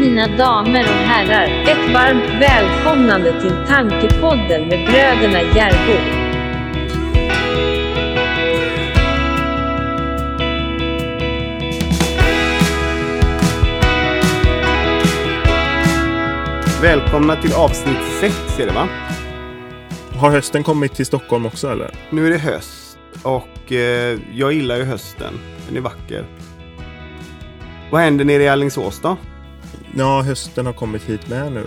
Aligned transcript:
mina 0.00 0.26
damer 0.36 0.80
och 0.80 1.06
herrar, 1.06 1.44
ett 1.44 1.94
varmt 1.94 2.42
välkomnande 2.42 3.40
till 3.40 3.52
Tankepodden 3.68 4.68
med 4.68 4.86
bröderna 4.86 5.42
Järbo. 5.42 6.20
Välkomna 16.82 17.36
till 17.36 17.52
avsnitt 17.52 17.96
6 18.20 18.60
är 18.60 18.66
det 18.66 18.72
va? 18.72 18.88
Har 20.16 20.30
hösten 20.30 20.62
kommit 20.62 20.94
till 20.94 21.06
Stockholm 21.06 21.46
också 21.46 21.68
eller? 21.68 21.90
Nu 22.10 22.26
är 22.26 22.30
det 22.30 22.38
höst 22.38 22.98
och 23.22 23.72
eh, 23.72 24.18
jag 24.32 24.52
gillar 24.52 24.76
ju 24.76 24.84
hösten. 24.84 25.34
Den 25.68 25.76
är 25.76 25.80
vacker. 25.80 26.24
Vad 27.90 28.00
händer 28.00 28.24
nere 28.24 28.42
i 28.42 28.48
Alingsås 28.48 29.00
då? 29.00 29.16
Ja, 29.96 30.22
hösten 30.22 30.66
har 30.66 30.72
kommit 30.72 31.02
hit 31.02 31.28
med 31.28 31.52
nu. 31.52 31.66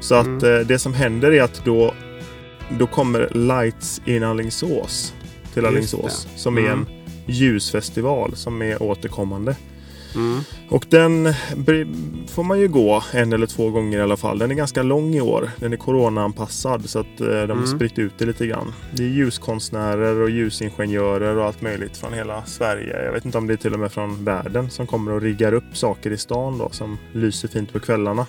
Så 0.00 0.14
att 0.14 0.42
eh, 0.42 0.58
det 0.58 0.78
som 0.78 0.94
händer 0.94 1.30
är 1.32 1.42
att 1.42 1.64
då, 1.64 1.94
då 2.78 2.86
kommer 2.86 3.28
Lights 3.34 4.00
in 4.04 4.22
Alingsås 4.24 5.14
till 5.54 5.66
Alingsås. 5.66 6.28
Som 6.36 6.58
är 6.58 6.62
Mm. 6.62 6.72
en 6.78 6.86
ljusfestival 7.26 8.36
som 8.36 8.62
är 8.62 8.82
återkommande. 8.82 9.56
Mm. 10.14 10.40
Och 10.68 10.84
den 10.88 11.34
får 12.28 12.42
man 12.42 12.60
ju 12.60 12.68
gå 12.68 13.02
en 13.12 13.32
eller 13.32 13.46
två 13.46 13.70
gånger 13.70 13.98
i 13.98 14.02
alla 14.02 14.16
fall. 14.16 14.38
Den 14.38 14.50
är 14.50 14.54
ganska 14.54 14.82
lång 14.82 15.14
i 15.14 15.20
år. 15.20 15.50
Den 15.56 15.72
är 15.72 15.76
coronaanpassad 15.76 16.88
så 16.90 16.98
att 16.98 17.20
eh, 17.20 17.26
de 17.26 17.32
har 17.32 17.44
Mm. 17.56 17.66
spritt 17.66 17.98
ut 17.98 18.12
det 18.18 18.26
lite 18.26 18.46
grann. 18.46 18.72
Det 18.92 19.02
är 19.02 19.08
ljuskonstnärer 19.08 20.20
och 20.20 20.30
ljusingenjörer 20.30 21.36
och 21.36 21.44
allt 21.44 21.62
möjligt 21.62 21.96
från 21.96 22.12
hela 22.12 22.44
Sverige. 22.44 23.04
Jag 23.04 23.12
vet 23.12 23.24
inte 23.24 23.38
om 23.38 23.46
det 23.46 23.52
är 23.52 23.56
till 23.56 23.74
och 23.74 23.80
med 23.80 23.92
från 23.92 24.24
världen 24.24 24.70
som 24.70 24.86
kommer 24.86 25.12
och 25.12 25.20
riggar 25.22 25.52
upp 25.52 25.76
saker 25.76 26.10
i 26.10 26.16
stan 26.18 26.58
då 26.58 26.68
som 26.72 26.98
lyser 27.12 27.48
fint 27.48 27.72
på 27.72 27.80
kvällarna. 27.80 28.26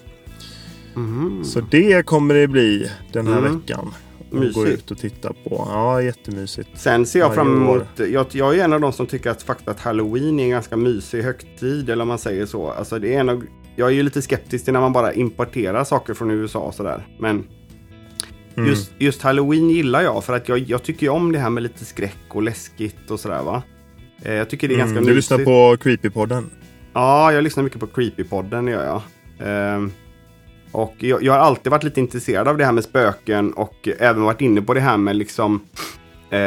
Mhm. 0.94 1.44
Så 1.44 1.62
det 1.62 2.06
kommer 2.06 2.36
det 2.36 2.48
bli 2.48 2.90
den 3.12 3.28
här 3.28 3.38
Mm. 3.38 3.56
veckan. 3.60 3.94
Och 4.32 4.38
Mysigt. 4.38 4.56
gå 4.56 4.68
ut 4.68 4.92
och 4.92 4.98
titta 4.98 5.30
på. 5.34 5.68
Ja, 5.70 6.02
jättemysigt. 6.02 6.70
Sen 6.76 7.06
ser 7.06 7.20
jag 7.20 7.26
varje 7.28 7.36
fram 7.36 7.58
emot, 7.64 7.88
jag, 8.12 8.26
jag 8.32 8.58
är 8.60 8.64
en 8.64 8.74
av 8.74 8.82
de 8.82 8.94
som 8.94 9.06
tycker 9.08 9.30
att 9.30 9.44
faktiskt 9.44 9.68
att 9.70 9.80
Halloween 9.80 10.40
är 10.40 10.44
en 10.44 10.50
ganska 10.50 10.78
mysig 10.78 11.22
högtid, 11.22 11.90
eller 11.90 12.02
om 12.02 12.08
man 12.08 12.18
säger 12.18 12.46
så. 12.46 12.70
Alltså 12.72 13.00
det 13.00 13.16
är 13.16 13.20
en 13.20 13.30
av, 13.30 13.44
jag 13.76 13.88
är 13.88 13.92
ju 13.94 14.04
lite 14.04 14.22
skeptisk 14.22 14.64
till 14.66 14.74
när 14.74 14.80
man 14.82 14.94
bara 14.94 15.14
importerar 15.14 15.84
saker 15.84 16.14
från 16.14 16.32
USA 16.32 16.60
och 16.60 16.74
sådär. 16.76 17.08
Men 17.20 17.44
Mm. 18.58 18.70
just, 18.70 18.92
just 18.98 19.22
Halloween 19.22 19.70
gillar 19.70 20.02
jag 20.02 20.24
för 20.24 20.34
att 20.36 20.50
jag, 20.50 20.60
jag 20.60 20.84
tycker 20.84 21.10
om 21.10 21.32
det 21.32 21.40
här 21.40 21.50
med 21.50 21.64
lite 21.64 21.86
skräck 21.86 22.18
och 22.30 22.42
läskigt 22.44 23.12
och 23.12 23.20
sådär 23.20 23.44
va. 23.44 23.64
Eh, 24.22 24.34
Jag 24.34 24.50
tycker 24.50 24.68
det 24.68 24.74
är 24.74 24.78
ganska 24.78 24.92
Mm, 24.98 25.08
du 25.08 25.14
mysigt. 25.16 25.32
lyssnar 25.40 25.46
på 25.74 25.78
Creepypodden. 25.78 26.50
Ja, 26.94 27.34
jag 27.34 27.44
lyssnar 27.44 27.64
mycket 27.64 27.80
på 27.80 27.88
Creepypodden, 27.88 28.66
det 28.66 28.72
gör 28.72 28.86
jag. 28.86 29.02
Och 30.72 30.96
jag, 30.98 31.24
jag 31.24 31.34
har 31.34 31.40
alltid 31.40 31.72
varit 31.72 31.84
lite 31.84 32.00
intresserad 32.00 32.48
av 32.48 32.58
det 32.58 32.66
här 32.66 32.72
med 32.72 32.84
spöken 32.84 33.54
och 33.54 33.88
även 34.00 34.24
varit 34.24 34.42
inne 34.42 34.62
på 34.62 34.74
det 34.74 34.80
här 34.80 34.98
med 34.98 35.16
liksom 35.16 35.60
eh, 36.30 36.40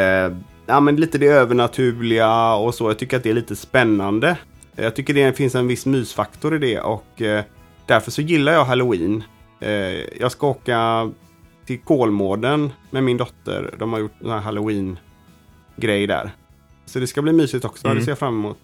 ja, 0.67 0.81
men 0.81 0.97
lite 0.97 1.19
det 1.19 1.27
övernaturliga 1.27 2.55
och 2.55 2.75
så. 2.75 2.91
Jag 2.91 2.99
tycker 2.99 3.17
att 3.17 3.23
det 3.23 3.31
är 3.31 3.35
lite 3.35 3.57
spännande. 3.57 4.37
Jag 4.77 4.97
tycker 4.97 5.15
det 5.15 5.33
finns 5.33 5.55
en 5.55 5.67
viss 5.67 5.87
mysfaktor 5.87 6.55
i 6.55 6.59
det 6.59 6.81
och 6.81 7.23
eh, 7.23 7.45
därför 7.87 8.11
så 8.11 8.23
gillar 8.23 8.53
jag 8.53 8.65
Halloween. 8.65 9.23
Eh, 9.61 9.71
jag 10.21 10.33
ska 10.33 10.47
åka 10.49 11.11
till 11.67 11.79
Kolmården 11.79 12.73
med 12.91 13.05
min 13.05 13.17
dotter. 13.17 13.75
De 13.79 13.93
har 13.93 14.01
gjort 14.01 14.13
en 14.23 14.31
här 14.31 14.41
Halloween-grej 14.41 16.07
där. 16.07 16.31
Så 16.87 16.99
det 16.99 17.07
ska 17.07 17.23
bli 17.23 17.33
mysigt 17.33 17.65
också, 17.65 17.87
Mm. 17.87 17.99
det 17.99 18.05
ser 18.05 18.11
jag 18.11 18.19
fram 18.19 18.35
emot. 18.35 18.59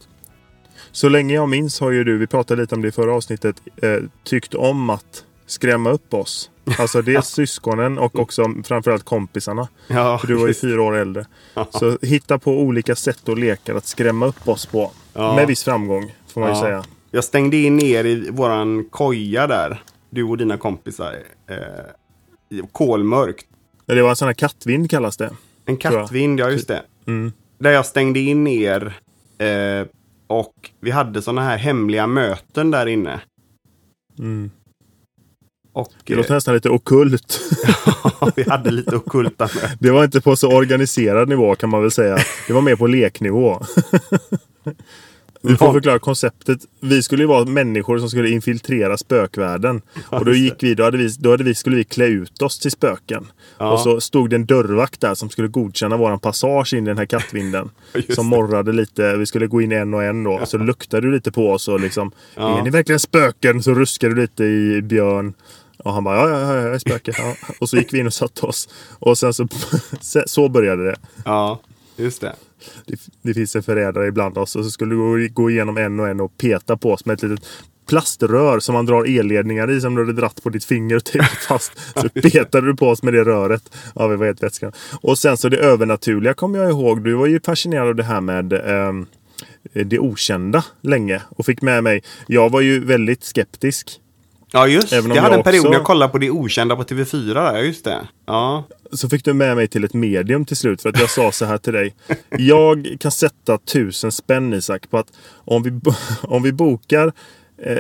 Så 0.93 1.09
länge 1.09 1.35
jag 1.35 1.49
minns 1.49 1.81
har 1.81 1.91
ju 1.91 2.05
du, 2.05 2.19
vi 2.19 2.27
pratade 2.27 2.63
lite 2.63 2.75
om 2.75 2.83
det 2.83 2.89
i 2.89 2.93
förra 2.93 3.15
avsnittet, 3.15 3.63
eh, 3.83 3.97
tyckt 4.25 4.55
om 4.55 4.91
att 4.91 5.25
skrämma 5.51 5.91
upp 5.91 6.15
oss. 6.15 6.51
Alltså 6.79 7.03
dels 7.03 7.27
syskonen 7.35 7.99
och 7.99 8.19
också 8.19 8.45
framförallt 8.65 9.05
kompisarna. 9.05 9.69
Ja, 9.89 10.19
För 10.19 10.27
du 10.27 10.35
var 10.35 10.49
ju 10.49 10.55
fyra 10.55 10.83
år 10.83 10.97
äldre. 10.97 11.27
Så 11.71 11.99
hitta 12.03 12.39
på 12.39 12.53
olika 12.61 12.97
sätt 12.97 13.29
och 13.29 13.39
lekar 13.39 13.75
att 13.75 13.87
skrämma 13.87 14.27
upp 14.27 14.49
oss 14.49 14.67
på. 14.67 14.91
Ja. 15.13 15.37
Med 15.37 15.47
viss 15.47 15.65
framgång, 15.65 16.15
får 16.29 16.41
man 16.41 16.51
ju 16.51 16.57
Ja. 16.57 16.63
säga. 16.63 16.85
Jag 17.11 17.25
stängde 17.25 17.57
in 17.57 17.81
er 17.81 18.05
i 18.05 18.31
våran 18.31 18.85
koja 18.91 19.47
där. 19.47 19.83
Du 20.11 20.23
och 20.25 20.39
dina 20.39 20.57
kompisar. 20.57 21.15
Eh, 21.51 22.65
kolmörkt. 22.73 23.47
Men 23.87 23.97
Det 23.97 24.03
var 24.03 24.11
en 24.11 24.17
sån 24.17 24.27
här 24.29 24.33
kattvind 24.35 24.91
kallas 24.91 25.17
det. 25.17 25.31
En 25.67 25.77
kattvind, 25.77 26.41
ja 26.41 26.51
just 26.51 26.69
det. 26.69 26.83
Mm. 27.07 27.33
Där 27.59 27.71
jag 27.71 27.87
stängde 27.87 28.21
in 28.21 28.47
er. 28.47 28.99
Eh, 29.39 29.87
och 30.27 30.55
vi 30.81 30.91
hade 30.91 31.23
såna 31.23 31.43
här 31.43 31.57
hemliga 31.57 32.07
möten 32.07 32.71
där 32.71 32.87
inne. 32.87 33.21
Mm. 34.19 34.51
Och 35.73 35.93
Det 36.05 36.15
låter 36.15 36.35
nästan 36.35 36.55
lite 36.55 36.71
okult. 36.71 37.41
eh, 37.67 38.29
vi 38.37 38.51
hade 38.51 38.71
lite 38.71 38.97
ockulta 38.97 39.45
möten. 39.55 39.71
Det 39.81 39.91
var 39.91 40.05
inte 40.05 40.21
på 40.21 40.37
så 40.37 40.53
organiserad 40.53 41.29
nivå 41.29 41.55
kan 41.55 41.71
man 41.71 41.81
väl 41.83 41.91
säga. 41.91 42.19
Det 42.47 42.53
var 42.53 42.61
mer 42.61 42.77
på 42.77 42.87
leknivå. 42.87 43.63
Vi 45.43 45.57
får 45.57 45.69
Ja. 45.69 45.73
förklara 45.73 45.99
konceptet. 45.99 46.59
Vi 46.81 47.03
skulle 47.03 47.23
ju 47.23 47.27
vara 47.27 47.45
människor 47.45 47.99
som 47.99 48.09
skulle 48.11 48.31
infiltrera 48.31 48.97
spökvärlden. 48.97 49.83
Och 50.09 50.25
då 50.25 50.35
gick 50.35 50.55
vi, 50.63 50.75
då, 50.75 50.83
hade 50.85 50.99
vi, 50.99 51.09
då 51.19 51.31
hade 51.31 51.45
vi, 51.45 51.55
skulle 51.55 51.77
vi 51.77 51.85
klä 51.85 52.07
ut 52.07 52.43
oss 52.43 52.59
till 52.59 52.71
spöken. 52.71 53.27
Ja. 53.59 53.73
Och 53.73 53.81
så 53.81 54.01
stod 54.01 54.31
det 54.31 54.37
en 54.37 54.47
dörrvakt 54.47 55.01
där 55.01 55.15
som 55.15 55.31
skulle 55.31 55.49
godkänna 55.49 55.97
våran 55.97 56.19
passage 56.19 56.75
in 56.75 56.85
i 56.85 56.91
den 56.91 56.99
här 56.99 57.07
kattvinden. 57.07 57.71
Just 57.95 58.15
som 58.15 58.27
morrade 58.27 58.73
lite. 58.73 59.17
Vi 59.17 59.27
skulle 59.27 59.47
gå 59.47 59.61
in 59.63 59.73
en 59.73 59.95
och 59.95 60.05
en 60.05 60.25
då. 60.25 60.41
Så 60.47 60.59
luktade 60.59 61.07
du 61.07 61.13
lite 61.13 61.33
på 61.33 61.51
oss 61.53 61.69
och 61.69 61.81
liksom. 61.81 62.13
Ja. 62.37 62.59
Är 62.59 62.63
ni 62.63 62.71
verkligen 62.71 63.01
spöken? 63.01 63.63
Så 63.63 63.75
ruskade 63.75 64.15
du 64.15 64.21
lite 64.21 64.45
i 64.45 64.83
Björn. 64.83 65.35
Och 65.85 65.93
han 65.93 66.05
bara 66.05 66.17
ja, 66.17 66.29
ja, 66.29 66.41
ja, 66.41 66.63
jag 66.63 66.75
är 66.75 66.79
spöke. 66.79 67.13
Ja. 67.19 67.35
Och 67.61 67.69
så 67.69 67.77
gick 67.77 67.93
vi 67.95 67.99
in 67.99 68.07
och 68.07 68.13
satte 68.15 68.47
oss. 68.47 68.69
Och 68.99 69.19
sen 69.19 69.35
så, 69.35 69.49
så 70.27 70.49
började 70.49 70.85
det. 70.85 70.97
Ja, 71.25 71.61
just 71.97 72.21
det. 72.21 72.35
Det, 72.87 73.01
det 73.23 73.35
finns 73.35 73.57
en 73.57 73.63
förrädare 73.63 74.07
ibland 74.07 74.39
oss. 74.39 74.57
Och 74.57 74.65
så 74.65 74.71
skulle 74.71 74.95
du 74.95 75.29
gå, 75.29 75.51
igenom 75.51 75.77
en 75.77 76.01
och 76.01 76.09
en 76.09 76.21
och 76.21 76.39
peta 76.39 76.77
på 76.77 76.93
oss 76.93 77.05
med 77.05 77.15
ett 77.15 77.23
litet 77.23 77.47
plaströr 77.89 78.61
som 78.61 78.73
man 78.73 78.87
drar 78.87 79.19
elledningar 79.19 79.71
i 79.71 79.81
som 79.81 79.95
du 79.95 80.03
hade 80.03 80.13
dratt 80.13 80.43
på 80.43 80.51
ditt 80.51 80.65
finger 80.65 80.97
och 80.97 81.05
tejpat 81.05 81.31
fast. 81.49 81.73
Så 81.97 82.09
petade 82.23 82.67
du 82.67 82.77
på 82.77 82.89
oss 82.89 83.03
med 83.03 83.15
det 83.15 83.25
röret. 83.25 83.63
Ja, 83.95 84.07
vi 84.07 84.17
var 84.17 84.27
helt 84.27 84.43
vätskan. 84.43 84.73
Och 85.03 85.19
sen 85.19 85.37
så 85.37 85.49
det 85.49 85.57
övernaturliga 85.57 86.35
kommer 86.35 86.59
jag 86.59 86.71
ihåg. 86.71 87.05
Du 87.05 87.15
var 87.15 87.27
ju 87.27 87.41
fascinerad 87.41 87.89
av 87.89 87.95
det 87.95 88.05
här 88.05 88.21
med 88.21 88.53
ehm, 88.53 89.07
det 89.73 89.99
okända 89.99 90.65
länge. 90.81 91.23
Och 91.29 91.47
fick 91.47 91.63
med 91.63 91.85
mig. 91.85 92.03
Jag 92.27 92.51
var 92.51 92.61
ju 92.61 92.85
väldigt 92.85 93.25
skeptisk. 93.25 94.01
Ja, 94.53 94.67
just 94.67 94.93
Även 94.93 95.11
om 95.11 95.17
Jag 95.17 95.23
hade 95.23 95.35
en 95.37 95.43
period 95.43 95.61
också- 95.61 95.71
när 95.71 95.77
jag 95.79 95.87
kollade 95.87 96.13
på 96.13 96.19
det 96.19 96.31
okända 96.31 96.77
på 96.77 96.83
TV4 96.85 97.35
där, 97.53 97.59
just 97.59 97.85
det. 97.85 97.99
Ja, 98.27 98.65
Så 98.93 99.09
fick 99.09 99.25
du 99.25 99.33
med 99.35 99.57
mig 99.57 99.69
till 99.69 99.85
ett 99.85 99.95
medium 99.95 100.45
till 100.45 100.57
slut 100.57 100.83
för 100.83 100.89
att 100.89 101.01
jag 101.01 101.11
sa 101.11 101.33
så 101.33 101.45
här 101.45 101.59
till 101.59 101.73
dig. 101.73 101.95
Jag 102.39 102.97
kan 103.01 103.11
sätta 103.13 103.59
tusen 103.59 104.13
spänn 104.13 104.53
Isak 104.55 104.91
på 104.91 104.99
att 104.99 105.07
om 105.45 105.63
vi, 105.63 105.81
om 106.23 106.43
vi 106.43 106.53
bokar 106.53 107.13
eh, 107.63 107.75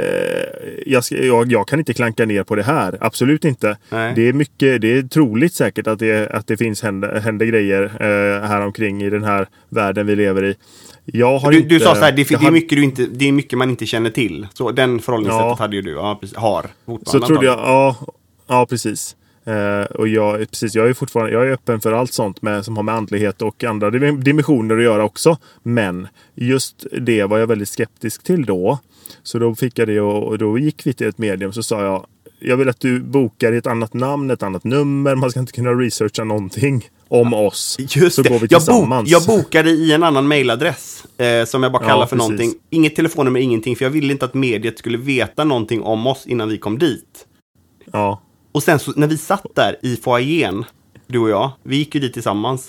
jag, 0.86 1.04
ska, 1.04 1.16
jag, 1.25 1.53
jag 1.53 1.69
kan 1.69 1.78
inte 1.78 1.94
klanka 1.94 2.25
ner 2.26 2.42
på 2.42 2.54
det 2.56 2.62
här. 2.62 2.98
Absolut 3.00 3.44
inte. 3.44 3.76
Nej. 3.91 4.12
Det 4.16 4.28
är 4.28 4.32
mycket, 4.32 4.81
det 4.81 4.98
är 4.98 5.02
troligt 5.02 5.54
säkert 5.54 5.87
att 5.87 5.98
det, 5.98 6.28
att 6.31 6.47
det 6.47 6.56
finns 6.56 6.82
händer, 6.82 7.20
händer 7.20 7.47
grejer 7.47 7.82
eh, 7.82 8.48
här 8.48 8.60
omkring 8.60 9.02
i 9.02 9.10
den 9.10 9.25
här 9.25 9.48
världen 9.69 10.06
vi 10.06 10.16
lever 10.16 10.44
i. 10.44 10.54
Jag 11.12 11.38
har 11.38 11.50
Du, 11.53 11.56
inte, 11.56 11.69
du 11.69 11.81
sa 11.81 11.94
så 11.94 12.00
här, 12.00 12.12
det, 12.12 12.28
det, 12.28 12.34
är 12.47 12.50
mycket 12.50 12.78
du 12.78 12.84
inte, 12.84 13.06
det 13.06 13.28
är 13.28 13.32
mycket 13.32 13.59
man 13.59 13.71
inte 13.71 13.87
känner 13.87 14.10
till. 14.10 14.47
Så 14.54 14.71
den 14.71 14.98
förhållningssättet 15.00 15.47
Ja. 15.47 15.56
hade 15.59 15.76
ju 15.76 15.82
du. 15.82 15.91
Ja, 15.91 16.19
precis. 16.21 16.37
Har. 16.37 16.66
Så 17.06 17.21
trodde 17.21 17.47
jag, 17.47 17.59
ja, 17.59 17.97
ja 18.48 18.66
precis. 18.71 19.16
Eh, 19.44 19.82
och 19.97 20.09
jag, 20.09 20.38
precis, 20.50 20.75
jag 20.75 20.88
är 20.88 20.94
fortfarande 20.94 21.32
jag 21.32 21.47
är 21.47 21.50
öppen 21.53 21.81
för 21.81 21.93
allt 21.93 22.12
sånt 22.12 22.43
med, 22.43 22.65
som 22.65 22.76
har 22.76 22.82
med 22.84 22.94
andlighet 22.94 23.43
och 23.43 23.65
andra 23.65 23.91
dim- 23.91 24.20
dimensioner 24.22 24.76
att 24.76 24.82
göra 24.84 25.04
också. 25.04 25.38
Men 25.62 26.09
just 26.34 26.87
det 27.00 27.25
var 27.25 27.38
jag 27.38 27.47
väldigt 27.47 27.69
skeptisk 27.69 28.22
till 28.22 28.44
då. 28.44 28.78
Så 29.22 29.38
då 29.38 29.54
fick 29.54 29.78
jag 29.78 29.88
det 29.88 30.00
och, 30.00 30.22
och 30.28 30.38
då 30.38 30.59
gick 30.59 30.87
vi 30.87 30.93
till 30.93 31.06
ett 31.09 31.19
medium 31.19 31.53
så 31.53 31.62
sa 31.62 31.82
jag 31.84 32.06
jag 32.40 32.56
vill 32.56 32.69
att 32.69 32.81
du 32.81 33.00
bokar 33.00 33.52
ett 33.52 33.66
annat 33.66 33.94
namn, 33.94 34.31
ett 34.31 34.42
annat 34.42 34.64
nummer. 34.64 35.14
Man 35.14 35.31
ska 35.31 35.40
inte 35.40 35.52
kunna 35.52 35.70
researcha 35.70 36.25
någonting 36.25 36.88
om 37.08 37.34
oss. 37.34 37.76
Just 37.78 38.16
så 38.16 38.22
det. 38.22 38.28
går 38.28 38.38
vi 38.38 38.46
jag, 38.50 38.60
bok, 38.60 38.66
tillsammans. 38.66 39.10
jag 39.10 39.22
bokade 39.26 39.70
i 39.70 39.92
en 39.92 40.02
annan 40.02 40.28
mailadress. 40.28 41.04
Eh, 41.19 41.44
som 41.44 41.62
jag 41.62 41.72
bara 41.72 41.82
Ja, 41.82 41.88
kallar 41.88 42.06
för 42.06 42.16
precis. 42.16 42.28
någonting. 42.31 42.54
Inget 42.70 42.96
telefonnummer, 42.96 43.40
ingenting. 43.40 43.76
För 43.76 43.84
jag 43.84 43.90
ville 43.90 44.12
inte 44.12 44.25
att 44.25 44.34
mediet 44.34 44.78
skulle 44.78 44.98
veta 44.98 45.44
någonting 45.44 45.82
om 45.82 46.06
oss 46.06 46.26
innan 46.26 46.48
vi 46.48 46.58
kom 46.58 46.78
dit. 46.78 47.26
Ja, 47.92 48.22
Och 48.52 48.62
sen 48.62 48.78
så 48.78 48.93
när 48.96 49.06
vi 49.06 49.19
satt 49.19 49.46
där 49.54 49.76
i 49.82 49.96
foajén, 49.96 50.64
du 51.06 51.19
och 51.19 51.31
jag, 51.31 51.50
vi 51.62 51.76
gick 51.76 51.94
ju 51.94 52.00
dit 52.00 52.12
tillsammans. 52.12 52.69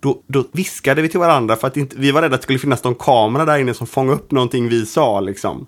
Då, 0.00 0.22
då 0.26 0.44
viskade 0.52 1.02
vi 1.02 1.08
till 1.08 1.20
varandra 1.20 1.56
för 1.56 1.66
att 1.66 1.76
inte, 1.76 1.96
vi 1.98 2.10
var 2.10 2.22
rädda 2.22 2.34
att 2.34 2.40
det 2.40 2.44
skulle 2.44 2.58
finnas 2.58 2.84
någon 2.84 2.94
kamera 2.94 3.44
där 3.44 3.58
inne 3.58 3.74
som 3.74 3.86
fångade 3.86 4.16
upp 4.16 4.30
någonting 4.30 4.68
vi 4.68 4.86
sa 4.86 5.20
liksom. 5.20 5.66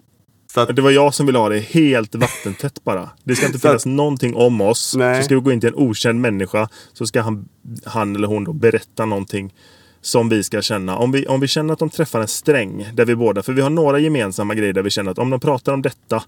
Så 0.54 0.60
att, 0.60 0.76
Det 0.76 0.82
var 0.82 0.90
jag 0.90 1.14
som 1.14 1.26
ville 1.26 1.38
ha 1.38 1.48
det 1.48 1.58
helt 1.58 2.14
vattentätt 2.14 2.84
bara. 2.84 3.10
Det 3.24 3.36
ska 3.36 3.46
inte 3.46 3.58
Så 3.58 3.68
att- 3.68 3.72
finnas 3.72 3.86
någonting 3.86 4.34
om 4.34 4.60
oss. 4.60 4.94
Nej. 4.98 5.16
Så 5.16 5.22
ska 5.24 5.34
vi 5.34 5.40
gå 5.40 5.52
in 5.52 5.60
till 5.60 5.68
en 5.68 5.74
okänd 5.74 6.20
människa. 6.20 6.68
Så 6.92 7.06
ska 7.06 7.20
han, 7.22 7.48
han 7.84 8.16
eller 8.16 8.28
hon 8.28 8.44
då 8.44 8.52
berätta 8.52 9.04
någonting 9.04 9.54
som 10.00 10.28
vi 10.28 10.44
ska 10.44 10.62
känna. 10.62 10.96
Om 10.96 11.12
vi, 11.12 11.26
om 11.26 11.40
vi 11.40 11.48
känner 11.48 11.72
att 11.72 11.78
de 11.78 11.90
träffar 11.90 12.20
en 12.20 12.28
sträng 12.28 12.90
där 12.94 13.04
vi 13.04 13.16
båda, 13.16 13.42
för 13.42 13.52
vi 13.52 13.60
har 13.62 13.70
några 13.70 13.98
gemensamma 13.98 14.54
grejer 14.54 14.72
där 14.72 14.82
vi 14.82 14.90
känner 14.90 15.10
att 15.10 15.18
om 15.18 15.30
de 15.30 15.40
pratar 15.40 15.72
om 15.72 15.82
detta 15.82 16.22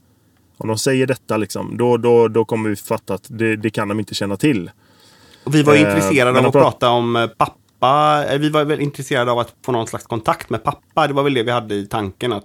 Om 0.56 0.68
de 0.68 0.78
säger 0.78 1.06
detta 1.06 1.36
liksom, 1.36 1.76
då, 1.76 1.96
då, 1.96 2.28
då 2.28 2.44
kommer 2.44 2.70
vi 2.70 2.76
fatta 2.76 3.14
att 3.14 3.24
det, 3.28 3.56
det 3.56 3.70
kan 3.70 3.88
de 3.88 3.98
inte 3.98 4.14
känna 4.14 4.36
till. 4.36 4.70
Och 5.44 5.54
vi 5.54 5.62
var 5.62 5.74
Eh, 5.74 5.80
intresserade 5.80 6.38
av 6.38 6.46
att 6.46 6.52
prat- 6.52 6.62
prata 6.62 6.88
om 6.90 7.16
eh, 7.16 7.26
pappa. 7.26 8.24
Eh, 8.28 8.38
Vi 8.38 8.50
var 8.50 8.64
väl 8.64 8.80
intresserade 8.80 9.30
av 9.32 9.38
att 9.38 9.54
få 9.64 9.72
någon 9.72 9.86
slags 9.86 10.06
kontakt 10.06 10.50
med 10.50 10.64
pappa. 10.64 11.06
Det 11.06 11.12
var 11.14 11.22
väl 11.22 11.34
det 11.34 11.42
vi 11.42 11.50
hade 11.50 11.74
i 11.74 11.86
tanken. 11.86 12.32
att 12.32 12.44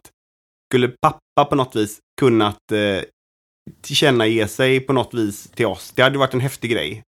Skulle 0.71 0.88
pappa 0.88 1.45
på 1.50 1.56
något 1.56 1.75
vis 1.75 2.00
kunnat 2.19 2.71
eh, 2.71 3.03
tillkännage 3.81 4.50
sig 4.50 4.79
på 4.79 4.94
något 4.94 5.13
vis 5.13 5.50
till 5.56 5.65
oss? 5.65 5.91
Det 5.95 6.01
hade 6.01 6.17
varit 6.17 6.33
en 6.33 6.39
häftig 6.39 6.71
grej. 6.71 7.03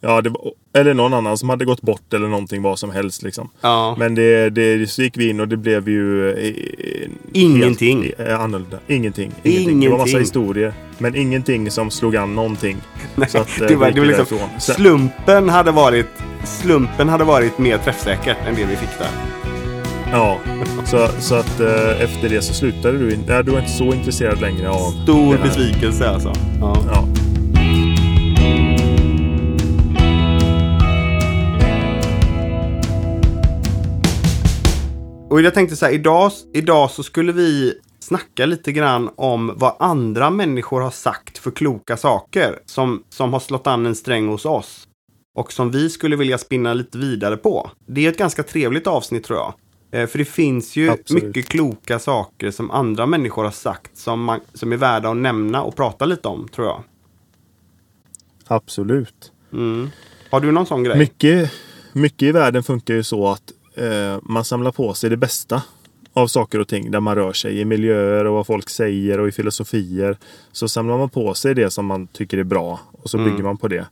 Ja, 0.00 0.22
var, 0.24 0.52
eller 0.78 0.94
någon 0.94 1.14
annan 1.14 1.38
som 1.38 1.48
hade 1.48 1.64
gått 1.64 1.80
bort 1.82 2.12
eller 2.12 2.28
någonting, 2.28 2.62
vad 2.62 2.78
som 2.78 2.90
helst. 2.90 3.22
Liksom. 3.22 3.48
Ja, 3.60 3.96
Men 3.98 4.14
det, 4.14 4.50
det, 4.50 4.90
så 4.90 5.02
gick 5.02 5.16
vi 5.16 5.30
in 5.30 5.40
och 5.40 5.48
det 5.48 5.56
blev 5.56 5.88
ju... 5.88 6.30
Eh, 6.32 7.10
Ingenting. 7.32 8.02
Helt, 8.02 8.20
eh, 8.20 8.40
annorlunda. 8.40 8.78
Ingenting. 8.86 9.32
Ingenting. 9.42 9.80
Det 9.80 9.88
var 9.88 9.98
massa 9.98 10.08
Ingenting. 10.10 10.20
historier. 10.20 10.74
Men 10.98 11.16
ingenting 11.16 11.70
som 11.70 11.90
slog 11.90 12.16
an 12.16 12.34
någonting. 12.34 12.76
Så 13.28 13.38
att, 13.38 13.60
eh, 13.60 13.66
det 13.66 13.76
var, 13.76 13.90
det 13.90 14.00
var 14.00 14.06
liksom. 14.06 14.38
Sen- 14.60 14.74
slumpen 14.74 15.48
hade 15.48 15.70
varit 15.72 16.06
slumpen 16.44 17.08
hade 17.08 17.24
varit 17.24 17.58
mer 17.58 17.78
träffsäkert 17.78 18.36
än 18.46 18.54
det 18.54 18.64
vi 18.64 18.76
fick 18.76 18.98
där. 18.98 19.43
Ja, 20.16 20.38
så, 20.86 21.08
så 21.20 21.34
att 21.34 21.60
eh, 21.60 22.02
efter 22.02 22.28
det 22.28 22.42
så 22.42 22.54
slutade 22.54 22.98
du. 22.98 23.14
in- 23.14 23.24
Nej, 23.28 23.44
du 23.44 23.50
var 23.52 23.58
inte 23.58 23.72
så 23.72 23.84
intresserad 23.92 24.40
längre 24.40 24.70
av 24.70 24.90
Stor 25.04 25.38
besvikelse 25.42 26.08
alltså. 26.08 26.32
Ja. 26.60 26.76
Ja. 26.92 27.08
Och 35.30 35.40
jag 35.42 35.54
tänkte 35.54 35.76
så 35.76 35.86
här, 35.86 35.92
idag, 35.92 36.32
idag 36.54 36.90
så 36.90 37.02
skulle 37.02 37.32
vi 37.32 37.74
snacka 38.00 38.46
lite 38.46 38.72
grann 38.72 39.10
om 39.16 39.52
vad 39.56 39.76
andra 39.78 40.30
människor 40.30 40.80
har 40.80 40.90
sagt 40.90 41.38
för 41.38 41.50
kloka 41.50 41.96
saker 41.96 42.58
som, 42.66 43.02
som 43.10 43.32
har 43.32 43.40
slått 43.40 43.66
an 43.66 43.86
en 43.86 43.94
sträng 43.94 44.28
hos 44.28 44.44
oss. 44.46 44.88
Och 45.38 45.52
som 45.52 45.70
vi 45.70 45.90
skulle 45.90 46.16
vilja 46.16 46.38
spinna 46.38 46.74
lite 46.74 46.98
vidare 46.98 47.36
på. 47.36 47.70
Det 47.86 48.06
är 48.06 48.10
ett 48.10 48.18
ganska 48.18 48.42
trevligt 48.42 48.86
avsnitt 48.86 49.24
tror 49.24 49.38
jag. 49.38 49.54
Eh, 49.94 50.06
För 50.06 50.18
det 50.18 50.24
finns 50.24 50.76
ju 50.76 50.90
Absolut. 50.90 51.22
mycket 51.24 51.48
kloka 51.48 51.98
saker 51.98 52.50
som 52.50 52.70
andra 52.70 53.06
människor 53.06 53.44
har 53.44 53.50
sagt 53.50 53.96
som, 53.96 54.24
man, 54.24 54.40
som 54.54 54.72
är 54.72 54.76
värda 54.76 55.08
att 55.10 55.16
nämna 55.16 55.62
och 55.62 55.76
prata 55.76 56.04
lite 56.06 56.28
om, 56.28 56.48
tror 56.48 56.66
jag. 56.66 56.82
Absolut. 58.46 59.32
Mm. 59.52 59.90
Har 60.30 60.40
du 60.40 60.52
någon 60.52 60.66
sån 60.66 60.84
grej? 60.84 60.98
Mycket, 60.98 61.52
mycket 61.92 62.22
i 62.22 62.32
världen 62.32 62.62
funkar 62.62 62.94
ju 62.94 63.02
så 63.02 63.28
att 63.28 63.52
eh, 63.74 64.18
man 64.22 64.44
samlar 64.44 64.72
på 64.72 64.94
sig 64.94 65.10
det 65.10 65.16
bästa 65.16 65.62
av 66.12 66.26
saker 66.26 66.58
och 66.58 66.68
ting 66.68 66.90
där 66.90 67.00
man 67.00 67.14
rör 67.14 67.32
sig 67.32 67.60
i 67.60 67.64
miljöer 67.64 68.24
och 68.24 68.34
vad 68.34 68.46
folk 68.46 68.70
säger 68.70 69.20
och 69.20 69.28
i 69.28 69.32
filosofier. 69.32 70.18
Så 70.52 70.68
samlar 70.68 70.98
man 70.98 71.08
på 71.10 71.34
sig 71.34 71.54
det 71.54 71.70
som 71.70 71.86
man 71.86 72.06
tycker 72.06 72.38
är 72.38 72.44
bra 72.44 72.80
och 72.92 73.10
så 73.10 73.18
Mm. 73.18 73.30
bygger 73.30 73.44
man 73.44 73.56
på 73.56 73.68
det. 73.68 73.86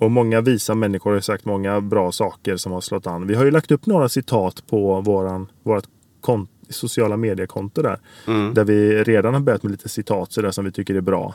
Och 0.00 0.10
många 0.10 0.40
visa 0.40 0.74
människor 0.74 1.12
har 1.12 1.20
sagt 1.20 1.44
många 1.44 1.80
bra 1.80 2.12
saker 2.12 2.56
som 2.56 2.72
har 2.72 2.80
slått 2.80 3.06
an. 3.06 3.26
Vi 3.26 3.34
har 3.34 3.44
ju 3.44 3.50
lagt 3.50 3.70
upp 3.70 3.86
några 3.86 4.08
citat 4.08 4.66
på 4.66 5.00
våran, 5.00 5.50
vårat 5.62 5.84
kont- 6.20 6.48
sociala 6.68 7.16
mediekonto 7.16 7.82
där. 7.82 7.98
Mm. 8.26 8.54
Där 8.54 8.64
vi 8.64 9.04
redan 9.04 9.34
har 9.34 9.40
börjat 9.40 9.62
med 9.62 9.70
lite 9.70 9.88
citat 9.88 10.32
sådär 10.32 10.50
som 10.50 10.64
vi 10.64 10.72
tycker 10.72 10.94
är 10.94 11.00
bra. 11.00 11.34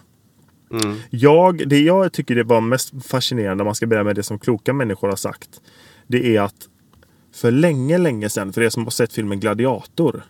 Mm. 0.72 0.98
Jag, 1.10 1.70
det 1.70 1.80
jag 1.80 2.14
tycker 2.14 2.36
det 2.36 2.44
var 2.44 2.62
mest 2.62 3.06
fascinerande 3.06 3.62
om 3.62 3.66
man 3.66 3.76
ska 3.76 3.88
börja 3.88 4.04
med 4.04 4.16
det 4.16 4.24
som 4.24 4.40
kloka 4.40 4.74
människor 4.74 5.10
har 5.10 5.16
sagt. 5.16 5.62
Det 6.08 6.36
är 6.36 6.42
att 6.42 6.68
för 7.34 7.52
länge, 7.52 7.98
länge 7.98 8.30
sedan, 8.30 8.54
för 8.54 8.62
er 8.62 8.70
som 8.70 8.84
har 8.84 8.92
sett 8.92 9.14
filmen 9.14 9.40
Gladiator. 9.40 10.24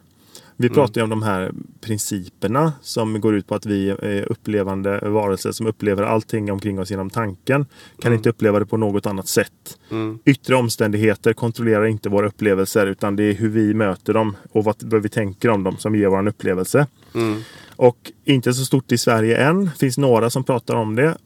Vi 0.57 0.69
pratar 0.69 1.01
ju 1.01 1.03
om 1.03 1.09
de 1.09 1.23
här 1.23 1.51
principerna 1.81 2.73
som 2.81 3.21
går 3.21 3.35
ut 3.35 3.47
på 3.47 3.55
att 3.55 3.65
vi 3.65 3.89
är 3.89 4.31
upplevande 4.31 4.99
varelser 5.09 5.51
som 5.51 5.67
upplever 5.67 6.03
allting 6.03 6.51
omkring 6.51 6.79
oss 6.79 6.91
genom 6.91 7.09
tanken. 7.09 7.65
Kan 7.99 8.13
inte 8.13 8.29
uppleva 8.29 8.59
det 8.59 8.65
på 8.65 8.77
något 8.77 9.05
annat 9.05 9.27
sätt. 9.27 9.77
Mm. 9.91 10.19
Yttre 10.25 10.55
omständigheter 10.55 11.33
kontrollerar 11.33 11.85
inte 11.85 12.09
våra 12.09 12.27
upplevelser 12.27 12.87
utan 12.87 13.15
det 13.15 13.23
är 13.23 13.33
hur 13.33 13.49
vi 13.49 13.73
möter 13.73 14.13
dem 14.13 14.35
och 14.51 14.63
vad, 14.63 15.01
vi 15.03 15.09
tänker 15.09 15.49
om 15.49 15.63
dem 15.63 15.77
som 15.77 15.95
ger 15.95 16.07
vår 16.07 16.27
upplevelse. 16.27 16.87
Mm. 17.15 17.39
Och 17.75 18.11
inte 18.25 18.53
så 18.53 18.65
stort 18.65 18.91
i 18.91 18.97
Sverige 18.97 19.37
än. 19.37 19.71
finns 19.71 19.97
några 19.97 20.29
som 20.29 20.43
pratar 20.43 20.75
om 20.75 20.95
det. 20.95 21.17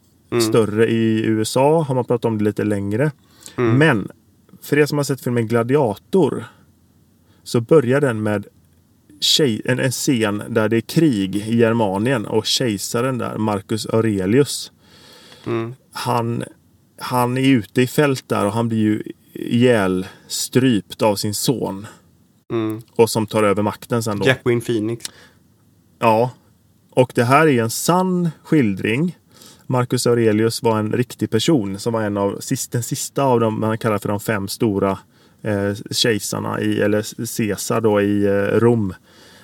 Större 0.48 0.86
i 0.86 1.24
USA 1.26 1.82
har 1.82 1.94
man 1.94 2.04
pratat 2.04 2.24
om 2.24 2.38
det 2.38 2.44
lite 2.44 2.64
längre. 2.64 3.10
Men 3.56 4.08
för 4.62 4.78
er 4.78 4.86
som 4.86 4.98
har 4.98 5.04
sett 5.04 5.20
filmen 5.20 5.48
Gladiator 5.48 6.44
så 7.42 7.60
börjar 7.60 8.00
den 8.00 8.22
med 8.22 8.46
tjej, 9.20 9.62
en, 9.64 9.78
en 9.78 9.90
scen 9.90 10.42
där 10.48 10.68
det 10.68 10.76
är 10.76 10.80
krig 10.80 11.36
i 11.36 11.56
Germanien 11.56 12.26
och 12.26 12.46
kejsaren 12.46 13.18
där, 13.18 13.38
Marcus 13.38 13.86
Aurelius. 13.86 14.72
Mm. 15.46 15.74
Han, 15.92 16.44
han 16.98 17.38
är 17.38 17.48
ute 17.48 17.82
i 17.82 17.86
fält 17.86 18.28
där 18.28 18.46
och 18.46 18.52
han 18.52 18.68
blir 18.68 18.78
ju 18.78 19.02
ihjälstrypt 19.32 21.02
av 21.02 21.16
sin 21.16 21.34
son. 21.34 21.86
Mm. 22.52 22.82
Och 22.96 23.10
som 23.10 23.26
tar 23.26 23.42
över 23.42 23.62
makten 23.62 24.02
sen 24.02 24.18
då. 24.18 24.26
Jacqueline 24.26 24.60
Phoenix. 24.60 25.04
Ja. 25.98 26.30
Och 26.90 27.12
det 27.14 27.24
här 27.24 27.46
är 27.46 27.62
en 27.62 27.70
sann 27.70 28.30
skildring. 28.42 29.16
Marcus 29.66 30.06
Aurelius 30.06 30.62
var 30.62 30.78
en 30.78 30.92
riktig 30.92 31.30
person 31.30 31.78
som 31.78 31.92
var 31.92 32.02
en 32.02 32.16
av 32.16 32.40
den 32.70 32.82
sista 32.82 33.22
av 33.22 33.40
dem 33.40 33.60
man 33.60 33.78
kallar 33.78 33.98
för 33.98 34.08
de 34.08 34.20
fem 34.20 34.48
stora 34.48 34.98
eh, 35.42 35.74
kejsarna 35.90 36.60
i, 36.60 36.80
eller 36.80 37.36
Caesar 37.36 37.80
då 37.80 38.00
i 38.00 38.26
eh, 38.26 38.32
Rom. 38.32 38.94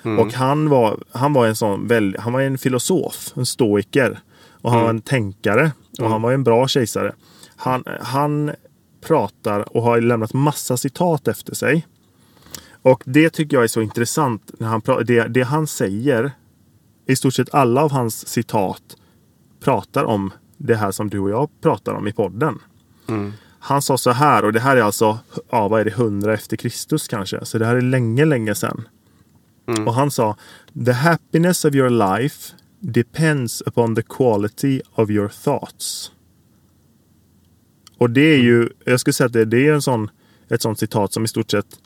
Och 0.05 0.33
han 0.33 0.69
var, 0.69 1.03
han 1.11 1.33
var 1.33 1.47
en 1.47 1.55
sån 1.55 1.87
väl, 1.87 2.17
han 2.19 2.33
var 2.33 2.41
en 2.41 2.57
filosof, 2.57 3.33
en 3.35 3.45
stoiker. 3.45 4.19
Och 4.61 4.71
han 4.71 4.81
var 4.81 4.89
en 4.89 5.01
tänkare. 5.01 5.71
Och 5.99 6.09
han 6.09 6.21
var 6.21 6.31
en 6.31 6.43
bra 6.43 6.67
kejsare. 6.67 7.13
Han, 7.55 7.83
han 8.01 8.51
pratar 9.01 9.77
och 9.77 9.83
har 9.83 10.01
lämnat 10.01 10.33
massa 10.33 10.77
citat 10.77 11.27
efter 11.27 11.55
sig. 11.55 11.87
Och 12.81 13.03
det 13.05 13.29
tycker 13.29 13.57
jag 13.57 13.63
är 13.63 13.67
så 13.67 13.81
intressant. 13.81 14.51
När 14.59 14.67
han 14.67 14.81
det, 15.05 15.27
det 15.27 15.41
han 15.41 15.67
säger, 15.67 16.31
i 17.07 17.15
stort 17.15 17.33
sett 17.33 17.53
alla 17.53 17.83
av 17.83 17.91
hans 17.91 18.27
citat 18.27 18.81
pratar 19.63 20.03
om 20.03 20.31
det 20.57 20.75
här 20.75 20.91
som 20.91 21.09
du 21.09 21.19
och 21.19 21.29
jag 21.29 21.49
pratar 21.61 21.93
om 21.93 22.07
i 22.07 22.13
podden. 22.13 22.59
Han 23.59 23.81
sa 23.81 23.97
så 23.97 24.11
här, 24.11 24.45
och 24.45 24.53
det 24.53 24.59
här 24.59 24.77
är 24.77 24.81
alltså, 24.81 25.19
ja 25.49 25.67
vad 25.67 25.79
är 25.81 25.85
det, 25.85 25.91
100 25.91 26.33
efter 26.33 26.57
Kristus 26.57 27.07
kanske. 27.07 27.45
Så 27.45 27.57
det 27.57 27.65
här 27.65 27.75
är 27.75 27.81
länge, 27.81 28.25
länge 28.25 28.55
sedan. 28.55 28.87
Och 29.87 29.93
han 29.93 30.11
sa, 30.11 30.37
The 30.85 30.91
happiness 30.91 31.65
of 31.65 31.75
your 31.75 31.89
life 31.89 32.53
depends 32.79 33.61
upon 33.65 33.95
the 33.95 34.01
quality 34.01 34.81
of 34.95 35.09
your 35.09 35.27
thoughts. 35.27 36.11
Och 37.97 38.09
det 38.09 38.33
är 38.33 38.37
ju, 38.37 38.69
jag 38.85 38.99
skulle 38.99 39.13
säga 39.13 39.25
att 39.25 39.33
det, 39.33 39.45
det 39.45 39.67
är 39.67 39.73
en 39.73 39.81
sån, 39.81 40.09
ett 40.49 40.61
sånt 40.61 40.79
citat 40.79 41.13
som 41.13 41.23
i 41.25 41.27
stort 41.27 41.51
sett 41.51 41.79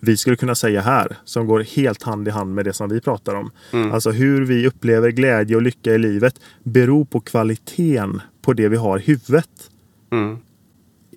vi 0.00 0.16
skulle 0.16 0.36
kunna 0.36 0.54
säga 0.54 0.80
här, 0.80 1.16
som 1.24 1.46
går 1.46 1.60
helt 1.60 2.02
hand 2.02 2.28
i 2.28 2.30
hand 2.30 2.54
med 2.54 2.64
det 2.64 2.72
som 2.72 2.88
vi 2.88 3.00
pratar 3.00 3.34
om. 3.34 3.50
Alltså 3.92 4.10
hur 4.10 4.44
vi 4.44 4.66
upplever 4.66 5.10
glädje 5.10 5.56
och 5.56 5.62
lycka 5.62 5.94
i 5.94 5.98
livet 5.98 6.40
beror 6.62 7.04
på 7.04 7.20
kvaliteten 7.20 8.20
på 8.42 8.52
det 8.52 8.68
vi 8.68 8.76
har 8.76 8.98
i 8.98 9.02
huvudet. 9.02 9.70
Mm. 10.10 10.38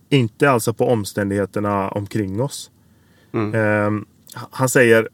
Inte 0.09 0.51
alltså 0.51 0.73
på 0.73 0.85
omständigheterna 0.85 1.89
omkring 1.89 2.41
oss. 2.41 2.71
Mm. 3.33 3.53
Ehm, 3.53 4.05
han 4.33 4.69
säger 4.69 5.09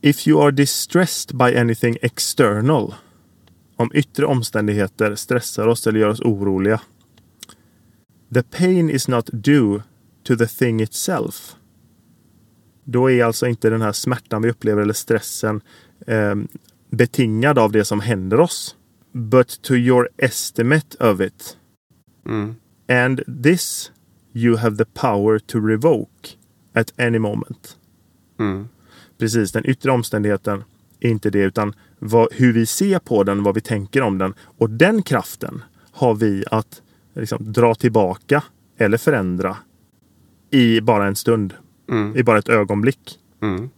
If 0.00 0.28
you 0.28 0.40
are 0.40 0.50
distressed 0.50 1.32
by 1.32 1.56
anything 1.56 1.96
external. 2.02 2.94
Om 3.76 3.90
yttre 3.94 4.26
omständigheter 4.26 5.14
stressar 5.14 5.66
oss 5.66 5.86
eller 5.86 6.00
gör 6.00 6.08
oss 6.08 6.20
oroliga. 6.20 6.80
The 8.34 8.42
pain 8.42 8.90
is 8.90 9.08
not 9.08 9.30
due 9.32 9.82
to 10.22 10.36
the 10.36 10.46
thing 10.46 10.80
itself. 10.80 11.56
Då 12.84 13.10
är 13.10 13.24
alltså 13.24 13.46
inte 13.46 13.70
den 13.70 13.82
här 13.82 13.92
smärtan 13.92 14.42
vi 14.42 14.50
upplever 14.50 14.82
eller 14.82 14.92
stressen 14.92 15.60
eh, 16.06 16.34
betingad 16.90 17.58
av 17.58 17.72
det 17.72 17.84
som 17.84 18.00
händer 18.00 18.40
oss. 18.40 18.76
But 19.12 19.62
to 19.62 19.74
your 19.74 20.08
estimate 20.16 20.96
of 21.00 21.20
it. 21.20 21.56
Mm. 22.26 22.56
And 22.88 23.42
this 23.42 23.92
you 24.32 24.56
have 24.56 24.76
the 24.76 24.84
power 24.84 25.38
to 25.38 25.60
revoke 25.60 26.28
at 26.74 26.92
any 26.98 27.18
moment. 27.18 27.76
Mm. 28.38 28.68
Precis, 29.18 29.52
den 29.52 29.66
yttre 29.66 29.90
omständigheten 29.90 30.64
är 31.00 31.10
inte 31.10 31.30
det 31.30 31.38
utan 31.38 31.74
vad, 31.98 32.28
hur 32.32 32.52
vi 32.52 32.66
ser 32.66 32.98
på 32.98 33.22
den, 33.24 33.42
vad 33.42 33.54
vi 33.54 33.60
tänker 33.60 34.02
om 34.02 34.18
den. 34.18 34.34
Och 34.58 34.70
den 34.70 35.02
kraften 35.02 35.62
har 35.92 36.14
vi 36.14 36.44
att 36.50 36.82
liksom, 37.14 37.52
dra 37.52 37.74
tillbaka 37.74 38.42
eller 38.78 38.98
förändra 38.98 39.56
i 40.50 40.80
bara 40.80 41.06
en 41.06 41.16
stund. 41.16 41.54
Mm. 41.90 42.16
I 42.16 42.22
bara 42.22 42.38
ett 42.38 42.48
ögonblick. 42.48 43.18
Mm. 43.42 43.70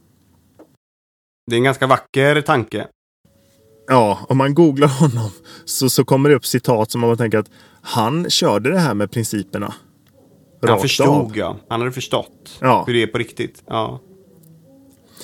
Det 1.47 1.55
är 1.55 1.57
en 1.57 1.63
ganska 1.63 1.87
vacker 1.87 2.41
tanke. 2.41 2.87
Ja, 3.87 4.19
om 4.29 4.37
man 4.37 4.53
googlar 4.53 4.87
honom 4.87 5.29
så, 5.65 5.89
så 5.89 6.05
kommer 6.05 6.29
det 6.29 6.35
upp 6.35 6.45
citat 6.45 6.91
som 6.91 7.01
man 7.01 7.17
tänker 7.17 7.37
att 7.37 7.49
han 7.81 8.29
körde 8.29 8.71
det 8.71 8.79
här 8.79 8.93
med 8.93 9.11
principerna. 9.11 9.73
Han 10.67 10.79
förstod 10.79 11.07
av. 11.07 11.31
ja. 11.35 11.57
Han 11.67 11.79
hade 11.81 11.91
förstått 11.91 12.57
Ja. 12.61 12.83
hur 12.87 12.93
det 12.93 13.03
är 13.03 13.07
på 13.07 13.17
riktigt. 13.17 13.63
Ja. 13.67 13.99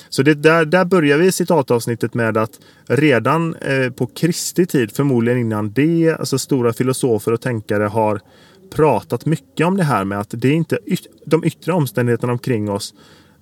Så 0.08 0.22
det 0.22 0.34
där, 0.34 0.64
där 0.64 0.84
börjar 0.84 1.18
vi 1.18 1.32
citatavsnittet 1.32 2.14
med 2.14 2.36
att 2.36 2.60
redan 2.86 3.54
eh, 3.54 3.90
på 3.90 4.06
Kristi 4.06 4.66
tid, 4.66 4.92
förmodligen 4.92 5.38
innan 5.38 5.72
det, 5.72 6.16
alltså 6.18 6.38
stora 6.38 6.72
filosofer 6.72 7.32
och 7.32 7.40
tänkare 7.40 7.84
har 7.84 8.20
pratat 8.70 9.26
mycket 9.26 9.66
om 9.66 9.76
det 9.76 9.84
här 9.84 10.04
med 10.04 10.20
att 10.20 10.28
det 10.30 10.48
är 10.48 10.52
inte 10.52 10.78
yt 10.86 11.06
de 11.26 11.44
yttre 11.44 11.72
omständigheterna 11.72 12.32
omkring 12.32 12.70
oss 12.70 12.94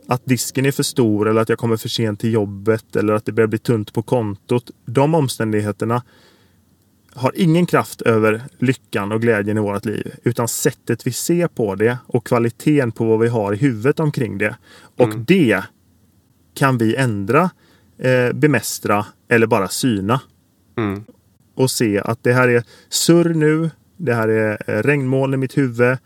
att 0.09 0.25
disken 0.25 0.67
är 0.67 0.73
för 0.73 0.83
stor 0.83 1.29
eller 1.29 1.41
att 1.41 1.49
jag 1.49 1.59
kommer 1.59 1.77
för 1.77 1.89
sent 1.89 2.21
till 2.21 2.33
jobbet 2.33 2.97
eller 2.97 3.13
att 3.13 3.25
det 3.25 3.33
börjar 3.33 3.49
bli 3.49 3.59
tunt 3.59 3.93
på 3.93 4.03
kontot. 4.03 4.71
De 4.87 5.15
omständigheterna 5.15 6.03
har 7.15 7.33
ingen 7.35 7.67
kraft 7.67 8.03
över 8.03 8.43
lyckan 8.59 9.13
och 9.13 9.21
glädjen 9.21 9.57
i 9.57 9.61
vårt 9.61 9.85
liv. 9.85 10.15
Utan 10.25 10.49
sättet 10.49 11.07
vi 11.07 11.13
ser 11.13 11.49
på 11.49 11.75
det 11.75 11.99
och 12.07 12.27
kvaliteten 12.27 12.93
på 12.93 13.05
vad 13.05 13.19
vi 13.21 13.29
har 13.29 13.53
i 13.53 13.57
huvudet 13.57 14.01
omkring 14.01 14.39
det. 14.39 14.57
Och 14.97 15.05
Mm. 15.05 15.25
det 15.29 15.63
kan 16.57 16.79
vi 16.79 16.97
ändra, 16.97 17.51
eh, 17.99 18.33
bemästra 18.33 19.07
eller 19.29 19.47
bara 19.47 19.69
syna. 19.69 20.21
Mm. 20.79 21.05
Och 21.55 21.71
se 21.71 22.01
att 22.01 22.25
det 22.25 22.33
här 22.33 22.49
är 22.49 22.65
surr 22.89 23.35
nu. 23.35 23.71
Det 23.97 24.15
här 24.15 24.29
är 24.29 24.59
eh, 24.67 24.83
regnmoln 24.83 25.35
i 25.35 25.37
mitt 25.37 25.59
huvud. 25.59 25.99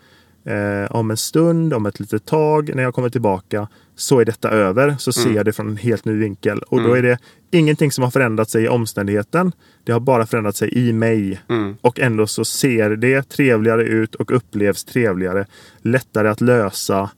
Eh, 0.44 0.90
om 0.90 1.10
en 1.10 1.16
stund, 1.16 1.74
om 1.74 1.86
ett 1.86 2.00
litet 2.00 2.26
tag, 2.26 2.70
när 2.74 2.82
jag 2.82 2.94
kommer 2.94 3.08
tillbaka 3.08 3.68
så 3.96 4.20
är 4.20 4.24
detta 4.24 4.50
över. 4.50 4.96
Så 4.98 5.12
ser 5.12 5.30
jag 5.30 5.44
det 5.44 5.52
från 5.52 5.68
en 5.68 5.76
helt 5.76 6.04
ny 6.04 6.12
vinkel. 6.12 6.58
Och 6.58 6.82
då 6.82 6.94
är 6.94 7.02
det 7.02 7.18
ingenting 7.50 7.92
som 7.92 8.04
har 8.04 8.10
förändrat 8.10 8.50
sig 8.50 8.64
i 8.64 8.68
omständigheten. 8.68 9.52
Det 9.84 9.92
har 9.92 10.00
bara 10.00 10.26
förändrat 10.26 10.56
sig 10.56 10.78
i 10.78 10.92
mig. 10.92 11.40
Mm. 11.48 11.76
Och 11.80 12.00
ändå 12.00 12.26
så 12.26 12.44
ser 12.44 12.90
det 12.90 13.28
trevligare 13.28 13.82
ut 13.82 14.14
och 14.14 14.36
upplevs 14.36 14.84
trevligare. 14.84 15.46
Lättare 15.82 16.28
att 16.28 16.40
lösa 16.40 17.10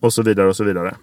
och 0.00 0.12
så 0.12 0.22
vidare 0.22 0.48
och 0.48 0.56
så 0.56 0.64
vidare. 0.64 0.96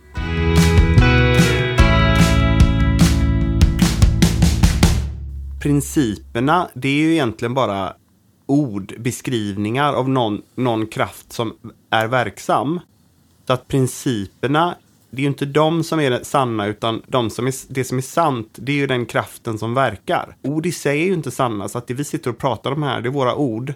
Principerna, 5.63 6.69
det 6.73 6.87
är 6.87 7.01
ju 7.01 7.11
egentligen 7.11 7.53
bara 7.53 7.93
ord, 8.45 8.93
beskrivningar 8.99 9.93
av 9.93 10.09
någon, 10.09 10.41
någon 10.55 10.87
kraft 10.87 11.33
som 11.33 11.53
är 11.89 12.07
verksam. 12.07 12.79
Så 13.47 13.53
att 13.53 13.67
principerna, 13.67 14.75
det 15.11 15.17
är 15.17 15.21
ju 15.21 15.27
inte 15.27 15.45
de 15.45 15.83
som 15.83 15.99
är 15.99 16.19
sanna, 16.23 16.65
utan 16.65 17.01
de 17.07 17.29
som 17.29 17.47
är, 17.47 17.53
det 17.73 17.83
som 17.83 17.97
är 17.97 18.01
sant, 18.01 18.49
det 18.55 18.71
är 18.71 18.75
ju 18.75 18.87
den 18.87 19.05
kraften 19.05 19.57
som 19.57 19.73
verkar. 19.73 20.37
Ord 20.41 20.65
i 20.65 20.71
sig 20.71 21.01
är 21.01 21.05
ju 21.05 21.13
inte 21.13 21.31
sanna, 21.31 21.69
så 21.69 21.77
att 21.77 21.87
det 21.87 21.93
vi 21.93 22.03
sitter 22.03 22.29
och 22.29 22.37
pratar 22.37 22.71
om 22.71 22.83
här, 22.83 23.01
det 23.01 23.09
är 23.09 23.13
våra 23.13 23.35
ord. 23.35 23.73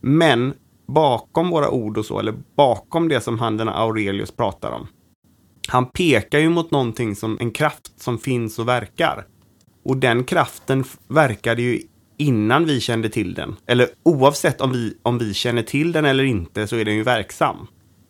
Men 0.00 0.54
bakom 0.86 1.50
våra 1.50 1.70
ord 1.70 1.98
och 1.98 2.06
så, 2.06 2.18
eller 2.18 2.34
bakom 2.56 3.08
det 3.08 3.20
som 3.20 3.38
han 3.38 3.56
den 3.56 3.68
Aurelius 3.68 4.30
pratar 4.30 4.70
om, 4.70 4.86
han 5.68 5.86
pekar 5.86 6.38
ju 6.38 6.48
mot 6.48 6.70
någonting 6.70 7.16
som 7.16 7.38
en 7.40 7.50
kraft 7.50 8.02
som 8.02 8.18
finns 8.18 8.58
och 8.58 8.68
verkar. 8.68 9.26
Och 9.84 9.96
den 9.96 10.24
kraften 10.24 10.84
verkade 11.08 11.62
ju 11.62 11.82
innan 12.16 12.64
vi 12.64 12.80
kände 12.80 13.08
till 13.08 13.34
den. 13.34 13.56
Eller 13.66 13.88
oavsett 14.02 14.60
om 14.60 14.72
vi, 14.72 14.94
om 15.02 15.18
vi 15.18 15.34
känner 15.34 15.62
till 15.62 15.92
den 15.92 16.04
eller 16.04 16.24
inte 16.24 16.66
så 16.66 16.76
är 16.76 16.84
den 16.84 16.94
ju 16.94 17.02
verksam. 17.02 17.66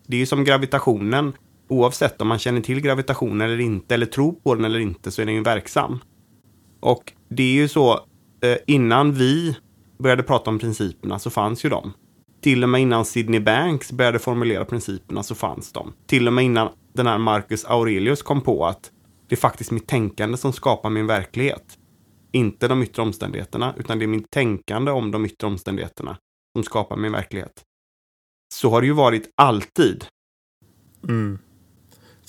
Det 0.07 0.15
är 0.15 0.19
ju 0.19 0.25
som 0.25 0.43
gravitationen. 0.43 1.33
Oavsett 1.67 2.21
om 2.21 2.27
man 2.27 2.39
känner 2.39 2.61
till 2.61 2.81
gravitationen 2.81 3.41
eller 3.41 3.59
inte, 3.59 3.93
eller 3.93 4.05
tror 4.05 4.31
på 4.31 4.55
den 4.55 4.65
eller 4.65 4.79
inte, 4.79 5.11
så 5.11 5.21
är 5.21 5.25
den 5.25 5.35
ju 5.35 5.43
verksam. 5.43 5.99
Och 6.79 7.13
det 7.29 7.43
är 7.43 7.53
ju 7.53 7.67
så, 7.67 7.93
eh, 8.41 8.57
innan 8.67 9.13
vi 9.13 9.55
började 9.99 10.23
prata 10.23 10.49
om 10.49 10.59
principerna 10.59 11.19
så 11.19 11.29
fanns 11.29 11.65
ju 11.65 11.69
de. 11.69 11.93
Till 12.41 12.63
och 12.63 12.69
med 12.69 12.81
innan 12.81 13.05
Sidney 13.05 13.39
Banks 13.39 13.91
började 13.91 14.19
formulera 14.19 14.65
principerna 14.65 15.23
så 15.23 15.35
fanns 15.35 15.71
de. 15.71 15.93
Till 16.07 16.27
och 16.27 16.33
med 16.33 16.45
innan 16.45 16.69
den 16.93 17.07
här 17.07 17.17
Marcus 17.17 17.65
Aurelius 17.65 18.21
kom 18.21 18.41
på 18.41 18.65
att 18.65 18.91
det 19.33 19.35
är 19.35 19.39
faktiskt 19.39 19.71
mitt 19.71 19.87
tänkande 19.87 20.37
som 20.37 20.53
skapar 20.53 20.89
min 20.89 21.07
verklighet. 21.07 21.77
Inte 22.31 22.67
de 22.67 22.83
yttre 22.83 23.01
omständigheterna, 23.01 23.73
utan 23.77 23.99
det 23.99 24.05
är 24.05 24.07
mitt 24.07 24.31
tänkande 24.31 24.91
om 24.91 25.11
de 25.11 25.25
yttre 25.25 25.47
omständigheterna 25.47 26.17
som 26.55 26.63
skapar 26.63 26.97
min 26.97 27.11
verklighet. 27.11 27.51
Så 28.55 28.69
har 28.69 28.81
det 28.81 28.87
ju 28.87 28.93
varit 28.93 29.29
alltid. 29.35 30.05
Mm. 31.03 31.37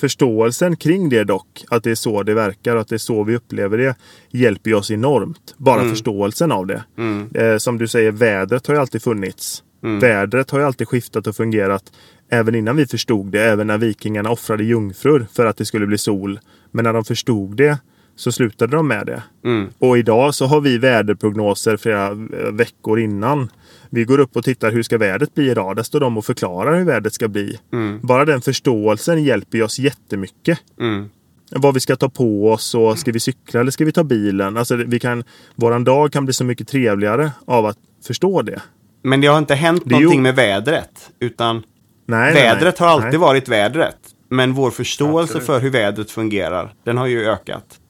Förståelsen 0.01 0.77
kring 0.77 1.09
det 1.09 1.25
dock, 1.25 1.65
att 1.71 1.85
det 1.85 1.91
är 1.91 1.95
så 1.95 2.23
det 2.23 2.35
verkar 2.35 2.75
och 2.75 2.81
att 2.81 2.89
det 2.89 2.97
är 2.97 2.99
så 2.99 3.25
vi 3.25 3.37
upplever 3.37 3.79
det, 3.79 3.97
hjälper 4.31 4.71
ju 4.71 4.77
oss 4.77 4.91
enormt. 4.91 5.55
Bara 5.59 5.81
Mm. 5.81 5.91
förståelsen 5.91 6.53
av 6.53 6.67
det. 6.67 6.85
Mm, 6.99 7.31
Eh, 7.35 7.57
som 7.59 7.79
du 7.79 7.89
säger, 7.89 8.13
vädret 8.13 8.67
har 8.67 8.75
ju 8.75 8.81
alltid 8.81 9.03
funnits. 9.03 9.63
mm, 9.83 10.01
Vädret 10.01 10.51
har 10.51 10.59
ju 10.59 10.65
alltid 10.65 10.89
skiftat 10.89 11.27
och 11.27 11.37
fungerat. 11.37 11.93
Även 12.29 12.55
innan 12.55 12.77
vi 12.77 12.87
förstod 12.87 13.27
det. 13.27 13.43
Även 13.45 13.67
när 13.67 13.79
vikingarna 13.79 14.31
offrade 14.31 14.65
jungfrur 14.65 15.27
för 15.33 15.47
att 15.47 15.57
det 15.57 15.65
skulle 15.65 15.87
bli 15.87 15.99
sol. 15.99 16.41
Men 16.71 16.85
när 16.85 16.93
de 16.93 17.05
förstod 17.05 17.57
det 17.57 17.79
så 18.17 18.33
slutade 18.33 18.77
de 18.77 18.89
med 18.89 19.07
det. 19.07 19.23
mm, 19.45 19.69
Och 19.79 19.99
idag 19.99 20.35
så 20.35 20.47
har 20.47 20.61
vi 20.61 20.79
väderprognoser 20.79 21.77
flera 21.77 22.07
eh, 22.07 22.53
veckor 22.53 23.01
innan. 23.01 23.49
Vi 23.91 24.05
går 24.05 24.19
upp 24.21 24.37
och 24.37 24.45
tittar 24.45 24.73
hur 24.73 24.83
ska 24.83 24.99
vädret 24.99 25.35
bli 25.35 25.51
idag. 25.51 25.77
Där 25.77 25.83
står 25.83 26.01
de 26.01 26.19
och 26.19 26.25
förklarar 26.25 26.79
hur 26.79 26.85
vädret 26.85 27.15
ska 27.15 27.29
bli. 27.29 27.59
mm, 27.73 28.01
Bara 28.03 28.25
den 28.25 28.41
förståelsen 28.41 29.25
hjälper 29.25 29.63
oss 29.63 29.79
jättemycket. 29.79 30.59
mm, 30.81 31.09
Vad 31.51 31.75
vi 31.75 31.81
ska 31.81 31.97
ta 31.97 32.09
på 32.09 32.51
oss 32.53 32.75
och 32.75 32.99
ska 32.99 33.13
vi 33.13 33.21
cykla 33.21 33.61
eller 33.61 33.71
ska 33.71 33.85
vi 33.85 33.93
ta 33.93 34.05
bilen? 34.05 34.57
Alltså 34.57 34.77
vi 34.77 35.01
kan, 35.01 35.25
våran 35.55 35.85
dag 35.85 36.13
kan 36.13 36.25
bli 36.25 36.33
så 36.35 36.45
mycket 36.45 36.69
trevligare 36.69 37.31
av 37.45 37.67
att 37.67 37.79
förstå 38.07 38.43
det. 38.43 38.63
Men 39.03 39.21
det 39.21 39.27
har 39.27 39.39
inte 39.39 39.55
hänt 39.55 39.83
Det 39.87 39.95
är 39.95 39.99
ju- 39.99 40.05
någonting 40.05 40.23
med 40.23 40.35
vädret, 40.37 41.11
utan 41.21 41.63
Nej, 42.07 42.35
vädret 42.35 42.81
nej. 42.81 42.89
har 42.89 42.95
alltid 42.95 43.11
Nej. 43.11 43.19
varit 43.19 43.49
vädret. 43.49 43.97
Men 44.31 44.53
vår 44.53 44.71
förståelse 44.71 45.23
Absolut. 45.23 45.47
för 45.47 45.61
hur 45.61 45.71
vädret 45.71 46.11
fungerar, 46.11 46.75
den 46.85 46.97
har 46.97 47.07
ju 47.07 47.25
ökat. 47.25 47.81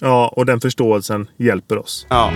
Ja, 0.00 0.32
och 0.36 0.46
den 0.46 0.60
förståelsen 0.60 1.28
hjälper 1.36 1.78
oss. 1.78 2.06
Ja. 2.10 2.32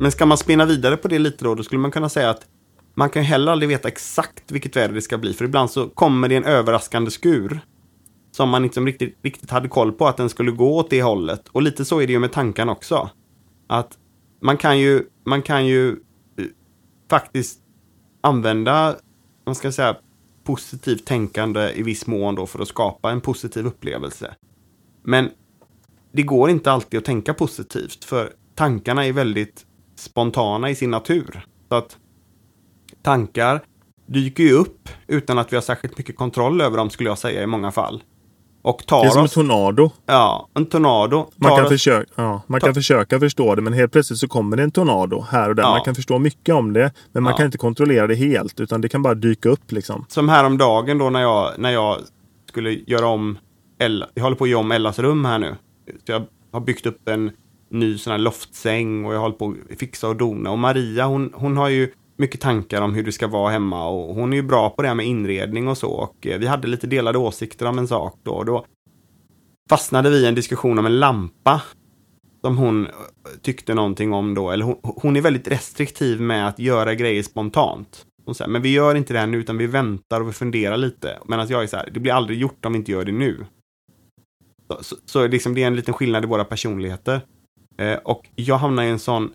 Men 0.00 0.12
ska 0.12 0.26
man 0.26 0.38
spinna 0.38 0.64
vidare 0.64 0.96
på 0.96 1.08
det 1.08 1.18
lite 1.18 1.44
då, 1.44 1.54
då 1.54 1.62
skulle 1.62 1.80
man 1.80 1.90
kunna 1.90 2.08
säga 2.08 2.30
att 2.30 2.40
man 2.94 3.10
kan 3.10 3.22
heller 3.22 3.52
aldrig 3.52 3.68
veta 3.68 3.88
exakt 3.88 4.50
vilket 4.50 4.76
väder 4.76 4.94
det 4.94 5.02
ska 5.02 5.18
bli, 5.18 5.32
för 5.32 5.44
ibland 5.44 5.70
så 5.70 5.88
kommer 5.88 6.28
det 6.28 6.36
en 6.36 6.44
överraskande 6.44 7.10
skur 7.10 7.60
som 8.32 8.48
man 8.48 8.64
inte 8.64 8.80
riktigt, 8.80 9.18
riktigt 9.22 9.50
hade 9.50 9.68
koll 9.68 9.92
på 9.92 10.06
att 10.06 10.16
den 10.16 10.28
skulle 10.28 10.50
gå 10.50 10.76
åt 10.76 10.90
det 10.90 11.02
hållet. 11.02 11.48
Och 11.48 11.62
lite 11.62 11.84
så 11.84 12.00
är 12.00 12.06
det 12.06 12.12
ju 12.12 12.18
med 12.18 12.32
tankarna 12.32 12.72
också. 12.72 13.10
Att 13.68 13.98
man 14.40 14.56
kan 14.56 14.78
ju, 14.78 15.02
man 15.24 15.42
kan 15.42 15.66
ju 15.66 15.90
eh, 15.90 16.44
faktiskt 17.10 17.60
använda, 18.20 18.96
man 19.46 19.54
ska 19.54 19.72
säga, 19.72 19.96
positivt 20.44 21.04
tänkande 21.04 21.72
i 21.74 21.82
viss 21.82 22.06
mån 22.06 22.34
då 22.34 22.46
för 22.46 22.62
att 22.62 22.68
skapa 22.68 23.10
en 23.10 23.20
positiv 23.20 23.66
upplevelse. 23.66 24.34
Men 25.02 25.30
det 26.12 26.22
går 26.22 26.50
inte 26.50 26.72
alltid 26.72 26.98
att 26.98 27.04
tänka 27.04 27.34
positivt 27.34 28.04
för 28.04 28.32
tankarna 28.54 29.06
är 29.06 29.12
väldigt 29.12 29.66
spontana 29.96 30.70
i 30.70 30.74
sin 30.74 30.90
natur. 30.90 31.46
Så 31.68 31.74
att 31.74 31.98
tankar 33.02 33.60
dyker 34.06 34.44
ju 34.44 34.52
upp 34.52 34.88
utan 35.06 35.38
att 35.38 35.52
vi 35.52 35.56
har 35.56 35.62
särskilt 35.62 35.98
mycket 35.98 36.16
kontroll 36.16 36.60
över 36.60 36.76
dem 36.76 36.90
skulle 36.90 37.08
jag 37.08 37.18
säga 37.18 37.42
i 37.42 37.46
många 37.46 37.72
fall. 37.72 38.02
Och 38.66 38.86
tar 38.86 39.00
Det 39.02 39.06
är 39.06 39.10
som 39.10 39.18
en 39.18 39.24
oss, 39.24 39.32
tornado. 39.34 39.90
ja, 40.06 40.48
en 40.54 40.66
tornado. 40.66 41.26
Man, 41.36 41.56
kan, 41.56 41.64
oss, 41.64 41.68
försöka, 41.70 42.10
ja, 42.14 42.42
man 42.46 42.60
kan 42.60 42.74
försöka 42.74 43.20
förstå 43.20 43.54
det 43.54 43.62
men 43.62 43.72
helt 43.72 43.92
plötsligt 43.92 44.18
så 44.18 44.28
kommer 44.28 44.56
det 44.56 44.62
en 44.62 44.70
tornado 44.70 45.20
här 45.30 45.48
och 45.48 45.54
där. 45.56 45.62
Ja. 45.62 45.70
Man 45.70 45.82
kan 45.84 45.94
förstå 45.94 46.18
mycket 46.18 46.54
om 46.54 46.72
det 46.72 46.92
men 47.12 47.22
man 47.22 47.30
Ja. 47.30 47.36
kan 47.36 47.46
inte 47.46 47.58
kontrollera 47.58 48.06
det 48.06 48.14
helt 48.14 48.60
utan 48.60 48.80
det 48.80 48.88
kan 48.88 49.02
bara 49.02 49.14
dyka 49.14 49.48
upp 49.48 49.72
liksom. 49.72 50.04
Som 50.08 50.28
häromdagen 50.28 50.98
då 50.98 51.10
när 51.10 51.20
jag, 51.20 51.52
när 51.58 51.70
jag 51.70 51.98
skulle 52.48 52.70
göra 52.72 53.06
om 53.06 53.38
Ella, 53.78 54.06
jag 54.14 54.22
håller 54.22 54.36
på 54.36 54.44
att 54.44 54.50
göra 54.50 54.60
om 54.60 54.72
Ellas 54.72 54.98
rum 54.98 55.24
här 55.24 55.38
nu. 55.38 55.54
Så 56.06 56.12
jag 56.12 56.22
har 56.52 56.60
byggt 56.60 56.86
upp 56.86 57.08
en 57.08 57.30
ny 57.70 57.98
sån 57.98 58.10
här 58.10 58.18
loftsäng 58.18 59.04
och 59.04 59.14
jag 59.14 59.20
håller 59.20 59.34
på 59.36 59.54
att 59.72 59.78
fixa 59.78 60.08
och 60.08 60.16
dona. 60.16 60.50
Och 60.50 60.58
Maria 60.58 61.06
hon, 61.06 61.32
hon 61.34 61.56
har 61.56 61.68
ju 61.68 61.92
mycket 62.16 62.40
tankar 62.40 62.82
om 62.82 62.94
hur 62.94 63.02
det 63.02 63.12
ska 63.12 63.26
vara 63.26 63.52
hemma 63.52 63.88
och 63.88 64.14
hon 64.14 64.32
är 64.32 64.36
ju 64.36 64.42
bra 64.42 64.70
på 64.70 64.82
det 64.82 64.88
här 64.88 64.94
med 64.94 65.06
inredning 65.06 65.68
och 65.68 65.78
så. 65.78 65.90
Och 65.90 66.26
eh, 66.26 66.38
vi 66.38 66.46
hade 66.46 66.68
lite 66.68 66.86
delade 66.86 67.18
åsikter 67.18 67.66
om 67.66 67.78
en 67.78 67.88
sak 67.88 68.18
då. 68.22 68.32
Och 68.32 68.44
då 68.44 68.66
fastnade 69.70 70.10
vi 70.10 70.16
i 70.16 70.26
en 70.26 70.34
diskussion 70.34 70.78
om 70.78 70.86
en 70.86 70.98
lampa 70.98 71.62
som 72.40 72.58
hon 72.58 72.86
eh, 72.86 72.92
tyckte 73.42 73.74
någonting 73.74 74.12
om 74.12 74.34
då. 74.34 74.50
Eller 74.50 74.64
hon, 74.64 74.76
hon 74.82 75.16
är 75.16 75.20
väldigt 75.20 75.48
restriktiv 75.48 76.20
med 76.20 76.48
att 76.48 76.58
göra 76.58 76.94
grejer 76.94 77.22
spontant. 77.22 78.06
Hon 78.24 78.34
säger, 78.34 78.50
men 78.50 78.62
vi 78.62 78.72
gör 78.72 78.94
inte 78.94 79.12
det 79.12 79.18
här 79.18 79.26
nu 79.26 79.38
utan 79.38 79.58
vi 79.58 79.66
väntar 79.66 80.20
och 80.20 80.28
vi 80.28 80.32
funderar 80.32 80.76
lite. 80.76 81.18
Medan 81.26 81.48
jag 81.48 81.62
är 81.62 81.66
så 81.66 81.76
här, 81.76 81.90
det 81.94 82.00
blir 82.00 82.12
aldrig 82.12 82.38
gjort 82.38 82.64
om 82.64 82.72
vi 82.72 82.78
inte 82.78 82.92
gör 82.92 83.04
det 83.04 83.12
nu. 83.12 83.46
Så, 84.70 84.84
så, 84.84 84.96
så 85.04 85.26
liksom 85.26 85.54
det 85.54 85.62
är 85.62 85.66
en 85.66 85.76
liten 85.76 85.94
skillnad 85.94 86.24
i 86.24 86.26
våra 86.26 86.44
personligheter. 86.44 87.20
Eh, 87.78 87.98
och 88.04 88.28
jag 88.34 88.58
hamnar 88.58 88.82
i 88.82 88.88
en 88.88 88.98
sån 88.98 89.32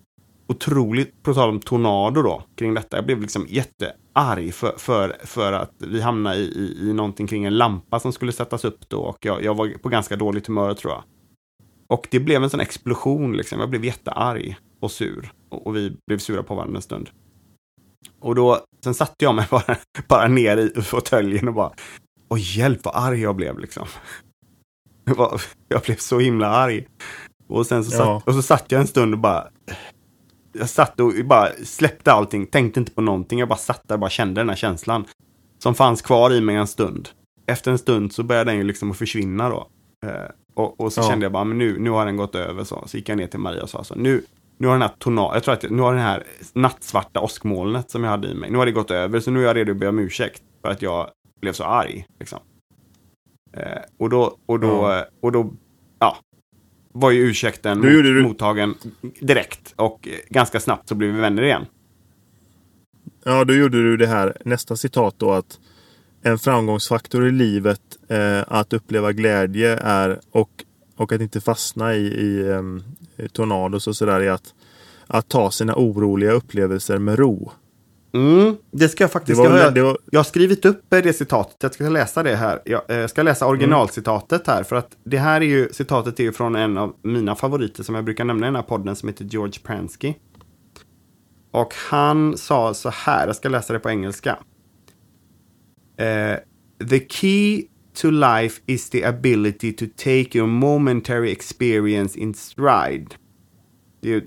otroligt, 0.52 1.24
på 1.24 1.34
tal 1.34 1.50
om 1.50 1.60
tornado 1.60 2.22
då, 2.22 2.44
kring 2.56 2.74
detta. 2.74 2.98
Jag 2.98 3.06
blev 3.06 3.22
liksom 3.22 3.46
jättearg 3.50 4.54
för, 4.54 4.74
för, 4.78 5.18
för 5.24 5.54
att 5.54 5.74
vi 5.78 6.02
hamnade 6.02 6.36
i, 6.36 6.42
i, 6.42 6.90
i 6.90 6.94
någonting 6.94 7.28
kring 7.28 7.46
en 7.46 7.58
lampa 7.58 8.00
som 8.00 8.14
skulle 8.14 8.32
sättas 8.32 8.66
upp 8.66 8.90
då. 8.90 9.00
Och 9.00 9.18
jag, 9.26 9.44
jag 9.44 9.56
var 9.56 9.78
på 9.78 9.90
ganska 9.90 10.16
dåligt 10.16 10.48
humör 10.48 10.74
tror 10.74 10.94
jag. 10.94 11.04
Och 11.88 12.08
det 12.12 12.20
blev 12.20 12.44
en 12.44 12.50
sån 12.50 12.60
explosion 12.60 13.38
liksom. 13.38 13.60
Jag 13.60 13.70
blev 13.70 13.86
jättearg 13.86 14.56
och 14.82 14.92
sur. 14.92 15.32
Och, 15.50 15.68
och 15.68 15.76
vi 15.76 15.98
blev 16.08 16.18
sura 16.18 16.44
på 16.44 16.56
varandra 16.56 16.76
en 16.76 16.82
stund. 16.82 17.10
Och 18.20 18.36
då, 18.36 18.60
sen 18.84 18.94
satte 18.94 19.26
jag 19.26 19.36
mig 19.36 19.48
bara, 19.52 19.78
bara 20.08 20.28
ner 20.28 20.58
i 20.58 20.82
fåtöljen 20.82 21.48
och 21.48 21.54
bara, 21.54 21.72
åh 22.30 22.40
hjälp 22.58 22.80
vad 22.84 22.96
arg 22.96 23.22
jag 23.22 23.36
blev 23.36 23.60
liksom. 23.60 23.88
Jag, 25.68 25.82
blev 25.82 25.96
så 25.96 26.20
himla 26.20 26.48
arg. 26.48 26.88
Och 27.48 27.68
sen 27.68 27.86
så, 27.86 27.98
Ja. 27.98 27.98
satt, 28.20 28.28
och 28.28 28.34
så 28.34 28.42
satt 28.42 28.72
jag 28.72 28.82
en 28.82 28.88
stund 28.88 29.14
och 29.14 29.20
bara, 29.20 29.48
jag 30.54 30.70
satt 30.70 31.00
och 31.00 31.14
bara 31.26 31.50
släppte 31.64 32.12
allting, 32.14 32.48
tänkte 32.48 32.80
inte 32.80 32.92
på 32.92 33.02
någonting, 33.02 33.40
jag 33.40 33.48
bara 33.50 33.60
satt 33.60 33.82
där 33.88 33.96
och 33.96 34.00
bara 34.00 34.10
kände 34.10 34.42
den 34.42 34.50
här 34.50 34.56
känslan. 34.56 35.06
Som 35.60 35.76
fanns 35.76 36.02
kvar 36.02 36.34
i 36.34 36.42
mig 36.42 36.56
en 36.56 36.68
stund. 36.68 37.10
Efter 37.48 37.72
en 37.72 37.78
stund 37.78 38.14
så 38.14 38.24
började 38.24 38.52
den 38.52 38.58
ju 38.58 38.64
liksom 38.64 38.92
att 38.92 38.98
försvinna 38.98 39.50
då. 39.50 39.68
Eh, 40.06 40.12
och, 40.54 40.80
och 40.80 40.94
så 40.94 41.02
Ja. 41.02 41.10
kände 41.10 41.26
jag 41.26 41.32
bara, 41.32 41.44
men 41.44 41.58
nu, 41.58 41.80
nu 41.80 41.90
har 41.90 42.06
den 42.06 42.18
gått 42.18 42.36
över 42.36 42.64
så. 42.64 42.84
Så 42.88 42.98
gick 42.98 43.10
jag 43.10 43.18
ner 43.18 43.28
till 43.28 43.40
Maria 43.40 43.64
och 43.64 43.70
sa 43.70 43.84
så, 43.84 43.96
nu, 43.96 44.24
nu 44.58 44.68
har 44.68 44.74
den 44.74 44.82
här 44.82 44.92
tona, 45.00 45.30
jag 45.34 45.44
tror 45.44 45.54
att 45.54 45.70
nu 45.70 45.82
har 45.82 45.94
den 45.94 46.02
här 46.04 46.24
nattsvarta 46.54 47.20
åskmolnet 47.20 47.92
som 47.92 48.04
jag 48.04 48.12
hade 48.12 48.28
i 48.28 48.34
mig, 48.36 48.52
nu 48.52 48.58
har 48.58 48.66
det 48.66 48.72
gått 48.72 48.92
över, 48.92 49.20
så 49.20 49.32
nu 49.32 49.40
är 49.42 49.44
jag 49.48 49.56
redo 49.56 49.72
att 49.72 49.78
be 49.78 49.88
om 49.88 50.00
ursäkt 50.00 50.42
för 50.62 50.72
att 50.72 50.82
jag 50.82 51.10
blev 51.42 51.54
så 51.54 51.64
arg. 51.64 52.06
Liksom. 52.20 52.40
Eh, 53.58 53.82
och 54.00 54.10
då, 54.10 54.38
och 54.46 54.60
då, 54.60 54.68
Ja. 54.68 55.06
och 55.22 55.32
då, 55.32 55.54
ja, 56.00 56.18
var 56.94 57.12
ju 57.12 57.30
ursäkten 57.30 57.78
mot, 57.80 57.92
gjorde 57.94 58.14
du- 58.14 58.24
mottagen 58.24 58.76
direkt 59.20 59.74
och 59.76 60.08
eh, 60.08 60.14
ganska 60.30 60.60
snabbt 60.60 60.90
så 60.90 60.96
blev 60.96 61.14
vi 61.14 61.22
vänner 61.22 61.44
igen. 61.44 61.66
Ja, 63.24 63.44
då 63.44 63.54
gjorde 63.54 63.84
du 63.84 63.98
det 63.98 64.08
här 64.08 64.38
nästa 64.46 64.76
citat 64.76 65.16
då 65.18 65.32
att 65.32 65.60
en 66.22 66.40
framgångsfaktor 66.40 67.28
i 67.28 67.32
livet 67.32 67.82
eh, 68.10 68.44
att 68.48 68.74
uppleva 68.74 69.12
glädje 69.12 69.78
är 69.78 70.20
och, 70.32 70.50
och 70.96 71.12
att 71.12 71.22
inte 71.22 71.42
fastna 71.42 71.96
i, 71.96 72.06
i 72.08 72.44
um, 72.44 72.84
tornados 73.32 73.88
och 73.88 73.96
sådär 73.96 74.20
är 74.20 74.32
att, 74.32 74.54
att 75.08 75.28
ta 75.30 75.52
sina 75.52 75.74
oroliga 75.76 76.32
upplevelser 76.32 76.98
med 76.98 77.20
ro. 77.20 77.52
Mm, 78.14 78.56
det 78.72 78.90
ska 78.90 79.04
jag 79.04 79.12
faktiskt 79.12 79.40
väl- 79.40 79.76
jag, 79.78 79.84
var- 79.84 79.98
jag 80.12 80.20
har 80.20 80.24
skrivit 80.24 80.66
upp 80.66 80.82
det 80.90 81.14
citatet. 81.14 81.56
Jag 81.62 81.74
ska 81.74 81.90
läsa 81.90 82.24
det 82.24 82.36
här. 82.36 82.62
Jag 82.66 82.82
eh, 83.02 83.08
ska 83.08 83.24
läsa 83.24 83.48
originalcitatet 83.48 84.48
här. 84.48 84.64
För 84.64 84.76
att 84.76 84.98
det 85.04 85.18
här 85.18 85.42
är 85.42 85.46
ju, 85.46 85.70
citatet 85.72 86.20
är 86.20 86.24
ju 86.24 86.32
från 86.32 86.56
en 86.56 86.78
av 86.78 86.96
mina 87.04 87.36
favoriter 87.36 87.84
som 87.84 87.96
jag 87.96 88.06
brukar 88.06 88.26
nämna 88.26 88.46
i 88.46 88.48
den 88.48 88.56
här 88.56 88.64
podden 88.64 88.96
som 88.96 89.10
heter 89.10 89.26
George 89.26 89.60
Pransky. 89.64 90.14
Och 91.52 91.74
han 91.90 92.38
sa 92.38 92.74
så 92.74 92.90
här, 92.90 93.28
jag 93.28 93.36
ska 93.36 93.50
läsa 93.50 93.74
det 93.74 93.80
på 93.80 93.90
engelska. 93.90 94.38
Eh, 95.98 96.38
the 96.90 97.00
key 97.10 97.64
to 97.94 98.10
life 98.10 98.62
is 98.66 98.90
the 98.90 99.06
ability 99.06 99.74
to 99.74 99.86
take 99.98 100.38
your 100.38 100.48
momentary 100.48 101.32
experience 101.32 102.20
in 102.20 102.34
stride. 102.34 103.08
Det 104.02 104.10
är 104.10 104.14
ju 104.14 104.22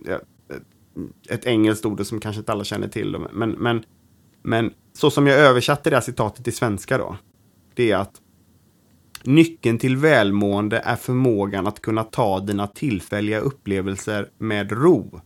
ett 1.28 1.46
engelskt 1.46 1.86
ord 1.86 2.06
som 2.06 2.20
kanske 2.20 2.40
inte 2.40 2.52
alla 2.52 2.64
känner 2.64 2.88
till. 2.88 3.16
Men, 3.32 3.50
men, 3.50 3.84
men 4.42 4.72
så 4.92 5.10
som 5.10 5.26
jag 5.26 5.38
översatte 5.38 5.90
det 5.90 5.96
här 5.96 6.00
citatet 6.00 6.44
till 6.44 6.56
svenska 6.56 6.98
då. 6.98 7.16
Det 7.74 7.90
är 7.90 7.96
att 7.96 8.20
nyckeln 9.22 9.78
till 9.78 9.96
välmående 9.96 10.78
är 10.78 10.96
förmågan 10.96 11.66
att 11.66 11.80
kunna 11.80 12.04
ta 12.04 12.40
dina 12.40 12.66
tillfälliga 12.66 13.38
upplevelser 13.40 14.30
med 14.38 14.72
ro. 14.72 15.20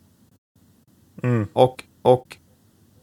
Mm. 1.23 1.47
Och, 1.53 1.85
och 2.03 2.37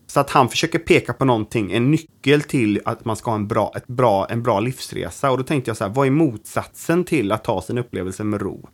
så 0.07 0.19
att 0.19 0.29
han 0.29 0.49
försöker 0.49 0.79
peka 0.79 1.13
på 1.13 1.25
någonting, 1.25 1.71
en 1.71 1.91
nyckel 1.91 2.41
till 2.41 2.81
att 2.85 3.05
man 3.05 3.15
ska 3.15 3.31
ha 3.31 3.35
en 3.35 3.47
bra, 3.47 3.71
ett 3.75 3.87
bra, 3.87 4.27
en 4.29 4.43
bra 4.43 4.59
livsresa. 4.59 5.31
Och 5.31 5.37
då 5.37 5.43
tänkte 5.43 5.69
jag 5.69 5.77
så 5.77 5.83
här, 5.83 5.91
vad 5.91 6.07
är 6.07 6.11
motsatsen 6.11 7.03
till 7.03 7.31
att 7.31 7.43
ta 7.43 7.61
sin 7.61 7.77
upplevelse 7.77 8.23
med 8.23 8.41
ro? 8.41 8.69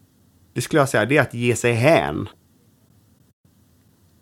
Det 0.54 0.62
skulle 0.62 0.82
jag 0.82 0.90
säga, 0.90 1.06
det 1.06 1.18
är 1.18 1.22
att 1.22 1.34
ge 1.34 1.56
sig 1.56 1.74
hän. 1.74 2.30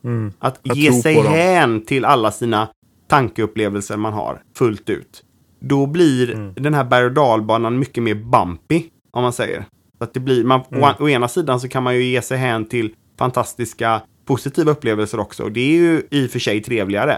Mm. 0.04 0.34
Att 0.40 0.60
Jag 0.64 0.78
ge 0.78 0.94
sig 0.94 1.14
hän 1.22 1.86
till 1.86 2.06
alla 2.06 2.32
sina 2.32 2.68
tankeupplevelser 3.08 3.98
man 3.98 4.14
har 4.14 4.42
fullt 4.58 4.90
ut. 4.90 5.24
Då 5.60 5.86
blir 5.86 6.32
Mm. 6.34 6.54
den 6.54 6.74
här 6.74 6.84
berg 6.84 7.06
och 7.06 7.12
dalbanan 7.12 7.80
mycket 7.80 8.04
mer 8.04 8.16
bumpy, 8.16 8.84
om 9.12 9.24
man 9.24 9.34
säger. 9.34 9.66
Så 9.98 10.04
att 10.04 10.14
det 10.14 10.20
blir, 10.20 10.44
man, 10.44 10.62
Mm. 10.72 10.84
å, 10.84 10.94
å 11.00 11.10
ena 11.10 11.28
sidan 11.28 11.60
så 11.60 11.68
kan 11.70 11.84
man 11.84 11.96
ju 11.96 12.04
ge 12.04 12.22
sig 12.22 12.38
hän 12.38 12.66
till 12.66 12.94
fantastiska 13.20 14.02
positiva 14.26 14.72
upplevelser 14.72 15.20
också. 15.20 15.44
Och 15.44 15.52
det 15.52 15.60
är 15.62 15.78
ju 15.78 16.02
i 16.12 16.28
och 16.28 16.32
för 16.32 16.40
sig 16.40 16.62
trevligare. 16.64 17.18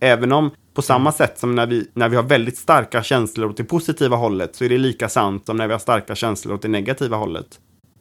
Även 0.00 0.32
om 0.32 0.50
på 0.74 0.82
samma 0.82 1.00
Mm. 1.10 1.12
sätt 1.12 1.38
som 1.38 1.54
när 1.54 1.66
vi, 1.66 1.88
när 1.94 2.08
vi 2.08 2.16
har 2.16 2.22
väldigt 2.22 2.56
starka 2.58 3.02
känslor 3.02 3.50
åt 3.50 3.56
det 3.56 3.64
positiva 3.64 4.16
hållet 4.16 4.56
så 4.56 4.64
är 4.64 4.68
det 4.68 4.78
lika 4.78 5.08
sant 5.08 5.46
som 5.46 5.56
när 5.56 5.66
vi 5.66 5.72
har 5.72 5.78
starka 5.78 6.14
känslor 6.14 6.54
åt 6.54 6.62
det 6.62 6.68
negativa 6.68 7.16
hållet. 7.16 7.46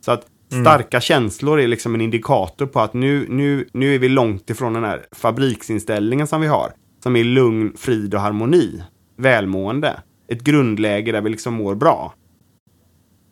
Så 0.05 0.11
att 0.11 0.25
Mm. 0.51 0.63
starka 0.65 1.01
känslor 1.01 1.59
är 1.59 1.67
liksom 1.67 1.95
en 1.95 2.01
indikator 2.01 2.65
på 2.65 2.79
att 2.79 2.93
nu, 2.93 3.25
nu, 3.29 3.67
nu 3.73 3.95
är 3.95 3.99
vi 3.99 4.09
långt 4.09 4.49
ifrån 4.49 4.73
den 4.73 4.83
här 4.83 5.05
fabriksinställningen 5.11 6.27
som 6.27 6.41
vi 6.41 6.47
har. 6.47 6.71
Som 7.03 7.15
är 7.15 7.23
lugn, 7.23 7.73
frid 7.77 8.13
och 8.13 8.21
harmoni. 8.21 8.83
Välmående. 9.17 10.01
Ett 10.27 10.41
grundläge 10.41 11.11
där 11.11 11.21
vi 11.21 11.29
liksom 11.29 11.53
mår 11.53 11.75
bra. 11.75 12.13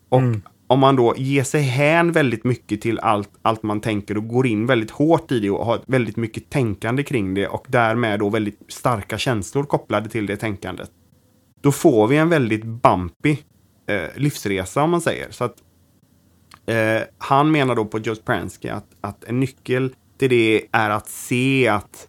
Och 0.10 0.20
Mm. 0.20 0.42
om 0.68 0.80
man 0.80 0.96
då 0.96 1.14
ger 1.18 1.44
sig 1.44 1.62
hän 1.62 2.12
väldigt 2.12 2.44
mycket 2.44 2.82
till 2.82 3.00
allt, 3.00 3.30
allt 3.42 3.64
man 3.64 3.82
tänker 3.82 4.18
och 4.18 4.28
går 4.28 4.48
in 4.48 4.66
väldigt 4.66 4.92
hårt 4.92 5.32
i 5.32 5.40
det 5.40 5.50
och 5.50 5.66
har 5.66 5.80
väldigt 5.88 6.18
mycket 6.18 6.50
tänkande 6.50 7.04
kring 7.04 7.34
det 7.34 7.48
och 7.48 7.66
därmed 7.70 8.20
då 8.20 8.30
väldigt 8.30 8.60
starka 8.68 9.18
känslor 9.18 9.64
kopplade 9.64 10.10
till 10.10 10.26
det 10.26 10.38
tänkandet. 10.38 10.90
Då 11.62 11.72
får 11.72 12.08
vi 12.08 12.18
en 12.18 12.30
väldigt 12.30 12.64
bumpy 12.64 13.38
eh, 13.90 14.02
livsresa 14.16 14.84
om 14.84 14.90
man 14.90 15.02
säger. 15.02 15.28
Så 15.32 15.44
att 15.44 15.56
eh, 16.68 17.02
han 17.18 17.52
menar 17.52 17.76
då 17.76 17.86
på 17.86 18.00
Just 18.00 18.26
Pransky 18.26 18.70
att, 18.70 18.88
att 19.02 19.24
en 19.24 19.40
nyckel 19.40 19.94
till 20.18 20.30
det 20.30 20.66
är 20.72 20.90
att 20.90 21.10
se 21.10 21.68
att, 21.68 22.08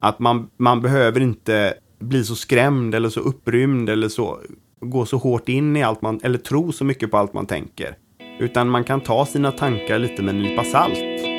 att 0.00 0.18
man, 0.18 0.50
man 0.56 0.82
behöver 0.82 1.20
inte 1.20 1.74
bli 1.98 2.24
så 2.24 2.34
skrämd 2.34 2.94
eller 2.94 3.08
så 3.08 3.20
upprymd 3.20 3.88
eller 3.88 4.08
så 4.08 4.40
gå 4.80 5.06
så 5.06 5.16
hårt 5.16 5.48
in 5.48 5.76
i 5.76 5.82
allt 5.82 6.02
man, 6.02 6.20
eller 6.22 6.38
tro 6.38 6.72
så 6.72 6.84
mycket 6.84 7.10
på 7.10 7.16
allt 7.16 7.32
man 7.32 7.46
tänker. 7.46 7.96
Utan 8.38 8.68
man 8.68 8.84
kan 8.84 9.00
ta 9.00 9.26
sina 9.26 9.52
tankar 9.52 9.98
lite 9.98 10.22
med 10.22 10.34
en 10.34 10.42
nypa 10.42 10.64
salt. 10.64 11.35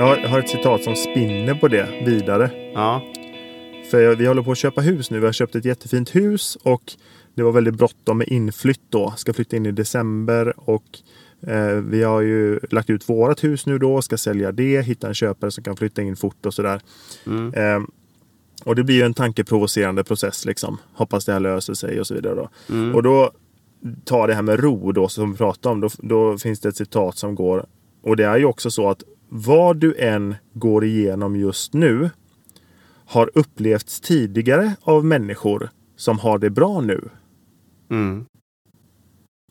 Jag 0.00 0.28
har 0.28 0.38
ett 0.38 0.48
citat 0.48 0.84
som 0.84 0.96
spinner 0.96 1.54
på 1.54 1.68
det 1.68 2.02
vidare. 2.06 2.50
Ja, 2.74 3.02
För 3.90 4.00
jag- 4.00 4.16
vi 4.16 4.26
håller 4.26 4.42
på 4.42 4.52
att 4.52 4.58
köpa 4.58 4.80
hus 4.80 5.10
nu. 5.10 5.20
Vi 5.20 5.26
har 5.26 5.32
köpt 5.32 5.54
ett 5.54 5.64
jättefint 5.64 6.14
hus 6.14 6.56
och 6.62 6.82
det 7.34 7.42
var 7.42 7.52
väldigt 7.52 7.74
bråttom 7.74 8.18
med 8.18 8.28
inflytt 8.28 8.80
då. 8.88 9.14
Ska 9.16 9.32
flytta 9.32 9.56
in 9.56 9.66
i 9.66 9.72
december 9.72 10.54
och 10.56 10.84
eh, 11.46 11.72
vi 11.72 12.02
har 12.02 12.20
ju 12.20 12.60
lagt 12.70 12.90
ut 12.90 13.08
vårat 13.08 13.44
hus 13.44 13.66
nu 13.66 13.78
då. 13.78 14.02
Ska 14.02 14.16
sälja 14.16 14.52
det, 14.52 14.82
hitta 14.82 15.08
en 15.08 15.14
köpare 15.14 15.50
som 15.50 15.64
kan 15.64 15.76
flytta 15.76 16.02
in 16.02 16.16
fort 16.16 16.46
och 16.46 16.54
sådär. 16.54 16.80
Mm. 17.26 17.54
Eh, 17.54 17.80
och 18.64 18.76
det 18.76 18.84
blir 18.84 18.96
ju 18.96 19.02
en 19.02 19.14
tankeprovocerande 19.14 20.04
process 20.04 20.44
liksom. 20.44 20.78
Hoppas 20.94 21.24
det 21.24 21.32
här 21.32 21.40
löser 21.40 21.74
sig 21.74 22.00
och 22.00 22.06
så 22.06 22.14
vidare 22.14 22.34
då. 22.34 22.48
Mm. 22.74 22.94
Och 22.94 23.02
då 23.02 23.30
ta 24.04 24.26
det 24.26 24.34
här 24.34 24.42
med 24.42 24.60
ro 24.60 24.92
då 24.92 25.08
som 25.08 25.30
vi 25.32 25.36
pratade 25.38 25.72
om. 25.72 25.80
Då, 25.80 25.88
då 25.98 26.38
finns 26.38 26.60
det 26.60 26.68
ett 26.68 26.76
citat 26.76 27.16
som 27.18 27.34
går. 27.34 27.66
Och 28.02 28.16
det 28.16 28.24
är 28.24 28.38
ju 28.38 28.44
också 28.44 28.70
så 28.70 28.88
att 28.88 29.02
vad 29.32 29.76
du 29.76 29.94
än 29.98 30.34
går 30.52 30.84
igenom 30.84 31.36
just 31.36 31.74
nu 31.74 32.10
har 33.06 33.30
upplevts 33.34 34.00
tidigare 34.00 34.74
av 34.82 35.04
människor 35.04 35.70
som 35.96 36.18
har 36.18 36.38
det 36.38 36.50
bra 36.50 36.80
nu. 36.80 37.08
mm, 37.90 38.24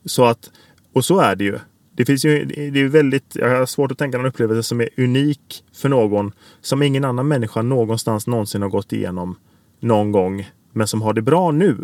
Så 0.04 0.24
att, 0.24 0.50
och 0.92 1.04
så 1.04 1.18
är 1.20 1.36
det 1.36 1.44
ju. 1.44 1.58
Det 1.92 2.04
finns 2.04 2.24
ju, 2.24 2.44
det 2.44 2.80
är 2.80 2.88
väldigt, 2.88 3.36
jag 3.36 3.58
har 3.58 3.66
svårt 3.66 3.92
att 3.92 3.98
tänka 3.98 4.18
någon 4.18 4.26
upplevelse 4.26 4.62
som 4.68 4.80
är 4.80 4.88
unik 4.96 5.64
för 5.72 5.88
någon 5.88 6.32
som 6.60 6.82
ingen 6.82 7.04
annan 7.04 7.28
människa 7.28 7.62
någonstans 7.62 8.26
någonsin 8.26 8.62
har 8.62 8.68
gått 8.68 8.92
igenom 8.92 9.36
någon 9.80 10.12
gång, 10.12 10.50
men 10.72 10.86
som 10.86 11.02
har 11.02 11.12
det 11.12 11.22
bra 11.22 11.50
nu. 11.50 11.76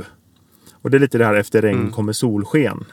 Och 0.73 0.91
det 0.91 0.97
är 0.97 0.99
lite 0.99 1.19
det 1.19 1.25
här 1.25 1.35
efter 1.35 1.63
regn 1.63 1.79
Mm. 1.81 1.93
kommer 1.93 2.13
solsken. 2.13 2.85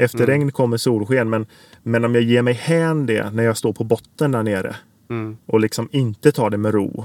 Efter 0.00 0.18
Mm. 0.18 0.30
regn 0.30 0.52
kommer 0.52 0.76
solsken, 0.76 1.30
men, 1.30 1.46
men 1.82 2.04
om 2.04 2.14
jag 2.14 2.24
ger 2.24 2.42
mig 2.42 2.54
hän 2.54 3.06
det 3.06 3.30
när 3.30 3.42
jag 3.42 3.56
står 3.56 3.72
på 3.72 3.84
botten 3.84 4.32
där 4.32 4.42
nere 4.42 4.76
mm, 5.10 5.36
och 5.46 5.60
liksom 5.60 5.88
inte 5.92 6.32
tar 6.32 6.50
det 6.50 6.56
med 6.58 6.74
ro. 6.74 7.04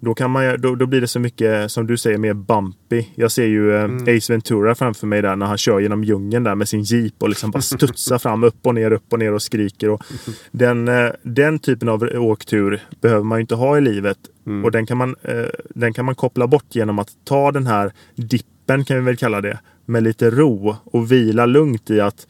Då, 0.00 0.14
kan 0.14 0.30
man, 0.30 0.60
då, 0.60 0.74
då 0.74 0.86
blir 0.86 1.00
det 1.00 1.06
så 1.08 1.20
mycket, 1.20 1.70
som 1.72 1.86
du 1.86 1.96
säger, 1.96 2.18
mer 2.18 2.34
bumpy. 2.34 3.04
Jag 3.14 3.32
ser 3.32 3.46
ju 3.46 3.74
eh, 3.74 3.84
Mm. 3.84 4.16
Ace 4.16 4.32
Ventura 4.32 4.74
framför 4.74 5.06
mig 5.06 5.22
där 5.22 5.36
när 5.36 5.46
han 5.46 5.58
kör 5.58 5.80
genom 5.80 6.04
djungeln 6.04 6.44
där 6.44 6.54
med 6.54 6.68
sin 6.68 6.82
jeep 6.82 7.14
och 7.18 7.28
liksom 7.28 7.50
bara 7.50 7.62
studsar 7.62 8.18
fram, 8.18 8.44
upp 8.44 8.66
och 8.66 8.74
ner, 8.74 8.92
upp 8.92 9.12
och 9.12 9.18
ner 9.18 9.32
och 9.32 9.42
skriker. 9.42 9.90
Och 9.90 10.02
den, 10.50 10.88
eh, 10.88 11.10
den 11.22 11.58
typen 11.58 11.88
av 11.88 12.02
åktur 12.02 12.80
behöver 13.00 13.24
man 13.24 13.38
ju 13.38 13.40
inte 13.40 13.54
ha 13.54 13.78
i 13.78 13.80
livet. 13.80 14.18
Mm. 14.46 14.64
Och 14.64 14.70
den 14.70 14.86
kan, 14.86 14.96
man, 14.98 15.16
eh, 15.22 15.44
den 15.68 15.92
kan 15.92 16.04
man 16.04 16.14
koppla 16.14 16.46
bort 16.46 16.66
genom 16.74 16.98
att 16.98 17.08
ta 17.24 17.52
den 17.52 17.66
här 17.66 17.92
dippen, 18.14 18.84
kan 18.84 18.96
vi 18.96 19.02
väl 19.02 19.16
kalla 19.16 19.40
det, 19.40 19.58
med 19.92 20.02
lite 20.02 20.30
ro 20.30 20.76
och 20.84 21.12
vila 21.12 21.46
lugnt 21.46 21.90
i 21.90 22.00
att 22.00 22.26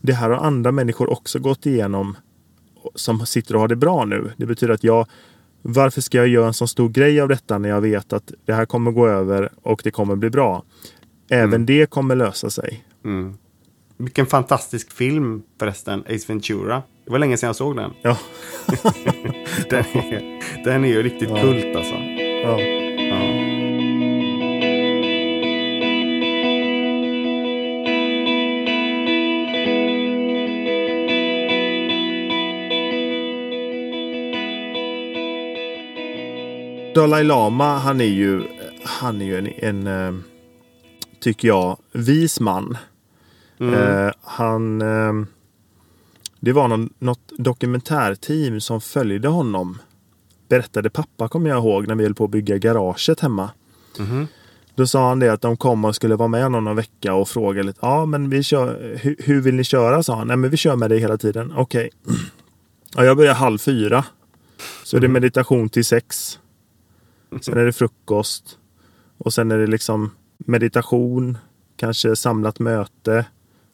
det 0.00 0.12
här 0.12 0.30
har 0.30 0.36
andra 0.46 0.72
människor 0.72 1.10
också 1.12 1.38
gått 1.38 1.66
igenom 1.66 2.16
som 2.94 3.26
sitter 3.26 3.54
och 3.54 3.60
har 3.60 3.68
det 3.68 3.76
bra 3.76 4.04
nu. 4.04 4.30
Det 4.36 4.46
betyder 4.46 4.74
att 4.74 4.84
jag 4.84 5.06
varför 5.62 6.00
ska 6.00 6.18
jag 6.18 6.28
göra 6.28 6.46
en 6.46 6.54
så 6.54 6.66
stor 6.66 6.88
grej 6.88 7.20
av 7.20 7.28
detta 7.28 7.58
när 7.58 7.68
jag 7.68 7.80
vet 7.80 8.12
att 8.12 8.32
det 8.44 8.52
här 8.52 8.66
kommer 8.66 8.90
gå 8.90 9.08
över 9.08 9.50
och 9.62 9.80
det 9.84 9.90
kommer 9.90 10.16
bli 10.16 10.30
bra? 10.30 10.62
Även 11.30 11.44
Mm. 11.54 11.66
det 11.66 11.90
kommer 11.90 12.16
lösa 12.16 12.50
sig. 12.50 12.84
Mm. 13.04 13.34
Vilken 13.96 14.26
fantastisk 14.26 14.92
film 14.92 15.42
förresten, 15.58 16.00
Ace 16.08 16.24
Ventura. 16.28 16.82
Det 17.04 17.10
var 17.10 17.18
länge 17.18 17.36
sedan 17.36 17.46
jag 17.46 17.56
såg 17.56 17.76
den. 17.76 17.90
Ja, 18.02 18.18
Den 19.70 19.84
är, 19.94 20.64
den 20.64 20.84
är 20.84 20.88
ju 20.88 21.02
riktigt 21.02 21.30
Ja. 21.30 21.40
kult 21.40 21.76
alltså. 21.76 21.94
ja. 21.94 22.60
Ja. 22.60 23.65
Dalai 36.96 37.24
Lama, 37.24 37.78
han 37.78 38.00
är 38.00 38.04
ju, 38.04 38.42
han 38.84 39.20
är 39.20 39.24
ju 39.24 39.38
en, 39.38 39.46
en 39.46 39.86
eh, 39.86 40.20
tycker 41.20 41.48
jag, 41.48 41.76
vis 41.92 42.40
man. 42.40 42.76
Mm. 43.60 43.74
Eh, 43.74 44.12
han... 44.22 44.82
Eh, 44.82 45.12
det 46.40 46.52
var 46.52 46.68
någon, 46.68 46.90
något 46.98 47.32
dokumentärteam 47.38 48.60
som 48.60 48.80
följde 48.80 49.28
honom. 49.28 49.78
Berättade 50.48 50.90
pappa, 50.90 51.28
kommer 51.28 51.50
jag 51.50 51.58
ihåg, 51.58 51.88
när 51.88 51.94
vi 51.94 52.04
höll 52.04 52.14
på 52.14 52.24
att 52.24 52.30
bygga 52.30 52.58
garaget 52.58 53.20
hemma. 53.20 53.50
Mhm. 53.98 54.26
Då 54.74 54.86
sa 54.86 55.08
han 55.08 55.18
det 55.18 55.32
att 55.32 55.40
de 55.40 55.56
kom 55.56 55.84
och 55.84 55.94
skulle 55.94 56.16
vara 56.16 56.28
med 56.28 56.42
honom 56.42 56.64
någon 56.64 56.76
vecka 56.76 57.14
och 57.14 57.28
fråga 57.28 57.62
lite. 57.62 57.78
Ja, 57.82 58.06
men 58.06 58.30
vi 58.30 58.42
kör, 58.42 58.98
hur, 59.02 59.16
hur 59.18 59.40
vill 59.40 59.54
ni 59.54 59.64
köra? 59.64 60.02
sa 60.02 60.16
han. 60.16 60.26
Nej, 60.26 60.36
men 60.36 60.50
vi 60.50 60.56
kör 60.56 60.76
med 60.76 60.90
dig 60.90 60.98
hela 60.98 61.16
tiden. 61.16 61.52
Okej. 61.56 61.90
Ja, 62.96 63.04
jag 63.04 63.16
börjar 63.16 63.34
halv 63.34 63.58
fyra. 63.58 64.04
Så 64.84 64.98
det 64.98 65.06
är 65.06 65.08
meditation 65.08 65.68
till 65.68 65.84
sex. 65.84 66.38
Sen 67.40 67.58
är 67.58 67.64
det 67.64 67.72
frukost. 67.72 68.58
Och 69.18 69.34
sen 69.34 69.50
är 69.50 69.58
det 69.58 69.66
liksom 69.66 70.10
meditation, 70.38 71.38
kanske 71.76 72.16
samlat 72.16 72.58
möte, 72.58 73.24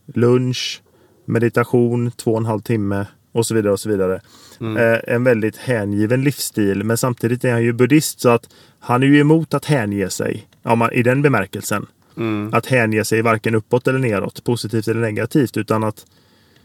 lunch, 0.06 0.82
meditation, 1.24 2.10
två 2.10 2.32
och 2.32 2.38
en 2.38 2.46
halv 2.46 2.60
timme 2.60 3.06
och 3.32 3.46
så 3.46 3.54
vidare 3.54 3.72
och 3.72 3.80
så 3.80 3.88
vidare. 3.88 4.20
Eh, 4.60 5.14
en 5.14 5.24
väldigt 5.24 5.56
hängiven 5.56 6.22
livsstil. 6.22 6.84
Men 6.84 6.96
samtidigt 6.96 7.44
är 7.44 7.52
han 7.52 7.62
ju 7.62 7.72
buddhist 7.72 8.20
så 8.20 8.28
att 8.28 8.48
han 8.78 9.02
är 9.02 9.06
ju 9.06 9.20
emot 9.20 9.54
att 9.54 9.64
hänge 9.64 10.10
sig. 10.10 10.48
Ja, 10.62 10.74
man, 10.74 10.92
I 10.92 11.02
den 11.02 11.22
bemärkelsen. 11.22 11.86
Mm. 12.16 12.54
Att 12.54 12.66
hänge 12.66 13.04
sig 13.04 13.22
varken 13.22 13.54
uppåt 13.54 13.88
eller 13.88 13.98
neråt, 13.98 14.44
positivt 14.44 14.88
eller 14.88 15.00
negativt. 15.00 15.56
Utan 15.56 15.84
att 15.84 16.06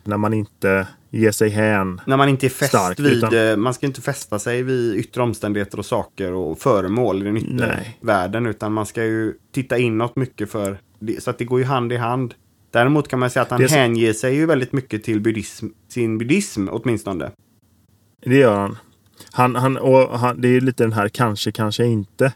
när 0.04 0.18
man 0.18 0.34
inte 0.34 0.88
ger 1.10 1.32
sig 1.32 1.50
hän. 1.50 2.02
När 2.06 2.18
man 2.18 2.30
inte 2.30 2.48
är 2.48 2.50
fäst 2.50 2.70
Stark, 2.70 3.00
vid, 3.00 3.14
utan- 3.14 3.50
eh, 3.50 3.58
man 3.58 3.74
ska 3.74 3.86
inte 3.86 4.02
fästa 4.02 4.40
sig 4.40 4.64
vid 4.64 4.96
yttre 4.96 5.22
omständigheter 5.22 5.80
och 5.80 5.86
saker 5.86 6.34
och 6.34 6.60
föremål 6.60 7.22
i 7.22 7.26
den 7.26 7.38
yttre 7.38 7.68
Nej. 7.68 7.98
världen. 8.02 8.46
Utan 8.46 8.74
man 8.74 8.86
ska 8.86 9.04
ju 9.04 9.34
titta 9.54 9.78
inåt 9.78 10.16
mycket 10.16 10.52
för, 10.52 10.78
så 11.20 11.30
att 11.30 11.38
det 11.38 11.46
går 11.46 11.60
ju 11.60 11.66
hand 11.66 11.94
i 11.94 11.98
hand. 11.98 12.34
Däremot 12.72 13.08
kan 13.08 13.20
man 13.20 13.30
säga 13.30 13.44
att 13.44 13.50
han 13.50 13.62
Det 13.62 13.72
hänger 13.72 14.14
sig 14.14 14.36
ju 14.36 14.46
väldigt 14.46 14.74
mycket 14.74 15.04
till 15.04 15.22
buddhism, 15.22 15.68
sin 15.90 16.18
buddhism 16.18 16.68
åtminstone. 16.72 17.32
Det 18.26 18.36
gör 18.36 18.56
han. 18.56 18.78
han, 19.32 19.56
han, 19.56 19.78
och 19.78 20.20
han 20.20 20.42
det 20.42 20.48
är 20.48 20.62
lite 20.62 20.84
den 20.84 20.94
här 20.94 21.10
kanske, 21.10 21.52
kanske 21.52 21.86
inte. 21.86 22.34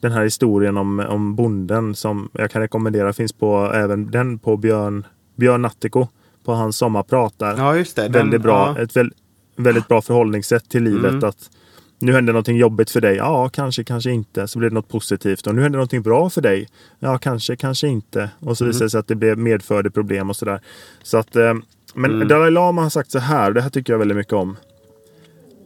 Den 0.00 0.12
här 0.12 0.24
historien 0.24 0.76
om, 0.76 1.00
om 1.00 1.34
bonden 1.34 1.94
som 1.94 2.28
jag 2.32 2.50
kan 2.50 2.62
rekommendera 2.62 3.12
finns 3.12 3.32
på 3.32 3.72
även 3.74 4.10
den 4.10 4.38
på 4.38 4.56
Björn, 4.56 5.06
Björn 5.36 5.62
Nattiko. 5.62 6.08
På 6.44 6.52
hans 6.54 6.76
sommarprat 6.76 7.34
där. 7.38 7.54
Ja, 7.56 7.76
just 7.76 7.96
det. 7.96 8.02
Den- 8.02 8.12
väldigt 8.12 8.42
bra. 8.42 8.74
ja. 8.76 8.82
Ett 8.82 8.96
väl, 8.96 9.12
väldigt 9.56 9.88
bra 9.88 10.02
förhållningssätt 10.02 10.68
till 10.68 10.82
livet. 10.82 11.10
Mm. 11.12 11.24
att 11.24 11.50
Nu 11.98 12.12
händer 12.12 12.32
någonting 12.32 12.56
jobbigt 12.56 12.90
för 12.90 13.00
dig. 13.00 13.16
Ja, 13.16 13.48
kanske, 13.48 13.84
kanske 13.84 14.10
inte. 14.10 14.48
Så 14.48 14.58
blir 14.58 14.68
det 14.68 14.74
något 14.74 14.88
positivt. 14.88 15.46
Och 15.46 15.54
nu 15.54 15.62
händer 15.62 15.76
någonting 15.76 16.02
bra 16.02 16.30
för 16.30 16.40
dig. 16.40 16.68
Ja, 16.98 17.18
kanske, 17.18 17.56
kanske 17.56 17.88
inte. 17.88 18.30
Och 18.40 18.58
så 18.58 18.64
visar 18.64 18.84
det 18.84 18.90
sig 18.90 19.00
att 19.00 19.08
det 19.08 19.14
blev 19.14 19.38
medförde 19.38 19.90
problem 19.90 20.30
och 20.30 20.36
sådär. 20.36 20.60
Så 21.02 21.18
att, 21.18 21.36
eh, 21.36 21.54
men 21.94 22.10
Mm. 22.14 22.28
Dalai 22.28 22.50
Lama 22.50 22.82
har 22.82 22.90
sagt 22.90 23.10
så 23.10 23.18
här. 23.18 23.52
Det 23.52 23.60
här 23.62 23.70
tycker 23.70 23.92
jag 23.92 23.98
väldigt 23.98 24.16
mycket 24.16 24.32
om. 24.32 24.56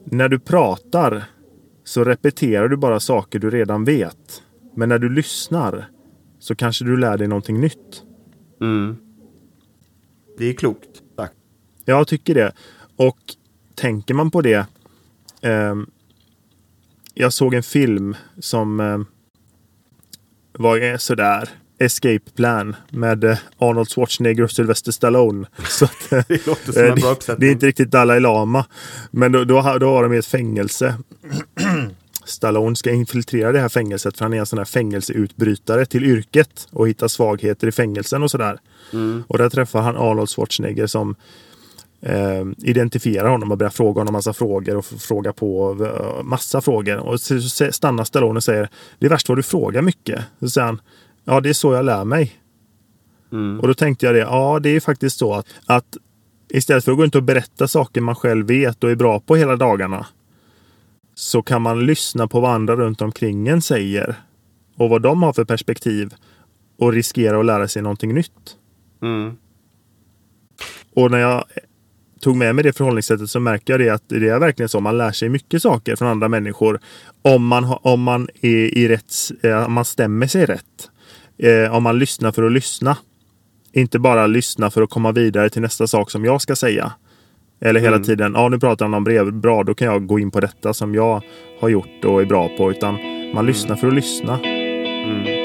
När 0.04 0.28
du 0.28 0.38
pratar 0.38 1.24
så 1.84 2.04
repeterar 2.04 2.68
du 2.68 2.76
bara 2.76 3.00
saker 3.00 3.38
du 3.38 3.50
redan 3.50 3.84
vet. 3.84 4.42
Men 4.76 4.88
när 4.88 4.98
du 4.98 5.08
lyssnar 5.08 5.84
så 6.38 6.54
kanske 6.54 6.84
du 6.84 6.96
lär 6.96 7.18
dig 7.18 7.28
någonting 7.28 7.60
nytt. 7.60 8.02
Mm. 8.60 8.96
Det 10.38 10.44
är 10.44 10.52
klokt 10.54 11.02
sagt. 11.16 11.34
Jag 11.84 12.08
tycker 12.08 12.34
det. 12.34 12.52
Och 12.96 13.18
tänker 13.74 14.14
man 14.14 14.30
på 14.30 14.40
det. 14.42 14.66
ehm, 15.42 15.86
jag 17.14 17.32
såg 17.32 17.54
en 17.54 17.62
film 17.62 18.16
som 18.38 18.80
ehm, 18.80 19.06
var 20.52 20.80
eh, 20.82 20.96
sådär. 20.96 21.48
Escape 21.78 22.30
Plan 22.34 22.76
med 22.90 23.24
eh, 23.24 23.38
Arnold 23.58 23.88
Schwarzenegger 23.88 24.42
och 24.42 24.50
Sylvester 24.50 24.92
Stallone. 24.92 25.46
Så 25.68 25.84
att, 25.84 26.12
eh, 26.12 26.24
Det 26.28 26.46
låter 26.46 26.72
som 26.72 26.82
en 26.82 26.88
Eh, 26.88 26.94
bra 26.94 27.10
uppsättning. 27.10 27.40
det 27.40 27.46
är 27.46 27.52
inte 27.52 27.66
riktigt 27.66 27.90
Dalai 27.90 28.20
Lama. 28.20 28.66
Men 29.10 29.32
då, 29.32 29.44
då, 29.44 29.76
då 29.80 29.92
var 29.92 30.02
de 30.02 30.12
i 30.12 30.16
ett 30.16 30.26
fängelse. 30.26 30.94
Stallone 32.24 32.76
ska 32.76 32.92
infiltrera 32.92 33.52
det 33.52 33.60
här 33.60 33.68
fängelset 33.68 34.18
för 34.18 34.24
han 34.24 34.34
är 34.34 34.38
en 34.38 34.46
sån 34.46 34.58
här 34.58 34.64
fängelseutbrytare 34.64 35.86
till 35.86 36.04
yrket 36.04 36.68
och 36.70 36.88
hitta 36.88 37.08
svagheter 37.08 37.66
i 37.68 37.72
fängelsen 37.72 38.22
och 38.22 38.30
sådär. 38.30 38.58
Och 39.28 39.38
där 39.38 39.50
träffar 39.50 39.82
han 39.82 39.96
Arnold 39.96 40.28
Schwarzenegger 40.28 40.86
som 40.86 41.14
eh, 42.00 42.44
identifierar 42.58 43.28
honom 43.28 43.52
och 43.52 43.58
börjar 43.58 43.70
fråga 43.70 44.00
honom 44.00 44.12
massa 44.12 44.32
frågor 44.32 44.76
och 44.76 44.84
fråga 44.84 45.32
på 45.32 45.78
eh, 45.84 46.22
massa 46.22 46.60
frågor. 46.60 46.96
Och 46.96 47.20
så 47.20 47.72
stannar 47.72 48.04
Stallone 48.04 48.36
och 48.36 48.44
säger 48.44 48.68
Det 48.98 49.06
är 49.06 49.10
värst 49.10 49.28
vad 49.28 49.38
du 49.38 49.42
frågar 49.42 49.82
mycket. 49.82 50.24
Så 50.40 50.50
säger 50.50 50.66
han 50.66 50.80
Ja, 51.24 51.40
det 51.40 51.48
är 51.48 51.52
så 51.52 51.72
jag 51.72 51.84
lär 51.84 52.04
mig. 52.04 52.32
Mm. 53.32 53.60
Och 53.60 53.68
då 53.68 53.74
tänkte 53.74 54.06
jag 54.06 54.14
det, 54.14 54.18
ja 54.18 54.58
det 54.62 54.68
är 54.68 54.80
faktiskt 54.80 55.18
så 55.18 55.34
att, 55.34 55.46
att 55.66 55.96
istället 56.48 56.84
för 56.84 56.92
att 56.92 56.98
gå 56.98 57.02
runt 57.02 57.14
och 57.14 57.22
berätta 57.22 57.68
saker 57.68 58.00
man 58.00 58.14
själv 58.14 58.46
vet 58.46 58.84
och 58.84 58.90
är 58.90 58.94
bra 58.94 59.20
på 59.20 59.36
hela 59.36 59.56
dagarna 59.56 60.06
så 61.14 61.42
kan 61.42 61.62
man 61.62 61.86
lyssna 61.86 62.28
på 62.28 62.40
vad 62.40 62.50
andra 62.50 62.76
runt 62.76 63.02
omkring 63.02 63.48
en 63.48 63.62
säger 63.62 64.16
och 64.76 64.90
vad 64.90 65.02
de 65.02 65.22
har 65.22 65.32
för 65.32 65.44
perspektiv 65.44 66.14
och 66.78 66.92
riskera 66.92 67.40
att 67.40 67.46
lära 67.46 67.68
sig 67.68 67.82
någonting 67.82 68.14
nytt. 68.14 68.56
Mm. 69.02 69.36
Och 70.94 71.10
när 71.10 71.18
jag 71.18 71.44
tog 72.20 72.36
med 72.36 72.54
mig 72.54 72.64
det 72.64 72.72
förhållningssättet 72.72 73.30
så 73.30 73.40
märker 73.40 73.72
jag 73.72 73.80
det 73.80 73.90
att 73.90 74.02
det 74.08 74.28
är 74.28 74.38
verkligen 74.38 74.68
så. 74.68 74.80
Man 74.80 74.98
lär 74.98 75.12
sig 75.12 75.28
mycket 75.28 75.62
saker 75.62 75.96
från 75.96 76.08
andra 76.08 76.28
människor 76.28 76.80
om 77.22 77.46
man, 77.46 77.64
om 77.82 78.02
man, 78.02 78.28
är 78.40 78.78
i 78.78 78.88
rätt, 78.88 79.12
eh, 79.42 79.66
om 79.66 79.72
man 79.72 79.84
stämmer 79.84 80.26
sig 80.26 80.46
rätt. 80.46 80.90
Eh, 81.38 81.74
om 81.74 81.82
man 81.82 81.98
lyssnar 81.98 82.32
för 82.32 82.42
att 82.42 82.52
lyssna. 82.52 82.96
Inte 83.72 83.98
bara 83.98 84.26
lyssna 84.26 84.70
för 84.70 84.82
att 84.82 84.90
komma 84.90 85.12
vidare 85.12 85.50
till 85.50 85.62
nästa 85.62 85.86
sak 85.86 86.10
som 86.10 86.24
jag 86.24 86.42
ska 86.42 86.56
säga. 86.56 86.92
Eller 87.64 87.80
hela 87.80 87.96
Mm. 87.96 88.04
tiden, 88.04 88.32
ja 88.36 88.48
nu 88.48 88.58
pratar 88.58 88.84
han 88.84 88.94
om 88.94 89.04
brev, 89.04 89.32
bra 89.32 89.62
då 89.62 89.74
kan 89.74 89.88
jag 89.88 90.06
gå 90.06 90.18
in 90.18 90.30
på 90.30 90.40
detta 90.40 90.74
som 90.74 90.94
jag 90.94 91.22
har 91.60 91.68
gjort 91.68 92.04
och 92.04 92.22
är 92.22 92.26
bra 92.26 92.48
på. 92.56 92.70
Utan 92.70 92.98
man 93.34 93.46
lyssnar 93.46 93.76
för 93.76 93.88
att 93.88 93.94
lyssna. 93.94 94.38
Mm. 94.44 95.44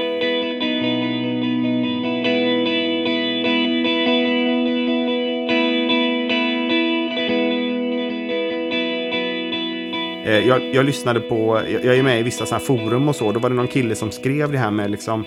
Eh, 10.25 10.47
Jag, 10.47 10.75
jag 10.75 10.85
lyssnade 10.85 11.19
på, 11.19 11.61
jag 11.83 11.97
är 11.97 12.03
med 12.03 12.19
i 12.19 12.23
vissa 12.23 12.45
sådana 12.45 12.59
här 12.59 12.65
forum 12.65 13.09
och 13.09 13.15
så, 13.15 13.31
då 13.31 13.39
var 13.39 13.49
det 13.49 13.55
någon 13.55 13.67
kille 13.67 13.95
som 13.95 14.11
skrev 14.11 14.51
det 14.51 14.57
här 14.57 14.71
med 14.71 14.91
liksom, 14.91 15.25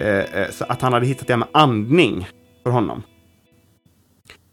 eh, 0.00 0.18
eh, 0.18 0.50
så 0.50 0.64
att 0.68 0.82
han 0.82 0.92
hade 0.92 1.06
hittat 1.06 1.26
det 1.26 1.32
här 1.32 1.38
med 1.38 1.48
andning 1.52 2.26
för 2.62 2.70
honom. 2.70 3.02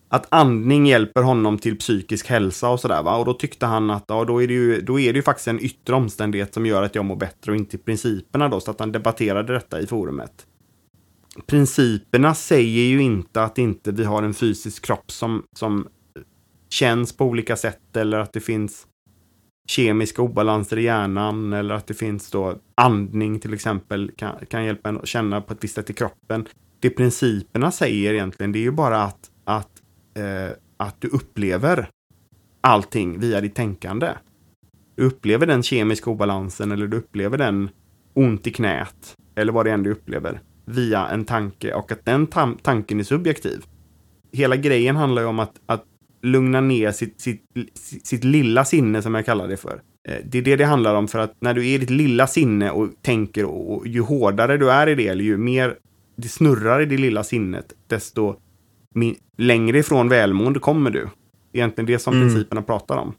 Att 0.10 0.28
andning 0.30 0.86
hjälper 0.86 1.22
honom 1.22 1.58
till 1.58 1.78
psykisk 1.78 2.28
hälsa 2.28 2.70
och 2.70 2.80
sådär 2.80 3.04
va. 3.04 3.18
Och 3.18 3.26
då 3.26 3.34
tyckte 3.34 3.66
han 3.66 3.90
att 3.90 4.06
ja, 4.08 4.26
då, 4.26 4.44
är 4.44 4.48
det 4.48 4.54
ju, 4.54 4.82
då 4.82 5.00
är 5.00 5.14
det 5.14 5.18
ju 5.18 5.24
faktiskt 5.24 5.48
en 5.48 5.60
yttre 5.60 5.96
omständighet 5.96 6.54
som 6.54 6.66
gör 6.66 6.84
att 6.84 6.96
jag 6.96 7.06
mår 7.06 7.16
bättre 7.16 7.52
och 7.52 7.58
inte 7.58 7.78
principerna 7.78 8.50
då. 8.50 8.60
Så 8.60 8.72
att 8.72 8.80
han 8.80 8.92
debatterade 8.92 9.54
detta 9.54 9.82
i 9.82 9.88
forumet. 9.88 10.46
Principerna 11.46 12.36
säger 12.36 12.84
ju 12.84 13.02
inte 13.02 13.44
att 13.44 13.58
inte 13.58 13.92
vi 13.92 14.04
har 14.04 14.24
en 14.24 14.34
fysisk 14.34 14.86
kropp 14.86 15.12
som, 15.12 15.44
som 15.56 15.88
känns 16.70 17.18
på 17.18 17.26
olika 17.26 17.56
sätt 17.56 17.98
eller 17.98 18.20
att 18.20 18.34
det 18.34 18.40
finns 18.40 18.88
kemiska 19.68 20.22
obalanser 20.22 20.78
i 20.78 20.84
hjärnan 20.84 21.54
eller 21.54 21.76
att 21.76 21.88
det 21.88 21.94
finns 21.94 22.32
då 22.32 22.56
andning 22.76 23.40
till 23.40 23.54
exempel 23.54 24.12
kan, 24.18 24.46
kan 24.50 24.66
hjälpa 24.66 24.90
en 24.90 24.98
att 24.98 25.08
känna 25.08 25.42
på 25.42 25.54
ett 25.54 25.64
visst 25.64 25.76
sätt 25.76 25.90
i 25.90 25.94
kroppen. 25.94 26.48
Det 26.80 26.90
principerna 26.90 27.72
säger 27.72 28.14
egentligen 28.14 28.52
det 28.52 28.60
är 28.60 28.64
ju 28.64 28.72
bara 28.72 29.04
att, 29.04 29.18
att, 29.18 29.30
eh, 30.16 30.52
att 30.78 31.02
du 31.02 31.08
upplever 31.08 31.90
allting 32.62 33.20
via 33.20 33.42
ditt 33.42 33.56
tänkande. 33.56 34.10
Du 34.96 35.04
upplever 35.04 35.48
den 35.48 35.64
kemiska 35.64 36.10
obalansen 36.10 36.72
eller 36.72 36.88
du 36.88 36.98
upplever 36.98 37.38
den 37.38 37.70
ont 38.14 38.48
i 38.48 38.52
knät 38.52 39.16
eller 39.36 39.54
vad 39.54 39.66
det 39.66 39.72
än 39.72 39.84
du 39.84 39.92
upplever 39.92 40.42
via 40.66 41.08
en 41.08 41.26
tanke 41.26 41.74
och 41.74 41.92
att 41.92 42.06
den 42.06 42.28
tam- 42.28 42.58
tanken 42.62 43.00
är 43.00 43.04
subjektiv. 43.04 43.66
Hela 44.32 44.56
grejen 44.56 44.96
handlar 44.96 45.22
ju 45.22 45.28
om 45.28 45.40
att, 45.40 45.54
att 45.66 45.84
lugna 46.22 46.62
ner 46.62 46.92
sitt, 46.92 47.22
sitt, 47.22 47.44
sitt 48.04 48.24
lilla 48.24 48.66
sinne 48.66 49.02
som 49.02 49.16
jag 49.16 49.26
kallar 49.26 49.48
det 49.48 49.58
för. 49.58 49.82
Eh, 50.08 50.18
det 50.26 50.38
är 50.38 50.42
det 50.42 50.56
det 50.56 50.66
handlar 50.66 50.96
om 50.96 51.08
för 51.08 51.20
att 51.20 51.34
när 51.40 51.54
du 51.54 51.62
är 51.62 51.76
i 51.76 51.78
ditt 51.78 51.90
lilla 51.90 52.28
sinne 52.28 52.72
och 52.72 52.90
tänker 53.02 53.46
och 53.46 53.76
och 53.76 53.88
ju 53.88 54.02
hårdare 54.02 54.58
du 54.58 54.72
är 54.72 54.88
i 54.88 54.96
det, 54.96 55.08
eller 55.08 55.24
ju 55.24 55.38
mer 55.38 55.78
det 56.16 56.28
snurrar 56.28 56.82
i 56.82 56.86
det 56.86 56.98
lilla 56.98 57.24
sinnet, 57.24 57.74
desto 57.88 58.36
längre 59.38 59.78
ifrån 59.78 60.10
välmående 60.10 60.60
kommer 60.60 60.90
du. 60.92 61.08
Egentligen 61.54 61.86
det 61.86 62.00
som 62.00 62.14
Mm. 62.14 62.28
principerna 62.28 62.62
pratar 62.62 62.98
om. 62.98 63.14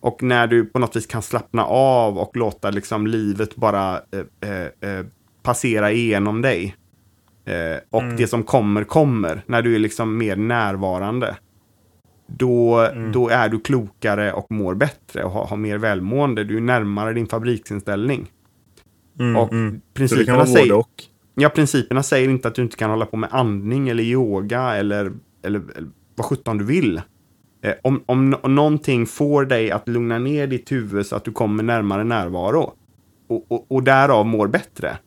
Och 0.00 0.22
när 0.22 0.46
du 0.46 0.64
på 0.64 0.78
något 0.78 0.96
vis 0.96 1.06
kan 1.06 1.22
slappna 1.22 1.64
av 1.64 2.18
och 2.18 2.36
låta 2.36 2.70
liksom 2.70 3.06
livet 3.06 3.56
bara 3.56 3.92
eh, 3.94 4.50
eh, 4.50 4.90
eh, 4.90 5.06
passera 5.42 5.92
igenom 5.92 6.42
dig. 6.42 6.76
Eh, 7.44 7.78
och 7.90 8.02
Mm. 8.02 8.16
det 8.16 8.26
som 8.26 8.42
kommer, 8.42 8.84
kommer. 8.84 9.42
När 9.46 9.62
du 9.62 9.74
är 9.74 9.78
liksom 9.78 10.18
mer 10.18 10.36
närvarande. 10.36 11.36
Då, 12.26 12.78
Mm. 12.78 13.12
då 13.12 13.28
är 13.28 13.48
du 13.48 13.60
klokare 13.60 14.32
och 14.32 14.46
mår 14.50 14.74
bättre 14.74 15.24
och 15.24 15.30
har, 15.30 15.44
har 15.46 15.56
mer 15.56 15.78
välmående. 15.78 16.44
Du 16.44 16.56
är 16.56 16.60
närmare 16.60 17.12
din 17.12 17.26
fabriksinställning. 17.26 18.30
Mm, 19.18 19.36
Och 19.36 19.52
mm. 19.52 19.70
Så 19.70 19.74
det 19.74 19.80
kan 19.80 19.92
principerna 20.08 20.36
vara 20.36 20.46
säger, 20.46 20.72
och. 20.78 21.04
Ja, 21.34 21.48
principerna 21.48 22.02
säger 22.02 22.28
inte 22.28 22.48
att 22.48 22.54
du 22.54 22.62
inte 22.62 22.76
kan 22.76 22.90
hålla 22.90 23.06
på 23.06 23.16
med 23.16 23.28
andning 23.32 23.88
eller 23.88 24.02
yoga 24.02 24.62
eller, 24.74 25.12
eller, 25.44 25.62
eller 25.76 25.90
vad 26.16 26.26
sjutton 26.26 26.58
du 26.58 26.64
vill. 26.64 27.00
Eh, 27.64 27.74
om, 27.82 28.02
om, 28.06 28.36
om 28.42 28.54
någonting 28.54 29.06
får 29.06 29.44
dig 29.44 29.70
att 29.70 29.88
lugna 29.88 30.18
ner 30.18 30.46
ditt 30.46 30.72
huvud 30.72 31.06
så 31.06 31.16
att 31.16 31.24
du 31.24 31.32
kommer 31.32 31.62
närmare 31.62 32.04
närvaro 32.04 32.72
och, 33.28 33.46
och, 33.52 33.66
och 33.72 33.82
därav 33.82 34.26
mår 34.26 34.48
bättre, 34.48 34.98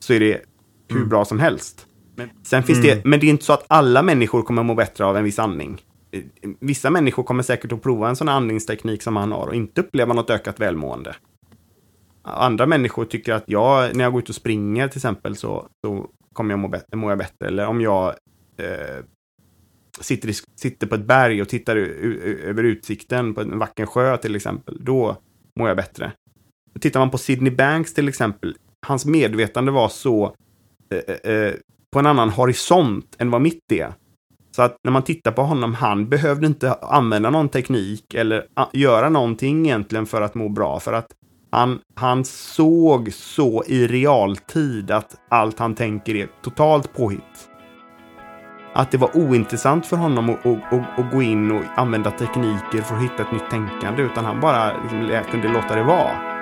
så 0.00 0.12
är 0.12 0.20
det 0.20 0.40
hur 0.88 0.96
Mm. 0.96 1.08
bra 1.08 1.24
som 1.24 1.38
helst. 1.38 1.86
Men, 2.16 2.30
sen 2.42 2.62
finns 2.62 2.82
det, 2.82 3.04
men 3.04 3.20
det 3.20 3.26
är 3.26 3.30
inte 3.30 3.44
så 3.44 3.52
att 3.52 3.64
alla 3.68 4.02
människor 4.02 4.42
kommer 4.42 4.62
må 4.62 4.74
bättre 4.74 5.04
av 5.04 5.16
en 5.16 5.24
viss 5.24 5.38
andning. 5.38 5.82
Eh, 6.10 6.20
Vissa 6.60 6.90
människor 6.90 7.22
kommer 7.22 7.42
säkert 7.42 7.72
att 7.72 7.82
prova 7.82 8.08
en 8.08 8.16
sån 8.16 8.28
andningsteknik 8.28 9.02
som 9.02 9.16
han 9.16 9.32
har 9.32 9.46
och 9.46 9.54
inte 9.54 9.80
uppleva 9.80 10.14
något 10.14 10.30
ökat 10.30 10.60
välmående. 10.60 11.14
Andra 12.34 12.66
människor 12.66 13.04
tycker 13.04 13.32
att 13.32 13.44
jag, 13.46 13.96
när 13.96 14.04
jag 14.04 14.12
går 14.12 14.22
ut 14.22 14.28
och 14.28 14.34
springer 14.34 14.88
till 14.88 14.98
exempel, 14.98 15.36
så, 15.36 15.68
så 15.84 16.06
kommer 16.32 16.50
jag 16.50 16.58
må 16.58 16.68
bättre, 16.68 16.96
mår 16.96 17.10
jag 17.10 17.18
bättre. 17.18 17.46
Eller 17.46 17.66
om 17.66 17.80
jag 17.80 18.08
eh, 18.56 19.04
sitter, 20.00 20.28
i, 20.28 20.32
sitter 20.60 20.86
på 20.86 20.94
ett 20.94 21.04
berg 21.04 21.42
och 21.42 21.48
tittar 21.48 21.76
u, 21.76 21.84
u, 22.02 22.40
över 22.44 22.64
utsikten 22.64 23.34
på 23.34 23.40
en 23.40 23.58
vacker 23.58 23.86
sjö 23.86 24.16
till 24.16 24.36
exempel, 24.36 24.78
då 24.80 25.16
mår 25.58 25.68
jag 25.68 25.76
bättre. 25.76 26.12
Tittar 26.80 27.00
man 27.00 27.10
på 27.10 27.18
Sidney 27.18 27.52
Banks 27.52 27.94
till 27.94 28.08
exempel, 28.08 28.56
hans 28.86 29.06
medvetande 29.06 29.72
var 29.72 29.88
så 29.88 30.34
eh, 30.90 31.14
eh, 31.14 31.32
eh, 31.32 31.54
på 31.92 31.98
en 31.98 32.06
annan 32.06 32.30
horisont 32.30 33.16
än 33.18 33.30
vad 33.30 33.40
mitt 33.40 33.72
är. 33.72 33.92
Så 34.56 34.62
att 34.62 34.76
när 34.84 34.92
man 34.92 35.02
tittar 35.02 35.32
på 35.32 35.42
honom, 35.42 35.74
han 35.74 36.08
behövde 36.08 36.46
inte 36.46 36.72
använda 36.72 37.30
någon 37.30 37.48
teknik 37.48 38.14
eller 38.14 38.46
göra 38.72 39.08
någonting 39.08 39.66
egentligen 39.66 40.06
för 40.06 40.22
att 40.22 40.34
må 40.34 40.48
bra. 40.48 40.80
För 40.80 40.92
att 40.92 41.06
han, 41.50 41.78
han 41.94 42.24
såg 42.24 43.12
så 43.12 43.64
i 43.66 43.86
realtid 43.86 44.90
att 44.90 45.14
allt 45.28 45.58
han 45.58 45.74
tänker 45.74 46.14
är 46.14 46.28
totalt 46.42 46.92
påhitt. 46.92 47.48
Att 48.74 48.90
det 48.90 48.98
var 48.98 49.16
ointressant 49.16 49.86
för 49.86 49.96
honom 49.96 50.30
att, 50.30 50.46
att, 50.46 50.72
att, 50.72 50.98
att 50.98 51.12
gå 51.12 51.22
in 51.22 51.50
och 51.50 51.62
använda 51.76 52.10
tekniker 52.10 52.82
för 52.82 52.96
att 52.96 53.02
hitta 53.02 53.22
ett 53.22 53.32
nytt 53.32 53.50
tänkande. 53.50 54.02
Utan 54.02 54.24
han 54.24 54.40
bara 54.40 54.82
liksom, 54.82 55.30
kunde 55.30 55.48
låta 55.48 55.74
det 55.74 55.82
vara. 55.82 56.38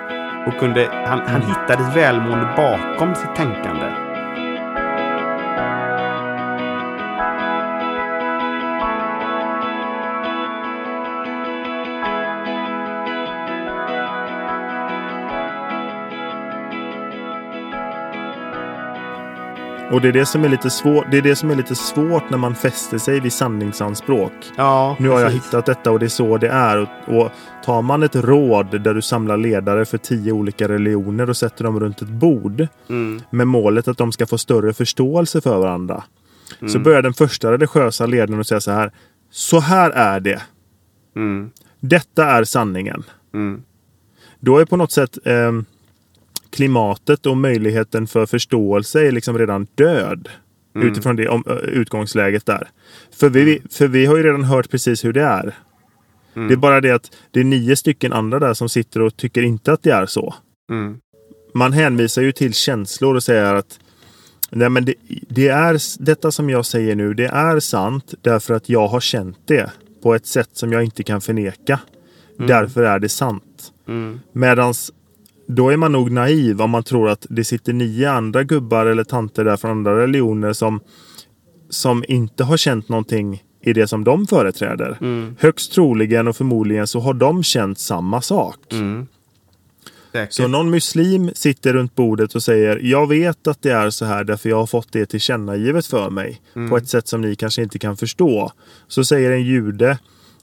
Och 0.47 0.59
kunde, 0.59 0.89
han, 1.07 1.19
han 1.19 1.41
hittade 1.41 1.89
ett 1.89 1.95
välmående 1.95 2.53
bakom 2.57 3.15
sitt 3.15 3.35
tänkande. 3.35 4.06
Och 19.91 20.01
det 20.01 20.07
är 20.07 20.11
det 20.11 20.25
som 20.25 20.43
är 20.43 20.49
lite 20.49 20.69
svårt. 20.69 21.05
Det 21.11 21.17
är 21.17 21.21
det 21.21 21.35
som 21.35 21.51
är 21.51 21.55
lite 21.55 21.75
svårt 21.75 22.29
när 22.29 22.37
man 22.37 22.55
fäster 22.55 22.97
sig 22.97 23.19
vid 23.19 23.33
sanningsanspråk. 23.33 24.31
Ja, 24.57 24.95
Nu 24.99 25.09
har 25.09 25.19
jag 25.19 25.29
hittat 25.31 25.65
detta 25.65 25.91
och 25.91 25.99
det 25.99 26.05
är 26.05 26.09
så 26.09 26.37
det 26.37 26.47
är. 26.49 26.77
Och, 26.77 27.17
och 27.17 27.31
tar 27.65 27.81
man 27.81 28.03
ett 28.03 28.15
råd 28.15 28.81
där 28.83 28.93
du 28.93 29.01
samlar 29.01 29.37
ledare 29.37 29.85
för 29.85 29.97
tio 29.97 30.31
olika 30.31 30.67
religioner 30.67 31.29
och 31.29 31.37
sätter 31.37 31.63
dem 31.63 31.79
runt 31.79 32.01
ett 32.01 32.07
bord 32.09 32.67
Mm, 32.89 33.21
med 33.29 33.47
målet 33.47 33.87
att 33.87 33.97
de 33.97 34.11
ska 34.11 34.25
få 34.25 34.37
större 34.37 34.73
förståelse 34.73 35.41
för 35.41 35.57
varandra. 35.59 36.03
Mm. 36.59 36.69
Så 36.69 36.79
börjar 36.79 37.01
den 37.01 37.13
första 37.13 37.51
religiösa 37.51 38.05
ledaren 38.05 38.39
att 38.39 38.47
säga 38.47 38.59
så 38.61 38.71
här. 38.71 38.91
Så 39.31 39.59
här 39.59 39.89
är 39.91 40.19
det. 40.19 40.41
mm, 41.15 41.49
Detta 41.79 42.25
är 42.25 42.43
sanningen. 42.43 43.03
mm, 43.33 43.61
Då 44.39 44.57
är 44.57 44.65
på 44.65 44.77
något 44.77 44.91
sätt 44.91 45.17
eh, 45.25 45.51
klimatet 46.57 47.25
och 47.25 47.37
möjligheten 47.37 48.07
för 48.07 48.25
förståelse 48.25 49.07
är 49.07 49.11
liksom 49.11 49.37
redan 49.37 49.67
död. 49.75 50.29
Mm. 50.75 50.87
Utifrån 50.87 51.15
det 51.15 51.27
om, 51.27 51.43
utgångsläget 51.63 52.45
där. 52.45 52.67
För 53.19 53.29
vi, 53.29 53.61
för 53.71 53.87
vi 53.87 54.05
har 54.05 54.17
ju 54.17 54.23
redan 54.23 54.43
hört 54.43 54.69
precis 54.69 55.05
hur 55.05 55.13
det 55.13 55.21
är. 55.23 55.55
Mm. 56.35 56.47
Det 56.47 56.53
är 56.53 56.57
bara 56.57 56.81
det 56.81 56.91
att 56.91 57.11
det 57.31 57.39
är 57.39 57.43
nio 57.43 57.75
stycken 57.75 58.13
andra 58.13 58.39
där 58.39 58.53
som 58.53 58.69
sitter 58.69 59.01
och 59.01 59.17
tycker 59.17 59.41
inte 59.41 59.73
att 59.73 59.83
det 59.83 59.91
är 59.91 60.05
så. 60.05 60.35
mm, 60.71 60.99
Man 61.53 61.73
hänvisar 61.73 62.21
ju 62.21 62.31
till 62.31 62.53
känslor 62.53 63.15
och 63.15 63.23
säger 63.23 63.53
att 63.53 63.79
Nej, 64.51 64.69
men 64.69 64.85
det, 64.85 64.93
det 65.29 65.47
är 65.47 66.03
detta 66.03 66.31
som 66.31 66.49
jag 66.49 66.65
säger 66.65 66.95
nu. 66.95 67.13
Det 67.13 67.25
är 67.27 67.59
sant 67.59 68.13
därför 68.21 68.53
att 68.53 68.69
jag 68.69 68.87
har 68.87 68.99
känt 68.99 69.37
det 69.45 69.71
på 70.03 70.15
ett 70.15 70.25
sätt 70.25 70.49
som 70.53 70.71
jag 70.71 70.83
inte 70.83 71.03
kan 71.03 71.21
förneka. 71.21 71.79
Därför 72.37 72.83
är 72.83 72.99
det 72.99 73.09
sant. 73.09 73.73
mm, 73.87 74.19
Medans 74.33 74.91
då 75.47 75.69
är 75.69 75.77
man 75.77 75.91
nog 75.91 76.11
naiv 76.11 76.61
om 76.61 76.69
man 76.69 76.83
tror 76.83 77.09
att 77.09 77.25
det 77.29 77.43
sitter 77.43 77.73
nio 77.73 78.11
andra 78.11 78.43
gubbar 78.43 78.85
eller 78.85 79.03
tanter 79.03 79.45
där 79.45 79.57
från 79.57 79.71
andra 79.71 80.01
religioner 80.01 80.53
som, 80.53 80.79
som 81.69 82.03
inte 82.07 82.43
har 82.43 82.57
känt 82.57 82.89
någonting 82.89 83.43
i 83.61 83.73
det 83.73 83.87
som 83.87 84.03
de 84.03 84.27
företräder. 84.27 84.97
mm, 85.01 85.35
Högst 85.39 85.73
troligen 85.73 86.27
och 86.27 86.35
förmodligen 86.37 86.87
så 86.87 86.99
har 86.99 87.13
de 87.13 87.43
känt 87.43 87.79
samma 87.79 88.21
sak. 88.21 88.59
mm. 88.71 89.07
Så 90.29 90.47
någon 90.47 90.69
muslim 90.69 91.31
sitter 91.35 91.73
runt 91.73 91.95
bordet 91.95 92.35
och 92.35 92.43
säger 92.43 92.79
Jag 92.83 93.07
vet 93.07 93.47
att 93.47 93.61
det 93.61 93.71
är 93.71 93.89
så 93.89 94.05
här 94.05 94.23
därför 94.23 94.49
jag 94.49 94.57
har 94.57 94.65
fått 94.65 94.91
det 94.91 95.05
tillkännagivet 95.05 95.85
för 95.85 96.09
mig. 96.09 96.41
På 96.69 96.77
ett 96.77 96.87
sätt 96.89 97.07
som 97.07 97.21
ni 97.21 97.35
kanske 97.35 97.63
inte 97.63 97.79
kan 97.79 97.97
förstå. 97.97 98.51
Så 98.87 99.03
säger 99.03 99.31
en 99.31 99.43
jude 99.43 99.97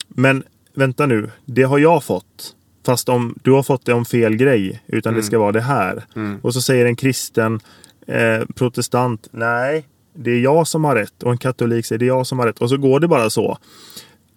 Men 0.07 0.43
vänta 0.73 1.05
nu, 1.05 1.29
det 1.45 1.63
har 1.63 1.77
jag 1.79 2.03
fått. 2.03 2.55
Fast 2.85 3.09
om 3.09 3.35
du 3.43 3.51
har 3.51 3.63
fått 3.63 3.85
det 3.85 3.93
om 3.93 4.05
fel 4.05 4.35
grej. 4.35 4.83
Utan 4.87 5.13
det 5.13 5.23
ska 5.23 5.39
vara 5.39 5.51
det 5.51 5.61
här. 5.61 6.03
Och 6.41 6.53
så 6.53 6.61
säger 6.61 6.85
en 6.85 6.95
kristen 6.95 7.59
eh, 8.07 8.45
protestant 8.55 9.27
Nej, 9.31 9.85
det 10.13 10.31
är 10.31 10.39
jag 10.39 10.67
som 10.67 10.83
har 10.83 10.95
rätt. 10.95 11.23
Och 11.23 11.31
en 11.31 11.37
katolik 11.37 11.85
säger 11.85 11.99
det 11.99 12.05
är 12.05 12.07
jag 12.07 12.27
som 12.27 12.39
har 12.39 12.47
rätt. 12.47 12.61
Och 12.61 12.69
så 12.69 12.77
går 12.77 12.99
det 12.99 13.07
bara 13.07 13.29
så. 13.29 13.57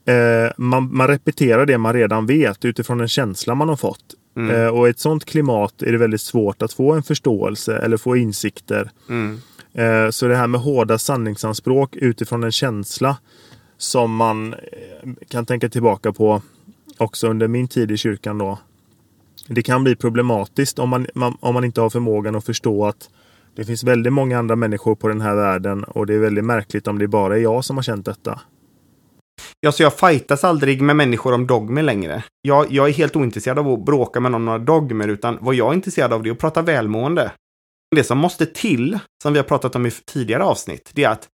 Eh, 0.07 0.51
man, 0.57 0.97
man 0.97 1.09
repeterar 1.09 1.67
det 1.67 1.79
man 1.79 1.93
redan 1.93 2.27
vet 2.27 2.65
utifrån 2.65 3.01
en 3.01 3.09
känsla 3.09 3.55
man 3.55 3.69
har 3.69 3.77
fått. 3.77 4.15
Eh, 4.51 4.67
och 4.67 4.87
i 4.87 4.91
ett 4.91 4.99
sånt 4.99 5.25
klimat 5.25 5.83
är 5.83 5.93
det 5.93 5.99
väldigt 5.99 6.21
svårt 6.21 6.63
att 6.63 6.73
få 6.73 6.93
en 6.93 7.03
förståelse 7.03 7.77
eller 7.77 7.97
få 7.97 8.17
insikter. 8.17 8.91
Mm, 9.09 9.41
Eh, 9.79 10.11
så 10.11 10.29
det 10.29 10.37
här 10.37 10.47
med 10.47 10.61
hårda 10.61 10.99
sanningsanspråk 10.99 11.97
utifrån 11.97 12.45
en 12.45 12.53
känsla 12.53 13.17
som 13.77 14.17
man 14.17 14.55
eh, 14.55 14.59
kan 15.29 15.47
tänka 15.47 15.69
tillbaka 15.69 16.13
på 16.13 16.43
också 16.99 17.29
under 17.29 17.49
min 17.49 17.69
tid 17.69 17.91
i 17.91 17.97
kyrkan 17.97 18.39
då. 18.39 18.59
Det 19.47 19.63
kan 19.63 19.85
bli 19.85 19.97
problematiskt 19.97 20.79
om 20.79 20.89
man, 20.89 21.07
man, 21.15 21.37
om 21.41 21.55
man 21.55 21.65
inte 21.65 21.81
har 21.81 21.91
förmågan 21.91 22.37
att 22.37 22.47
förstå 22.47 22.87
att 22.87 23.11
det 23.57 23.65
finns 23.65 23.85
väldigt 23.85 24.13
många 24.13 24.39
andra 24.39 24.57
människor 24.57 24.95
på 24.95 25.09
den 25.09 25.21
här 25.21 25.35
världen 25.35 25.85
och 25.85 26.07
det 26.07 26.15
är 26.15 26.19
väldigt 26.19 26.45
märkligt 26.45 26.87
om 26.87 26.99
det 26.99 27.09
bara 27.09 27.37
är 27.37 27.41
jag 27.41 27.65
som 27.65 27.77
har 27.77 27.83
känt 27.83 28.07
detta. 28.07 28.41
Ja, 29.61 29.73
så 29.73 29.83
jag 29.83 29.99
fightas 29.99 30.45
aldrig 30.45 30.83
med 30.83 30.97
människor 30.97 31.35
om 31.35 31.47
dogmer 31.47 31.83
längre. 31.83 32.25
Jag, 32.43 32.73
jag 32.73 32.89
är 32.89 32.93
helt 32.93 33.17
ointresserad 33.17 33.59
av 33.59 33.69
att 33.69 33.85
bråka 33.85 34.21
med 34.21 34.33
någon 34.33 34.41
om 34.41 34.45
några 34.45 34.59
dogmer, 34.59 35.09
utan 35.09 35.39
vad 35.41 35.55
jag 35.55 35.71
är 35.71 35.75
intresserad 35.75 36.13
av 36.13 36.23
det 36.23 36.29
är 36.29 36.33
att 36.33 36.39
prata 36.39 36.63
välmående. 36.63 37.33
Det 37.97 38.05
som 38.05 38.19
måste 38.19 38.47
till, 38.47 38.99
som 39.23 39.33
vi 39.33 39.39
har 39.39 39.45
pratat 39.45 39.77
om 39.77 39.87
i 39.87 39.91
tidigare 39.91 40.45
avsnitt, 40.45 40.91
det 40.95 41.05
är 41.05 41.11
att 41.11 41.29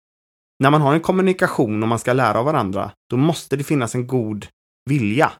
när 0.60 0.72
man 0.72 0.82
har 0.82 0.94
en 0.94 1.00
kommunikation 1.00 1.84
och 1.84 1.90
man 1.90 2.00
ska 2.00 2.14
lära 2.14 2.40
av 2.40 2.46
varandra, 2.46 2.92
då 3.10 3.18
måste 3.18 3.56
det 3.56 3.64
finnas 3.64 3.96
en 3.96 4.08
god 4.08 4.48
vilja 4.90 5.32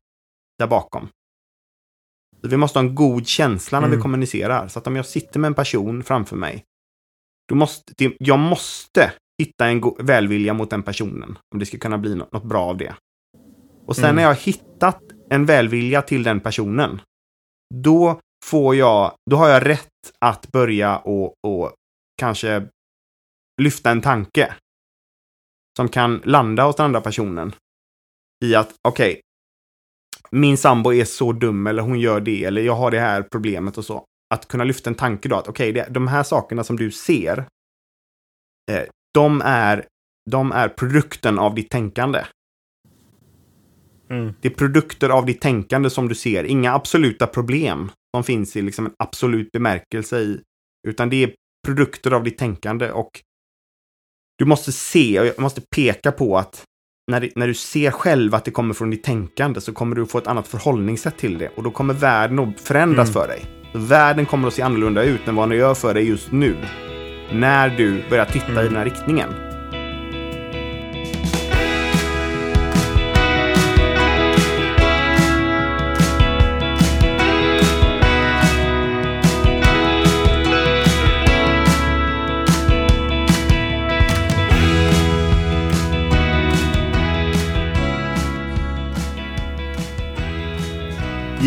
där 0.60 0.68
bakom. 0.68 1.08
Så 2.42 2.48
vi 2.48 2.58
måste 2.58 2.80
ha 2.80 2.86
en 2.86 2.96
god 2.96 3.28
känsla 3.28 3.80
när 3.80 3.88
vi 3.88 3.94
Mm. 3.94 4.02
kommunicerar. 4.04 4.68
Så 4.68 4.80
att 4.80 4.88
om 4.88 4.96
jag 4.96 5.06
sitter 5.06 5.40
med 5.40 5.48
en 5.48 5.54
person 5.54 6.04
framför 6.04 6.36
mig, 6.36 6.64
då 7.50 7.56
måste, 7.56 7.94
jag 8.20 8.40
måste 8.40 9.14
hitta 9.42 9.68
en 9.68 9.82
välvilja 10.00 10.54
mot 10.54 10.70
den 10.70 10.84
personen. 10.84 11.38
Om 11.54 11.60
det 11.60 11.66
ska 11.66 11.78
kunna 11.78 11.98
bli 11.98 12.16
något, 12.16 12.32
något 12.32 12.44
bra 12.44 12.64
av 12.66 12.78
det. 12.78 12.96
Och 13.86 13.96
sen 13.96 14.06
Mm. 14.06 14.16
när 14.16 14.24
jag 14.24 14.30
har 14.30 14.36
hittat 14.36 15.02
en 15.30 15.46
välvilja 15.46 16.02
till 16.02 16.24
den 16.24 16.40
personen, 16.40 17.02
då 17.76 18.20
får 18.46 18.76
jag, 18.76 19.16
då 19.30 19.36
har 19.38 19.50
jag 19.50 19.66
rätt 19.70 19.90
att 20.20 20.52
börja 20.52 20.98
och, 20.98 21.34
och 21.48 21.74
kanske 22.18 22.68
lyfta 23.62 23.92
en 23.92 24.02
tanke. 24.02 24.54
Som 25.78 25.90
kan 25.90 26.22
landa 26.26 26.64
hos 26.66 26.76
den 26.76 26.86
andra 26.86 27.02
personen. 27.02 27.56
I 28.46 28.56
att, 28.56 28.76
okej, 28.88 29.22
min 30.34 30.58
sambo 30.58 30.94
är 30.94 31.06
så 31.06 31.32
dum 31.32 31.68
eller 31.68 31.84
hon 31.84 32.00
gör 32.00 32.22
det 32.22 32.44
eller 32.44 32.62
jag 32.62 32.76
har 32.76 32.92
det 32.92 33.00
här 33.00 33.22
problemet 33.32 33.78
och 33.78 33.86
så. 33.86 34.06
Att 34.34 34.48
kunna 34.48 34.64
lyfta 34.64 34.90
en 34.90 34.96
tanke 34.96 35.30
då 35.30 35.36
att 35.36 35.48
okej, 35.48 35.72
okay, 35.72 35.86
de 35.90 36.08
här 36.08 36.24
sakerna 36.24 36.64
som 36.64 36.76
du 36.76 36.92
ser, 36.92 37.38
eh, 38.72 38.84
de, 39.14 39.42
är, 39.46 39.86
de 40.32 40.52
är 40.52 40.70
produkten 40.70 41.40
av 41.40 41.56
ditt 41.56 41.70
tänkande. 41.70 42.26
Mm. 44.10 44.34
Det 44.42 44.48
är 44.48 44.54
produkter 44.54 45.10
av 45.10 45.26
ditt 45.26 45.42
tänkande 45.42 45.90
som 45.90 46.08
du 46.08 46.16
ser, 46.16 46.44
inga 46.44 46.74
absoluta 46.74 47.28
problem 47.28 47.92
som 48.16 48.24
finns 48.24 48.56
i 48.56 48.62
liksom 48.62 48.86
en 48.86 48.94
absolut 49.00 49.52
bemärkelse 49.52 50.20
i, 50.20 50.42
utan 50.88 51.10
det 51.10 51.24
är 51.24 51.34
produkter 51.68 52.12
av 52.12 52.24
ditt 52.24 52.38
tänkande 52.38 52.92
och 52.92 53.22
du 54.38 54.46
måste 54.46 54.72
se, 54.72 55.20
och 55.20 55.26
jag 55.26 55.40
måste 55.40 55.62
peka 55.76 56.12
på 56.12 56.38
att 56.38 56.64
när, 57.08 57.30
när 57.36 57.48
du 57.48 57.54
ser 57.54 57.92
själv 57.92 58.36
att 58.36 58.46
det 58.46 58.52
kommer 58.52 58.74
från 58.74 58.90
ditt 58.90 59.04
tänkande 59.04 59.62
så 59.62 59.74
kommer 59.74 59.96
du 59.96 60.06
få 60.06 60.18
ett 60.18 60.28
annat 60.28 60.48
förhållningssätt 60.48 61.18
till 61.18 61.38
det 61.38 61.50
och 61.56 61.64
då 61.64 61.72
kommer 61.72 61.94
världen 61.94 62.40
att 62.40 62.60
förändras 62.62 63.10
Mm. 63.10 63.14
för 63.14 63.28
dig. 63.28 63.46
Världen 63.74 64.26
kommer 64.26 64.48
att 64.48 64.54
se 64.54 64.62
annorlunda 64.62 65.04
ut 65.04 65.28
än 65.28 65.36
vad 65.36 65.50
den 65.50 65.58
gör 65.58 65.74
för 65.74 65.94
dig 65.94 66.08
just 66.08 66.32
nu. 66.32 66.56
När 67.32 67.70
du 67.70 68.04
börjar 68.10 68.26
titta 68.26 68.52
Mm. 68.52 68.66
i 68.66 68.68
den 68.68 68.76
här 68.78 68.86
riktningen. 68.86 69.30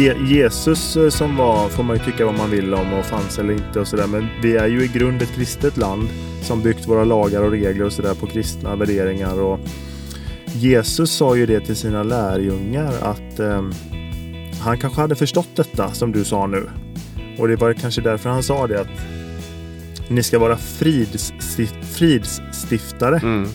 Jesus 0.05 0.97
eh, 0.97 1.09
som 1.09 1.37
var, 1.37 1.69
får 1.69 1.83
man 1.83 1.97
ju 1.97 2.05
tycka 2.05 2.27
vad 2.27 2.35
man 2.39 2.51
vill 2.51 2.75
om 2.75 2.93
och 2.93 3.05
fanns 3.05 3.39
eller 3.39 3.53
inte 3.53 3.81
och 3.81 3.89
sådär. 3.89 4.07
Men 4.07 4.29
vi 4.43 4.57
är 4.57 4.67
ju 4.67 4.85
i 4.85 4.89
grund 4.89 5.23
ett 5.23 5.35
kristet 5.35 5.77
land 5.77 6.09
som 6.43 6.63
byggt 6.63 6.89
våra 6.89 7.05
lagar 7.05 7.43
och 7.43 7.51
regler 7.51 7.85
och 7.85 7.93
sådär 7.93 8.15
på 8.15 8.27
kristna 8.27 8.77
värderingar. 8.77 9.41
Och 9.41 9.61
Jesus 10.55 11.11
sa 11.11 11.37
ju 11.37 11.47
det 11.47 11.61
till 11.61 11.77
sina 11.77 12.03
lärjungar 12.03 12.93
att 13.03 13.39
eh, 13.39 13.63
han 14.61 14.79
kanske 14.79 15.01
hade 15.01 15.15
förstått 15.17 15.49
detta 15.57 15.91
som 15.91 16.13
du 16.13 16.25
sa 16.25 16.47
nu. 16.47 16.69
Och 17.39 17.49
det 17.49 17.57
var 17.57 17.73
kanske 17.73 18.01
därför 18.01 18.31
han 18.31 18.43
sa 18.43 18.67
det 18.67 18.81
att 18.81 18.89
ni 20.09 20.23
ska 20.23 20.39
vara 20.39 20.57
fridsstift, 20.57 21.75
fridsstiftare. 21.93 23.17
Mm, 23.23 23.49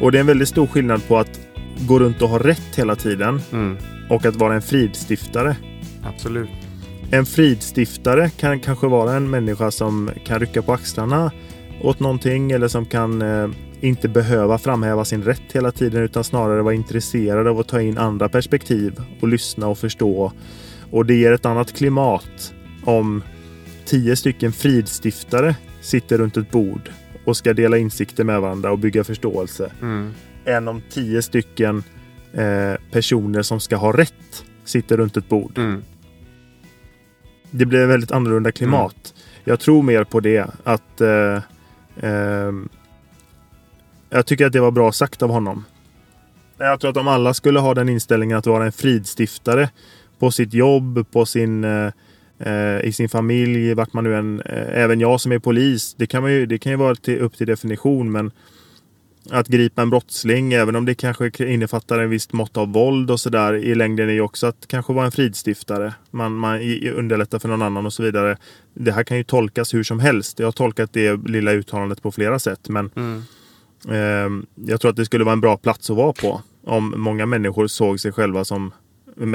Och 0.00 0.12
det 0.12 0.18
är 0.18 0.20
en 0.20 0.26
väldigt 0.26 0.48
stor 0.48 0.66
skillnad 0.66 1.08
på 1.08 1.18
att 1.18 1.40
gå 1.88 1.98
runt 1.98 2.22
och 2.22 2.28
ha 2.28 2.38
rätt 2.38 2.74
hela 2.76 2.96
tiden 2.96 3.40
mm, 3.52 3.76
och 4.10 4.26
att 4.26 4.36
vara 4.36 4.54
en 4.54 4.62
fridstiftare. 4.62 5.56
absolut. 6.02 6.50
En 7.10 7.26
fridstiftare 7.26 8.30
kan 8.30 8.60
kanske 8.60 8.86
vara 8.86 9.12
en 9.12 9.30
människa 9.30 9.70
som 9.70 10.10
kan 10.24 10.40
rycka 10.40 10.62
på 10.62 10.72
axlarna 10.72 11.32
åt 11.82 12.00
någonting 12.00 12.50
eller 12.50 12.68
som 12.68 12.86
kan 12.86 13.22
eh, 13.22 13.48
inte 13.80 14.08
behöva 14.08 14.58
framhäva 14.58 15.04
sin 15.04 15.22
rätt 15.22 15.52
hela 15.52 15.72
tiden 15.72 16.02
utan 16.02 16.24
snarare 16.24 16.62
vara 16.62 16.74
intresserad 16.74 17.46
av 17.46 17.60
att 17.60 17.68
ta 17.68 17.80
in 17.80 17.98
andra 17.98 18.28
perspektiv 18.28 19.00
och 19.20 19.28
lyssna 19.28 19.68
och 19.68 19.78
förstå. 19.78 20.32
Och 20.90 21.06
det 21.06 21.14
ger 21.14 21.32
ett 21.32 21.46
annat 21.46 21.72
klimat 21.72 22.54
om 22.84 23.22
tio 23.84 24.16
stycken 24.16 24.52
fridstiftare 24.52 25.56
sitter 25.80 26.18
runt 26.18 26.36
ett 26.36 26.50
bord 26.50 26.90
och 27.24 27.36
ska 27.36 27.54
dela 27.54 27.78
insikter 27.78 28.24
med 28.24 28.40
varandra 28.40 28.72
och 28.72 28.78
bygga 28.78 29.04
förståelse 29.04 29.72
Mm, 29.82 30.10
än 30.44 30.68
om 30.68 30.82
tio 30.90 31.22
stycken 31.22 31.82
eh, 32.34 32.74
personer 32.90 33.42
som 33.42 33.60
ska 33.60 33.76
ha 33.76 33.92
rätt 33.92 34.44
sitter 34.64 34.96
runt 34.96 35.16
ett 35.16 35.28
bord. 35.28 35.58
mm, 35.58 35.82
Det 37.50 37.66
blir 37.66 37.86
väldigt 37.86 38.12
annorlunda 38.12 38.52
klimat. 38.52 39.14
Jag 39.44 39.60
tror 39.60 39.82
mer 39.82 40.04
på 40.04 40.20
det. 40.20 40.46
Att 40.64 41.00
eh, 41.00 41.42
ehm, 42.00 42.68
Jag 44.10 44.26
tycker 44.26 44.46
att 44.46 44.52
det 44.52 44.60
var 44.60 44.70
bra 44.70 44.92
sagt 44.92 45.22
av 45.22 45.30
honom. 45.30 45.64
Jag 46.58 46.80
tror 46.80 46.90
att 46.90 46.96
om 46.96 47.08
alla 47.08 47.34
skulle 47.34 47.60
ha 47.60 47.74
den 47.74 47.88
inställningen 47.88 48.38
att 48.38 48.46
vara 48.46 48.64
en 48.66 48.72
fridstiftare 48.72 49.70
på 50.18 50.30
sitt 50.30 50.54
jobb, 50.54 51.06
på 51.12 51.26
sin, 51.26 51.64
eh, 51.64 51.90
eh, 52.38 52.80
i 52.84 52.92
sin 52.92 53.08
familj, 53.08 53.74
vart 53.74 53.92
man 53.92 54.04
nu 54.04 54.16
än... 54.16 54.40
Eh, 54.40 54.82
även 54.82 55.00
jag 55.00 55.20
som 55.20 55.32
är 55.32 55.38
polis, 55.38 55.94
det 55.94 56.06
kan, 56.06 56.22
man 56.22 56.32
ju, 56.32 56.46
det 56.46 56.58
kan 56.58 56.72
ju 56.72 56.78
vara 56.78 56.94
till, 56.94 57.18
upp 57.20 57.36
till 57.36 57.46
definition, 57.46 58.12
men 58.12 58.30
att 59.30 59.48
gripa 59.48 59.82
en 59.82 59.90
brottsling, 59.90 60.52
även 60.52 60.76
om 60.76 60.84
det 60.84 60.94
kanske 60.94 61.30
innefattar 61.38 61.98
en 61.98 62.10
visst 62.10 62.32
mått 62.32 62.56
av 62.56 62.72
våld 62.72 63.10
och 63.10 63.20
sådär 63.20 63.54
i 63.54 63.74
längden 63.74 64.08
är 64.08 64.12
ju 64.12 64.20
också 64.20 64.46
att 64.46 64.66
kanske 64.66 64.92
vara 64.92 65.06
en 65.06 65.12
fridstiftare. 65.12 65.94
Man, 66.10 66.34
man 66.34 66.60
underlättar 66.96 67.38
för 67.38 67.48
någon 67.48 67.62
annan 67.62 67.86
och 67.86 67.92
så 67.92 68.02
vidare. 68.02 68.36
Det 68.74 68.92
här 68.92 69.04
kan 69.04 69.16
ju 69.16 69.24
tolkas 69.24 69.74
hur 69.74 69.82
som 69.82 70.00
helst. 70.00 70.38
Jag 70.38 70.46
har 70.46 70.52
tolkat 70.52 70.92
det 70.92 71.16
lilla 71.16 71.52
uttalandet 71.52 72.02
på 72.02 72.12
flera 72.12 72.38
sätt, 72.38 72.68
men 72.68 72.90
mm. 72.96 73.22
Ehm, 73.88 74.46
jag 74.54 74.80
tror 74.80 74.90
att 74.90 74.96
det 74.96 75.04
skulle 75.04 75.24
vara 75.24 75.32
en 75.32 75.40
bra 75.40 75.56
plats 75.56 75.90
att 75.90 75.96
vara 75.96 76.12
på. 76.12 76.42
Om 76.64 76.94
många 76.96 77.26
människor 77.26 77.66
såg 77.66 78.00
sig 78.00 78.12
själva 78.12 78.44
som 78.44 78.72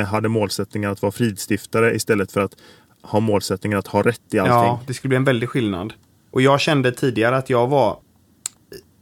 hade 0.08 0.30
målsättningen 0.30 0.92
att 0.92 1.02
vara 1.02 1.12
fridstiftare 1.12 1.96
istället 1.96 2.32
för 2.32 2.42
att 2.42 2.56
ha 3.02 3.20
målsättningen 3.20 3.80
att 3.80 3.88
ha 3.88 4.02
rätt 4.02 4.34
i 4.34 4.40
allting. 4.40 4.56
Ja, 4.56 4.82
det 4.88 4.94
skulle 4.94 5.10
bli 5.10 5.16
en 5.16 5.24
väldig 5.24 5.50
skillnad. 5.50 5.94
Och 6.32 6.42
jag 6.42 6.60
kände 6.60 6.92
tidigare 6.92 7.38
att 7.38 7.50
jag 7.50 7.68
var 7.68 8.00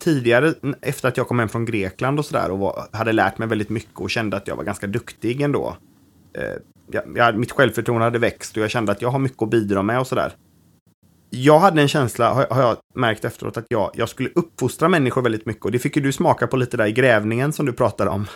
tidigare 0.07 0.53
efter 0.81 1.07
att 1.07 1.17
jag 1.17 1.27
kom 1.27 1.39
hem 1.39 1.49
från 1.49 1.65
Grekland 1.65 2.19
och 2.19 2.25
sådär 2.25 2.51
och 2.51 2.59
var, 2.59 2.87
hade 2.91 3.11
lärt 3.11 3.37
mig 3.37 3.47
väldigt 3.47 3.69
mycket 3.69 3.99
och 3.99 4.09
kände 4.09 4.37
att 4.37 4.47
jag 4.47 4.55
var 4.55 4.63
ganska 4.63 4.87
duktig 4.87 5.41
ändå. 5.41 5.77
Eh, 6.37 6.43
jag, 6.91 7.03
jag, 7.15 7.37
mitt 7.37 7.51
självförtroende 7.51 8.03
hade 8.03 8.19
växt 8.19 8.57
och 8.57 8.63
jag 8.63 8.69
kände 8.69 8.91
att 8.91 9.01
jag 9.01 9.09
har 9.09 9.19
mycket 9.19 9.41
att 9.41 9.49
bidra 9.49 9.81
med 9.81 9.99
och 9.99 10.07
sådär. 10.07 10.31
Jag 11.29 11.59
hade 11.59 11.81
en 11.81 11.87
känsla, 11.87 12.33
har, 12.33 12.47
har 12.49 12.61
jag 12.61 12.77
märkt 12.95 13.25
efteråt, 13.25 13.57
att 13.57 13.65
jag, 13.69 13.91
jag 13.93 14.09
skulle 14.09 14.29
uppfostra 14.35 14.89
människor 14.89 15.21
väldigt 15.21 15.45
mycket. 15.45 15.65
Och 15.65 15.71
det 15.71 15.79
fick 15.79 15.95
ju 15.95 16.01
du 16.01 16.11
smaka 16.11 16.47
på 16.47 16.57
lite 16.57 16.77
där 16.77 16.85
i 16.85 16.91
grävningen 16.91 17.53
som 17.53 17.65
du 17.65 17.73
pratade 17.73 18.09
om. 18.09 18.27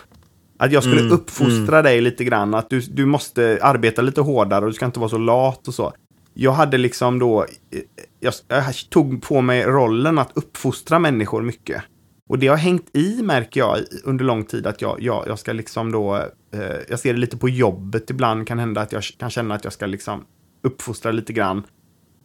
Att 0.58 0.72
jag 0.72 0.82
skulle 0.82 1.00
Mm, 1.00 1.12
uppfostra 1.12 1.82
dig 1.82 2.00
lite 2.00 2.24
grann, 2.24 2.54
att 2.54 2.70
du, 2.70 2.80
du 2.80 3.06
måste 3.06 3.58
arbeta 3.62 4.02
lite 4.02 4.20
hårdare 4.20 4.60
och 4.64 4.70
du 4.70 4.74
ska 4.74 4.86
inte 4.86 5.00
vara 5.00 5.10
så 5.10 5.18
lat 5.18 5.68
och 5.68 5.74
så. 5.74 5.92
Jag 6.34 6.52
hade 6.52 6.78
liksom 6.78 7.18
då, 7.18 7.42
eh, 7.42 7.80
jag, 8.20 8.34
jag 8.48 8.74
tog 8.90 9.22
på 9.22 9.40
mig 9.40 9.64
rollen 9.66 10.18
att 10.18 10.30
uppfostra 10.34 10.98
människor 10.98 11.42
mycket. 11.42 11.82
Och 12.28 12.38
det 12.38 12.46
har 12.46 12.56
hängt 12.56 12.96
i, 12.96 13.22
märker 13.22 13.60
jag, 13.60 13.78
under 14.04 14.24
lång 14.24 14.44
tid 14.44 14.66
att 14.66 14.82
jag, 14.82 15.02
jag, 15.02 15.24
jag 15.26 15.38
ska 15.38 15.52
liksom 15.52 15.92
då, 15.92 16.16
eh, 16.54 16.76
jag 16.88 16.98
ser 16.98 17.12
det 17.12 17.20
lite 17.20 17.36
på 17.36 17.48
jobbet 17.48 18.10
ibland, 18.10 18.46
kan 18.46 18.58
hända 18.58 18.80
att 18.80 18.92
jag 18.92 19.02
kan 19.02 19.30
känna 19.30 19.54
att 19.54 19.64
jag 19.64 19.72
ska 19.72 19.86
liksom 19.86 20.24
uppfostra 20.62 21.12
lite 21.12 21.32
grann. 21.32 21.62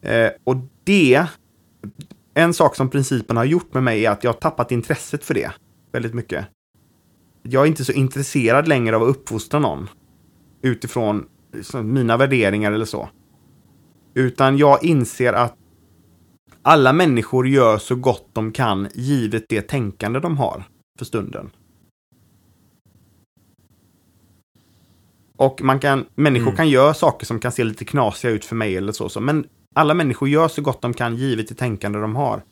Eh, 0.02 0.30
och 0.44 0.56
det, 0.84 1.26
en 2.34 2.54
sak 2.54 2.76
som 2.76 2.90
principen 2.90 3.38
har 3.38 3.46
gjort 3.46 3.74
med 3.74 3.84
mig 3.84 4.06
är 4.06 4.12
att 4.12 4.24
jag 4.24 4.34
har 4.34 4.40
tappat 4.40 4.72
intresset 4.72 5.24
för 5.24 5.34
det 5.34 5.52
väldigt 5.92 6.14
mycket. 6.14 6.46
Jag 7.44 7.64
är 7.64 7.68
inte 7.68 7.86
så 7.86 7.92
intresserad 7.92 8.68
längre 8.68 8.96
av 8.96 9.04
att 9.04 9.10
uppfostra 9.10 9.60
någon 9.60 9.90
utifrån 10.62 11.26
liksom, 11.54 11.94
mina 11.94 12.18
värderingar 12.18 12.72
eller 12.72 12.86
så. 12.86 13.10
Utan 14.18 14.58
jag 14.58 14.84
inser 14.84 15.34
att 15.34 15.56
alla 16.62 16.94
människor 16.94 17.48
gör 17.48 17.78
så 17.78 17.96
gott 17.96 18.30
de 18.34 18.52
kan 18.52 18.88
givet 18.94 19.46
det 19.50 19.62
tänkande 19.62 20.20
de 20.20 20.38
har 20.38 20.64
för 21.00 21.06
stunden. 21.06 21.50
Och 25.38 25.62
man 25.64 25.80
kan, 25.80 26.06
människor 26.16 26.48
Mm. 26.48 26.56
kan 26.56 26.70
göra 26.70 26.94
saker 26.94 27.26
som 27.26 27.40
kan 27.40 27.52
se 27.52 27.64
lite 27.64 27.86
knasiga 27.86 28.32
ut 28.32 28.46
för 28.46 28.56
mig 28.56 28.78
eller 28.78 28.92
så, 28.92 29.10
så. 29.10 29.20
Men 29.20 29.46
alla 29.76 29.94
människor 29.94 30.30
gör 30.30 30.48
så 30.48 30.62
gott 30.62 30.82
de 30.82 30.94
kan 30.94 31.16
givet 31.16 31.48
det 31.48 31.56
tänkande 31.56 32.00
de 32.00 32.16
har. 32.16 32.44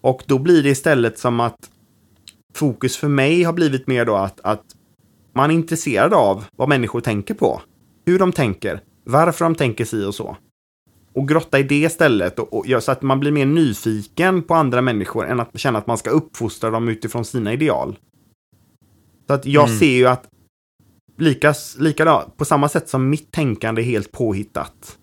Och 0.00 0.22
då 0.26 0.38
blir 0.38 0.62
det 0.62 0.68
istället 0.68 1.18
som 1.18 1.40
att 1.40 1.70
fokus 2.54 2.96
för 2.96 3.08
mig 3.08 3.42
har 3.42 3.52
blivit 3.52 3.86
mer 3.86 4.04
då 4.04 4.14
att, 4.14 4.40
att 4.40 4.64
man 5.34 5.50
är 5.50 5.54
intresserad 5.54 6.14
av 6.14 6.44
vad 6.56 6.68
människor 6.68 7.00
tänker 7.00 7.34
på. 7.34 7.62
Hur 8.06 8.18
de 8.18 8.32
tänker, 8.32 8.80
varför 9.04 9.44
de 9.44 9.54
tänker 9.54 9.84
si 9.84 10.04
och 10.04 10.14
så. 10.14 10.36
Och 11.12 11.28
grotta 11.28 11.58
i 11.58 11.62
det 11.62 11.74
istället, 11.82 12.38
och, 12.38 12.54
och, 12.54 12.66
gör 12.66 12.80
så 12.80 12.92
att 12.92 13.02
man 13.02 13.20
blir 13.20 13.30
mer 13.32 13.46
nyfiken 13.46 14.42
på 14.42 14.54
andra 14.54 14.80
människor 14.80 15.26
än 15.26 15.40
att 15.40 15.58
känna 15.58 15.78
att 15.78 15.86
man 15.86 15.98
ska 15.98 16.10
uppfostra 16.10 16.70
dem 16.70 16.88
utifrån 16.88 17.24
sina 17.24 17.52
ideal. 17.52 17.98
Så 19.26 19.32
att 19.34 19.46
jag 19.46 19.64
Mm. 19.68 19.78
ser 19.78 19.96
ju 19.96 20.06
att 20.06 20.28
lika, 21.18 21.54
likadant, 21.78 22.36
på 22.36 22.44
samma 22.44 22.68
sätt 22.68 22.88
som 22.88 23.10
mitt 23.10 23.32
tänkande 23.32 23.82
är 23.82 23.84
helt 23.84 24.12
påhittat. 24.12 24.98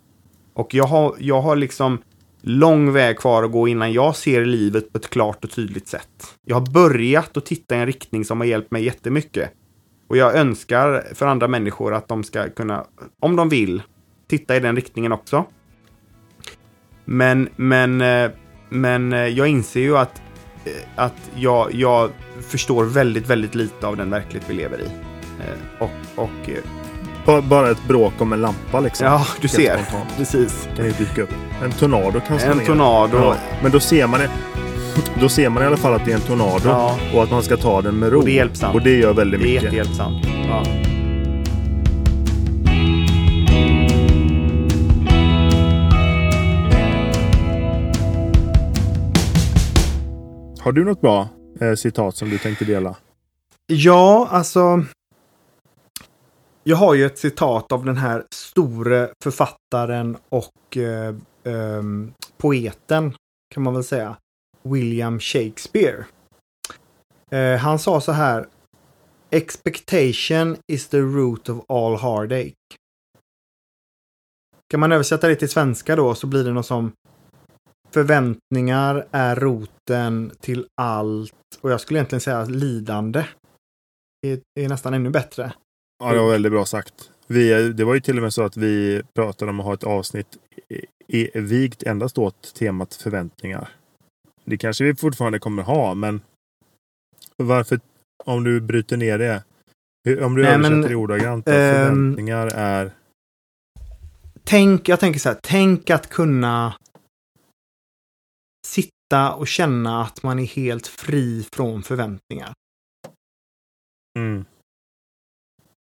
Och 0.54 0.74
jag 0.74 0.86
har, 0.86 1.16
jag 1.20 1.42
har 1.42 1.56
liksom 1.56 1.98
lång 2.42 2.92
väg 2.92 3.18
kvar 3.20 3.44
att 3.44 3.52
gå 3.52 3.68
innan 3.68 3.94
jag 3.94 4.16
ser 4.16 4.46
livet 4.46 4.92
på 4.92 4.98
ett 4.98 5.10
klart 5.10 5.44
och 5.44 5.52
tydligt 5.52 5.88
sätt. 5.88 6.36
Jag 6.46 6.56
har 6.56 6.72
börjat 6.72 7.38
att 7.38 7.46
titta 7.46 7.76
i 7.76 7.80
en 7.80 7.86
riktning 7.86 8.26
som 8.26 8.40
har 8.40 8.48
hjälpt 8.48 8.72
mig 8.72 8.86
jättemycket. 8.86 9.52
Och 10.08 10.18
jag 10.18 10.36
önskar 10.36 11.04
för 11.14 11.26
andra 11.26 11.48
människor 11.48 11.94
att 11.94 12.08
de 12.08 12.24
ska 12.24 12.50
kunna, 12.50 12.86
om 13.20 13.36
de 13.36 13.50
vill, 13.50 13.84
titta 14.28 14.56
i 14.56 14.60
den 14.60 14.76
riktningen 14.76 15.12
också. 15.12 15.46
Men, 17.06 17.50
men, 17.56 18.02
eh, 18.02 18.30
men 18.70 19.14
eh, 19.14 19.20
jag 19.20 19.48
inser 19.48 19.80
ju 19.80 19.98
att, 19.98 20.22
eh, 20.66 20.72
att 20.96 21.14
jag, 21.36 21.74
jag 21.74 22.10
förstår 22.50 22.84
väldigt, 22.86 23.30
väldigt 23.30 23.56
lite 23.56 23.88
av 23.88 23.98
den 23.98 24.10
verklighet 24.10 24.50
vi 24.50 24.54
lever 24.54 24.80
i. 24.82 24.88
Och, 25.80 25.90
och 26.16 26.30
Ba- 27.26 27.42
Bara 27.42 27.70
ett 27.72 27.88
bråk 27.88 28.14
om 28.18 28.34
en 28.34 28.42
lampa 28.42 28.80
liksom. 28.80 29.08
ja, 29.08 29.26
du 29.42 29.48
Helt 29.48 29.54
ser. 29.54 29.78
spontant. 29.78 30.18
Precis. 30.18 30.70
Kan 30.76 30.86
ju 30.86 30.92
dyka 30.92 31.22
upp. 31.22 31.30
En 31.64 31.72
tornado 31.72 32.20
kan 32.28 32.40
slå 32.40 32.52
En 32.52 32.58
ner. 32.58 32.66
tornado. 32.66 33.18
Ja, 33.18 33.36
men 33.64 33.72
då 33.72 33.80
ser 33.80 34.08
man 34.08 34.20
det. 34.20 34.30
Då 35.22 35.30
ser 35.30 35.50
man 35.50 35.64
i 35.64 35.66
alla 35.66 35.78
fall 35.78 35.94
att 35.94 36.06
det 36.06 36.12
är 36.12 36.16
en 36.16 36.22
tornado. 36.22 36.60
Ja. 36.66 36.98
Och 37.14 37.24
att 37.24 37.32
man 37.32 37.44
ska 37.44 37.58
ta 37.58 37.82
den 37.82 37.96
med 37.96 38.12
ro. 38.12 38.20
Och 38.20 38.26
det 38.26 38.32
är 38.32 38.36
hjälpsamt. 38.36 38.76
Och 38.76 38.82
det 38.82 38.96
gör 38.98 39.14
väldigt 39.14 39.40
Det 39.42 39.46
är 39.46 39.48
mycket. 39.50 39.64
jättehjälpsamt. 39.64 40.26
Ja. 40.48 40.64
Har 50.66 50.72
du 50.72 50.86
något 50.86 51.02
bra 51.02 51.30
eh, 51.62 51.74
citat 51.74 52.16
som 52.16 52.30
du 52.30 52.38
tänkte 52.38 52.66
dela? 52.66 52.96
Ja, 53.68 54.28
alltså. 54.32 54.86
Jag 56.64 56.78
har 56.78 56.94
ju 56.94 57.06
ett 57.06 57.18
citat 57.18 57.72
av 57.72 57.86
den 57.86 57.98
här 57.98 58.26
store 58.32 59.10
författaren 59.24 60.18
och 60.30 60.78
eh, 60.78 61.16
ehm, 61.44 62.14
poeten 62.38 63.16
kan 63.54 63.64
man 63.64 63.74
väl 63.74 63.84
säga. 63.84 64.18
William 64.64 65.20
Shakespeare. 65.20 66.06
Eh, 67.32 67.58
han 67.58 67.80
sa 67.80 68.02
så 68.02 68.12
här. 68.12 68.48
Expectation 69.30 70.58
is 70.68 70.88
the 70.88 71.00
root 71.00 71.50
of 71.50 71.70
all 71.70 71.98
heartache. 71.98 72.56
Kan 74.70 74.80
man 74.80 74.92
översätta 74.92 75.28
det 75.28 75.36
till 75.36 75.50
svenska 75.50 75.96
då 75.96 76.16
så 76.16 76.28
blir 76.28 76.44
det 76.44 76.52
något 76.52 76.66
som 76.66 76.92
Förväntningar 77.96 79.08
är 79.12 79.36
roten 79.36 80.32
till 80.40 80.68
allt 80.82 81.34
och 81.62 81.72
jag 81.72 81.82
skulle 81.82 82.00
egentligen 82.00 82.22
säga 82.22 82.46
lidande. 82.46 83.26
Det 84.56 84.62
är 84.62 84.70
nästan 84.70 84.94
ännu 84.94 85.10
bättre. 85.10 85.54
Ja, 86.04 86.14
det 86.14 86.20
var 86.20 86.32
väldigt 86.32 86.52
bra 86.52 86.66
sagt. 86.66 87.12
Vi, 87.28 87.74
det 87.74 87.84
var 87.84 87.94
ju 87.94 88.00
till 88.00 88.18
och 88.18 88.24
med 88.24 88.34
så 88.34 88.44
att 88.44 88.58
vi 88.58 89.04
pratade 89.14 89.52
om 89.52 89.60
att 89.60 89.66
ha 89.66 89.74
ett 89.74 89.84
avsnitt 89.84 90.38
i, 91.08 91.40
vigt 91.40 91.84
endast 91.84 92.18
åt 92.18 92.54
temat 92.56 92.96
förväntningar. 92.96 93.70
Det 94.46 94.58
kanske 94.58 94.84
vi 94.84 94.96
fortfarande 94.96 95.40
kommer 95.40 95.64
ha, 95.64 95.94
men 95.94 96.22
varför, 97.38 97.80
om 98.24 98.44
du 98.44 98.62
bryter 98.62 98.98
ner 98.98 99.18
det, 99.18 99.44
om 100.26 100.36
du 100.36 100.44
Nej, 100.44 100.52
översätter 100.52 100.76
men, 100.76 100.90
det 100.90 100.96
ordagrant, 100.96 101.48
att 101.48 101.54
ehm, 101.54 101.74
förväntningar 101.74 102.48
är... 102.48 102.92
Tänk, 104.44 104.90
jag 104.90 105.00
tänker 105.00 105.20
så 105.20 105.30
här, 105.30 105.38
tänk 105.44 105.90
att 105.90 106.10
kunna 106.10 106.74
sitta 109.06 109.34
och 109.34 109.48
känna 109.48 110.02
att 110.02 110.24
man 110.24 110.40
är 110.40 110.46
helt 110.46 110.88
fri 110.88 111.44
från 111.52 111.84
förväntningar. 111.84 112.54
Mm. 114.20 114.46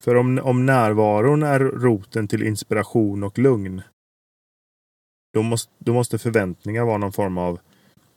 För 0.04 0.14
om, 0.14 0.38
om 0.38 0.66
närvaron 0.66 1.42
är 1.42 1.60
roten 1.60 2.28
till 2.28 2.42
inspiration 2.42 3.22
och 3.22 3.38
lugn, 3.38 3.82
då 5.32 5.42
måste, 5.42 5.72
då 5.78 5.92
måste 5.92 6.18
förväntningar 6.18 6.84
vara 6.84 6.98
någon 6.98 7.12
form 7.12 7.38
av 7.38 7.60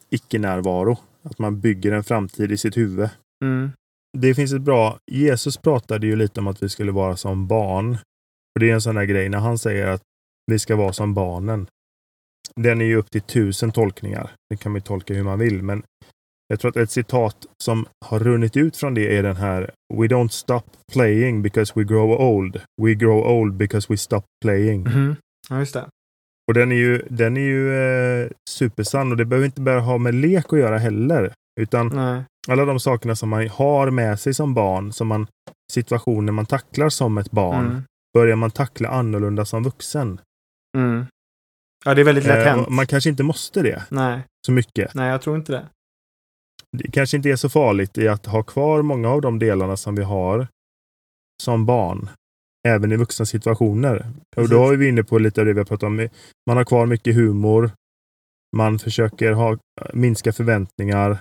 icke-närvaro. 0.09 0.97
Att 1.23 1.39
man 1.39 1.59
bygger 1.59 1.91
en 1.91 2.03
framtid 2.03 2.51
i 2.51 2.57
sitt 2.57 2.77
huvud. 2.77 3.09
Mm. 3.43 3.71
Det 4.17 4.35
finns 4.35 4.53
ett 4.53 4.61
bra... 4.61 4.99
Jesus 5.11 5.57
pratade 5.57 6.07
ju 6.07 6.15
lite 6.15 6.39
om 6.39 6.47
att 6.47 6.63
vi 6.63 6.69
skulle 6.69 6.91
vara 6.91 7.15
som 7.15 7.47
barn. 7.47 7.97
Och 8.55 8.59
Det 8.59 8.69
är 8.69 8.73
en 8.73 8.81
sån 8.81 8.95
där 8.95 9.05
grej 9.05 9.29
när 9.29 9.39
han 9.39 9.57
säger 9.57 9.87
att 9.87 10.01
vi 10.51 10.59
ska 10.59 10.75
vara 10.75 10.93
som 10.93 11.13
barnen. 11.13 11.67
Den 12.57 12.81
är 12.81 12.85
ju 12.85 12.95
upp 12.95 13.11
till 13.11 13.21
tusen 13.21 13.71
tolkningar. 13.71 14.31
Det 14.49 14.57
kan 14.57 14.71
man 14.71 14.77
ju 14.77 14.81
tolka 14.83 15.13
hur 15.13 15.23
man 15.23 15.39
vill, 15.39 15.63
men 15.63 15.83
jag 16.47 16.59
tror 16.59 16.69
att 16.69 16.77
ett 16.77 16.91
citat 16.91 17.35
som 17.63 17.85
har 18.05 18.19
runnit 18.19 18.57
ut 18.57 18.77
från 18.77 18.93
det 18.93 19.17
är 19.17 19.23
den 19.23 19.35
här 19.35 19.71
We 19.93 20.07
don't 20.07 20.27
stop 20.27 20.61
playing 20.93 21.41
because 21.41 21.73
we 21.75 21.83
grow 21.83 22.11
old. 22.11 22.61
We 22.81 22.93
grow 22.93 23.27
old 23.27 23.53
because 23.53 23.87
we 23.93 23.97
stop 23.97 24.21
playing. 24.45 24.81
Mhm. 24.83 25.15
Ja, 25.49 25.59
just 25.59 25.73
det. 25.73 25.85
Och 26.47 26.53
den 26.53 26.71
är 26.71 26.75
ju, 26.75 27.01
den 27.09 27.37
är 27.37 27.41
ju 27.41 27.73
eh, 28.23 28.29
supersann 28.49 29.11
och 29.11 29.17
det 29.17 29.25
behöver 29.25 29.45
inte 29.45 29.61
bara 29.61 29.79
ha 29.79 29.97
med 29.97 30.15
lek 30.15 30.53
att 30.53 30.59
göra 30.59 30.77
heller. 30.77 31.33
Utan 31.59 31.87
Nej. 31.87 32.23
alla 32.47 32.65
de 32.65 32.79
sakerna 32.79 33.15
som 33.15 33.29
man 33.29 33.47
har 33.49 33.89
med 33.91 34.19
sig 34.19 34.33
som 34.33 34.53
barn, 34.53 34.93
som 34.93 35.07
man 35.07 35.27
situationer 35.73 36.31
man 36.31 36.45
tacklar 36.45 36.89
som 36.89 37.17
ett 37.17 37.31
barn, 37.31 37.65
Mm. 37.65 37.83
börjar 38.13 38.35
man 38.35 38.51
tackla 38.51 38.89
annorlunda 38.89 39.45
som 39.45 39.63
vuxen. 39.63 40.21
Mm. 40.77 41.05
Ja, 41.85 41.93
det 41.93 42.01
är 42.01 42.05
väldigt 42.05 42.25
lätt 42.25 42.37
Eh, 42.47 42.53
hänt. 42.53 42.67
och 42.67 42.71
man 42.73 42.87
kanske 42.87 43.09
inte 43.09 43.23
måste 43.23 43.61
det 43.61 43.83
Nej, 43.89 44.21
så 44.45 44.51
mycket. 44.51 44.93
nej, 44.93 45.09
jag 45.09 45.21
tror 45.21 45.35
inte 45.35 45.51
det. 45.51 45.65
Det 46.77 46.91
kanske 46.91 47.17
inte 47.17 47.29
är 47.29 47.35
så 47.35 47.49
farligt 47.49 47.97
i 47.97 48.07
att 48.07 48.25
ha 48.25 48.43
kvar 48.43 48.81
många 48.81 49.09
av 49.09 49.21
de 49.21 49.39
delarna 49.39 49.77
som 49.77 49.95
vi 49.95 50.03
har 50.03 50.47
som 51.43 51.65
barn. 51.65 52.09
Även 52.67 52.91
i 52.91 52.95
vuxna 52.95 53.25
situationer. 53.25 53.95
Och 53.97 54.35
Precis. 54.35 54.51
då 54.51 54.69
är 54.71 54.77
vi 54.77 54.87
inne 54.87 55.03
på 55.03 55.19
lite 55.19 55.41
av 55.41 55.45
det 55.47 55.53
vi 55.53 55.59
har 55.59 55.65
pratat 55.65 55.83
om. 55.87 56.07
Man 56.47 56.57
har 56.57 56.63
kvar 56.63 56.85
mycket 56.85 57.15
humor. 57.15 57.71
Man 58.57 58.79
försöker 58.79 59.31
ha, 59.31 59.57
minska 59.93 60.33
förväntningar. 60.33 61.19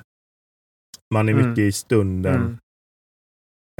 Man 1.14 1.28
är 1.28 1.32
Mm. 1.32 1.48
mycket 1.48 1.62
i 1.62 1.72
stunden. 1.72 2.34
Mm. 2.34 2.58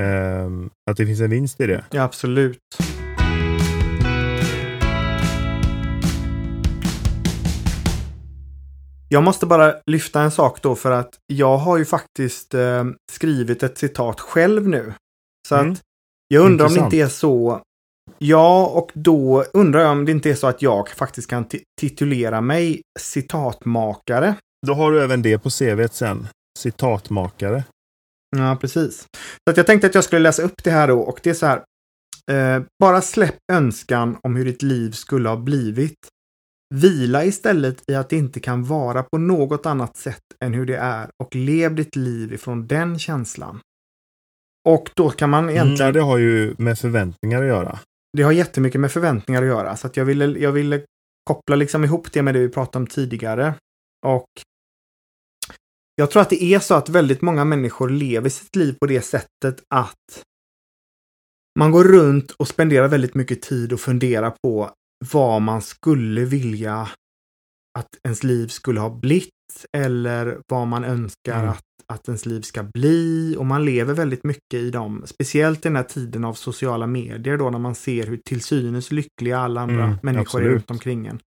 Ehm, 0.02 0.70
att 0.90 0.96
det 0.96 1.06
finns 1.06 1.20
en 1.20 1.30
vinst 1.30 1.60
i 1.60 1.66
det. 1.66 1.84
Ja, 1.90 2.02
absolut. 2.02 2.58
Jag 9.08 9.22
måste 9.22 9.46
bara 9.46 9.74
lyfta 9.86 10.20
en 10.22 10.30
sak 10.30 10.62
då 10.62 10.74
för 10.74 10.90
att 10.90 11.14
jag 11.26 11.56
har 11.56 11.76
ju 11.78 11.84
faktiskt 11.84 12.54
eh, 12.54 12.84
skrivit 13.12 13.62
ett 13.62 13.78
citat 13.78 14.20
själv 14.20 14.68
nu. 14.68 14.92
Så 15.48 15.54
Mm. 15.56 15.72
att 15.72 15.80
jag 16.28 16.44
undrar 16.44 16.66
om 16.66 16.72
det 16.72 16.78
Intressant. 16.80 16.92
inte 16.94 17.04
är 17.04 17.08
så. 17.08 17.62
Ja, 18.18 18.66
och 18.66 18.90
då 18.94 19.44
undrar 19.52 19.80
jag 19.80 19.90
om 19.90 20.04
det 20.04 20.12
inte 20.12 20.30
är 20.30 20.34
så 20.34 20.46
att 20.46 20.62
jag 20.62 20.88
faktiskt 20.90 21.30
kan 21.30 21.44
ti- 21.44 21.62
titulera 21.80 22.40
mig 22.40 22.80
citatmakare. 22.98 24.34
Då 24.66 24.74
har 24.74 24.92
du 24.92 25.02
även 25.02 25.22
det 25.22 25.38
på 25.38 25.50
CVt 25.50 25.94
sen. 25.94 26.28
Citatmakare. 26.58 27.64
Ja, 28.36 28.56
precis. 28.60 28.98
Så 29.44 29.50
att 29.50 29.56
jag 29.56 29.66
tänkte 29.66 29.86
att 29.86 29.94
jag 29.94 30.04
skulle 30.04 30.20
läsa 30.20 30.42
upp 30.42 30.64
det 30.64 30.70
här 30.70 30.88
då 30.88 31.00
och 31.00 31.20
det 31.22 31.30
är 31.30 31.34
så 31.34 31.46
här. 31.46 31.62
Eh, 32.30 32.62
bara 32.80 33.02
släpp 33.02 33.36
önskan 33.52 34.18
om 34.22 34.36
hur 34.36 34.44
ditt 34.44 34.62
liv 34.62 34.90
skulle 34.90 35.28
ha 35.28 35.36
blivit. 35.36 36.08
Vila 36.74 37.24
istället 37.24 37.90
i 37.90 37.94
att 37.94 38.08
det 38.08 38.16
inte 38.16 38.40
kan 38.40 38.64
vara 38.64 39.02
på 39.02 39.18
något 39.18 39.66
annat 39.66 39.96
sätt 39.96 40.22
än 40.44 40.54
hur 40.54 40.66
det 40.66 40.76
är 40.76 41.10
och 41.22 41.34
lev 41.34 41.74
ditt 41.74 41.96
liv 41.96 42.32
ifrån 42.32 42.66
den 42.66 42.98
känslan. 42.98 43.60
Och 44.68 44.90
då 44.94 45.10
kan 45.10 45.30
man 45.30 45.50
egentligen, 45.50 45.82
Mm, 45.82 45.92
det 45.92 46.00
har 46.00 46.18
ju 46.18 46.54
med 46.58 46.78
förväntningar 46.78 47.42
att 47.42 47.48
göra. 47.48 47.78
det 48.16 48.22
har 48.22 48.32
jättemycket 48.32 48.80
med 48.80 48.92
förväntningar 48.92 49.42
att 49.42 49.48
göra. 49.48 49.76
Så 49.76 49.86
att 49.86 49.96
jag 49.96 50.04
ville, 50.04 50.26
jag 50.38 50.52
ville 50.52 50.82
koppla 51.24 51.56
liksom 51.56 51.84
ihop 51.84 52.12
det 52.12 52.22
med 52.22 52.34
det 52.34 52.40
vi 52.40 52.48
pratade 52.48 52.82
om 52.82 52.86
tidigare. 52.86 53.54
Och 54.06 54.26
jag 55.94 56.10
tror 56.10 56.22
att 56.22 56.30
det 56.30 56.42
är 56.42 56.58
så 56.58 56.74
att 56.74 56.88
väldigt 56.88 57.22
många 57.22 57.44
människor 57.44 57.88
lever 57.90 58.28
sitt 58.28 58.56
liv 58.56 58.76
på 58.80 58.86
det 58.86 59.00
sättet 59.02 59.62
att 59.74 60.22
man 61.58 61.70
går 61.70 61.84
runt 61.84 62.30
och 62.30 62.48
spenderar 62.48 62.88
väldigt 62.88 63.14
mycket 63.14 63.42
tid 63.42 63.72
och 63.72 63.80
funderar 63.80 64.34
på 64.42 64.70
vad 65.12 65.42
man 65.42 65.62
skulle 65.62 66.24
vilja 66.24 66.88
att 67.78 67.88
ens 68.04 68.22
liv 68.24 68.46
skulle 68.48 68.80
ha 68.80 68.90
blivit 68.90 69.30
eller 69.76 70.40
vad 70.48 70.66
man 70.66 70.84
önskar 70.84 71.38
Mm. 71.38 71.48
att, 71.48 71.62
att 71.92 72.08
ens 72.08 72.26
liv 72.26 72.40
ska 72.40 72.62
bli. 72.62 73.36
Och 73.38 73.46
man 73.46 73.64
lever 73.64 73.94
väldigt 73.94 74.24
mycket 74.24 74.54
i 74.54 74.70
dem, 74.70 75.02
speciellt 75.06 75.58
i 75.58 75.62
den 75.68 75.76
här 75.76 75.82
tiden 75.82 76.24
av 76.24 76.34
sociala 76.34 76.86
medier 76.86 77.36
då 77.36 77.50
när 77.50 77.58
man 77.58 77.74
ser 77.74 78.06
hur 78.06 78.16
till 78.16 78.40
synes 78.40 78.92
lyckliga 78.92 79.38
alla 79.38 79.60
andra 79.60 79.84
Mm, 79.84 79.96
människor 80.02 80.20
är 80.40 80.44
absolut. 80.44 80.52
runt 80.52 80.70
omkring 80.70 81.06
en. 81.06 81.20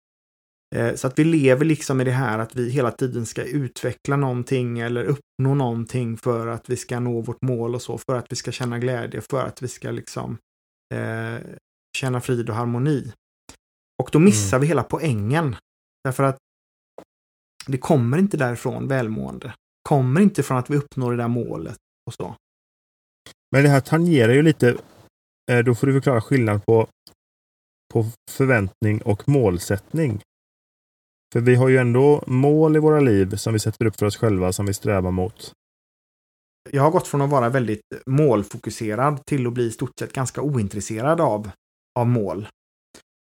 Eh, 0.76 0.96
Så 0.96 1.08
att 1.08 1.20
vi 1.20 1.24
lever 1.24 1.66
liksom 1.66 2.02
i 2.02 2.04
det 2.04 2.12
här 2.12 2.40
att 2.40 2.56
vi 2.56 2.70
hela 2.70 2.92
tiden 2.92 3.26
ska 3.26 3.44
utveckla 3.44 4.16
någonting 4.16 4.80
eller 4.80 5.04
uppnå 5.04 5.56
någonting 5.56 6.18
för 6.18 6.48
att 6.48 6.70
vi 6.70 6.76
ska 6.78 7.00
nå 7.00 7.22
vårt 7.22 7.42
mål 7.42 7.76
och 7.76 7.82
så, 7.82 7.98
för 7.98 8.16
att 8.16 8.26
vi 8.30 8.36
ska 8.36 8.52
känna 8.52 8.80
glädje, 8.80 9.22
för 9.22 9.46
att 9.46 9.62
vi 9.62 9.68
ska 9.68 9.92
liksom 9.92 10.38
eh, 10.94 11.42
känna 11.98 12.22
frid 12.22 12.50
och 12.50 12.56
harmoni. 12.56 13.12
Och 14.00 14.10
då 14.12 14.20
missar 14.20 14.60
vi 14.60 14.68
hela 14.68 14.84
poängen. 14.84 15.56
Därför 16.04 16.24
att 16.24 16.38
det 17.68 17.78
kommer 17.78 18.18
inte 18.18 18.38
därifrån 18.38 18.88
välmående. 18.88 19.54
Kommer 19.90 20.22
inte 20.22 20.44
från 20.44 20.58
att 20.58 20.70
vi 20.70 20.78
uppnår 20.78 21.12
det 21.12 21.18
där 21.18 21.28
målet 21.28 21.78
och 22.08 22.14
så. 22.14 22.36
Men 23.52 23.64
det 23.64 23.70
här 23.70 23.82
tangerar 23.82 24.34
ju 24.34 24.42
lite, 24.42 24.78
eh, 25.52 25.60
då 25.60 25.76
får 25.76 25.88
du 25.88 25.94
förklara 25.94 26.22
skillnad 26.22 26.66
på, 26.66 26.88
på 27.94 28.06
förväntning 28.32 29.02
och 29.02 29.30
målsättning. 29.30 30.22
För 31.34 31.40
vi 31.40 31.56
har 31.56 31.70
ju 31.70 31.78
ändå 31.78 32.24
mål 32.28 32.76
i 32.76 32.80
våra 32.80 33.00
liv 33.00 33.36
som 33.36 33.54
vi 33.54 33.60
sätter 33.60 33.86
upp 33.86 33.96
för 33.96 34.06
oss 34.06 34.18
själva, 34.18 34.54
som 34.54 34.66
vi 34.66 34.74
strävar 34.74 35.12
mot. 35.12 35.52
Jag 36.72 36.84
har 36.84 36.92
gått 36.92 37.08
från 37.08 37.22
att 37.22 37.30
vara 37.30 37.50
väldigt 37.50 37.82
målfokuserad 38.06 39.26
till 39.26 39.48
att 39.48 39.54
bli 39.54 39.68
i 39.68 39.72
stort 39.72 40.00
sett 40.00 40.14
ganska 40.14 40.42
ointresserad 40.42 41.22
av, 41.22 41.52
av 42.00 42.08
mål. 42.08 42.48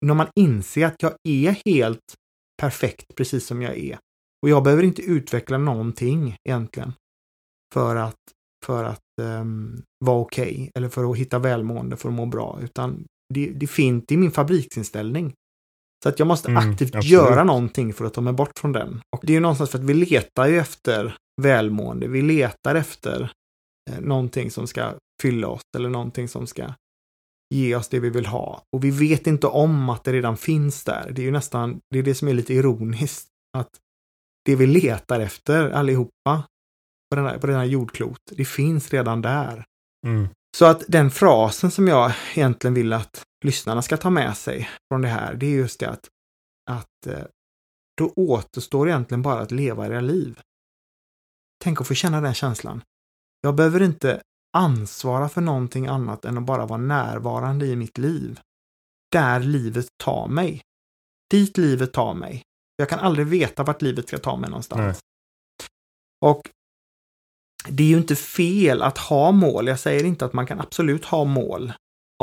När 0.05 0.13
man 0.13 0.27
inser 0.35 0.85
att 0.85 1.03
jag 1.03 1.13
är 1.23 1.61
helt 1.65 2.15
perfekt 2.61 3.15
precis 3.15 3.45
som 3.45 3.61
jag 3.61 3.77
är. 3.77 3.99
Och 4.41 4.49
jag 4.49 4.63
behöver 4.63 4.83
inte 4.83 5.01
utveckla 5.01 5.57
någonting 5.57 6.35
egentligen. 6.49 6.93
För 7.73 7.95
att, 7.95 8.15
för 8.65 8.83
att 8.83 8.99
um, 9.21 9.83
vara 10.05 10.19
okej 10.19 10.53
okay, 10.53 10.69
eller 10.75 10.89
för 10.89 11.11
att 11.11 11.17
hitta 11.17 11.39
välmående, 11.39 11.97
för 11.97 12.09
att 12.09 12.15
må 12.15 12.25
bra, 12.25 12.59
utan 12.61 13.05
det, 13.33 13.49
det, 13.49 13.65
är 13.79 14.17
min 14.17 14.31
fabriksinställning. 14.31 15.33
Så 16.03 16.09
att 16.09 16.19
jag 16.19 16.27
måste 16.27 16.51
Mm, 16.51 16.69
aktivt 16.71 16.95
absolut. 16.95 17.11
göra 17.11 17.43
någonting 17.43 17.93
för 17.93 18.05
att 18.05 18.13
ta 18.13 18.21
mig 18.21 18.33
bort 18.33 18.59
från 18.59 18.71
den. 18.71 19.01
Och 19.15 19.23
det 19.23 19.31
är 19.31 19.35
ju 19.35 19.39
någonstans 19.39 19.69
för 19.69 19.77
att 19.77 19.83
vi 19.83 19.93
letar 19.93 20.47
ju 20.47 20.57
efter 20.57 21.15
välmående. 21.41 22.07
Vi 22.07 22.21
letar 22.21 22.75
efter 22.75 23.31
eh, 23.91 23.99
någonting 23.99 24.51
som 24.51 24.67
ska 24.67 24.93
fylla 25.21 25.47
oss 25.47 25.61
eller 25.77 25.89
någonting 25.89 26.27
som 26.27 26.47
ska 26.47 26.73
ge 27.49 27.75
oss 27.75 27.87
det 27.87 27.99
vi 27.99 28.09
vill 28.09 28.25
ha. 28.25 28.63
Och 28.75 28.83
vi 28.83 28.91
vet 28.91 29.27
inte 29.27 29.47
om 29.47 29.89
att 29.89 30.03
det 30.03 30.13
redan 30.13 30.37
finns 30.37 30.83
där. 30.83 31.11
Det 31.11 31.21
är 31.21 31.23
ju 31.23 31.31
nästan, 31.31 31.81
det 31.89 31.99
är 31.99 32.03
det 32.03 32.15
som 32.15 32.27
är 32.27 32.33
lite 32.33 32.53
ironiskt. 32.53 33.29
Att 33.57 33.69
det 34.45 34.55
vi 34.55 34.67
letar 34.67 35.19
efter 35.19 35.69
allihopa 35.69 36.43
på 37.09 37.15
den 37.15 37.25
här, 37.25 37.37
på 37.37 37.47
den 37.47 37.55
här 37.55 37.65
jordklot, 37.65 38.21
det 38.31 38.45
finns 38.45 38.93
redan 38.93 39.21
där. 39.21 39.65
Mm. 40.07 40.27
Så 40.57 40.65
att 40.65 40.83
den 40.87 41.11
frasen 41.11 41.71
som 41.71 41.87
jag 41.87 42.11
egentligen 42.35 42.73
vill 42.73 42.93
att 42.93 43.23
lyssnarna 43.45 43.81
ska 43.81 43.97
ta 43.97 44.09
med 44.09 44.37
sig 44.37 44.69
från 44.91 45.01
det 45.01 45.07
här, 45.07 45.33
det 45.33 45.45
är 45.45 45.55
just 45.55 45.79
det 45.79 45.89
att, 45.89 46.09
att 46.71 47.07
eh, 47.07 47.25
då 47.97 48.13
återstår 48.15 48.89
egentligen 48.89 49.21
bara 49.21 49.39
att 49.39 49.51
leva 49.51 49.87
era 49.87 50.01
liv. 50.01 50.39
Tänk 51.63 51.81
att 51.81 51.87
få 51.87 51.93
känna 51.93 52.21
den 52.21 52.33
känslan. 52.33 52.81
Jag 53.41 53.55
behöver 53.55 53.81
inte 53.81 54.21
ansvara 54.57 55.29
för 55.29 55.41
någonting 55.41 55.87
annat 55.87 56.25
än 56.25 56.37
att 56.37 56.43
bara 56.43 56.65
vara 56.65 56.81
närvarande 56.81 57.65
i 57.65 57.75
mitt 57.75 57.97
liv. 57.97 58.39
Där 59.11 59.39
livet 59.39 59.87
tar 59.97 60.27
mig. 60.27 60.61
Dit 61.31 61.57
livet 61.57 61.93
tar 61.93 62.13
mig. 62.13 62.43
Jag 62.75 62.89
kan 62.89 62.99
aldrig 62.99 63.27
veta 63.27 63.63
vart 63.63 63.81
livet 63.81 64.07
ska 64.07 64.17
ta 64.17 64.37
mig 64.37 64.49
någonstans. 64.49 64.79
Nej. 64.79 64.95
Och 66.25 66.41
det 67.67 67.83
är 67.83 67.87
ju 67.87 67.97
inte 67.97 68.15
fel 68.15 68.81
att 68.81 68.97
ha 68.97 69.31
mål. 69.31 69.67
Jag 69.67 69.79
säger 69.79 70.03
inte 70.03 70.25
att 70.25 70.33
man 70.33 70.47
kan 70.47 70.59
absolut 70.59 71.05
ha 71.05 71.25
mål. 71.25 71.73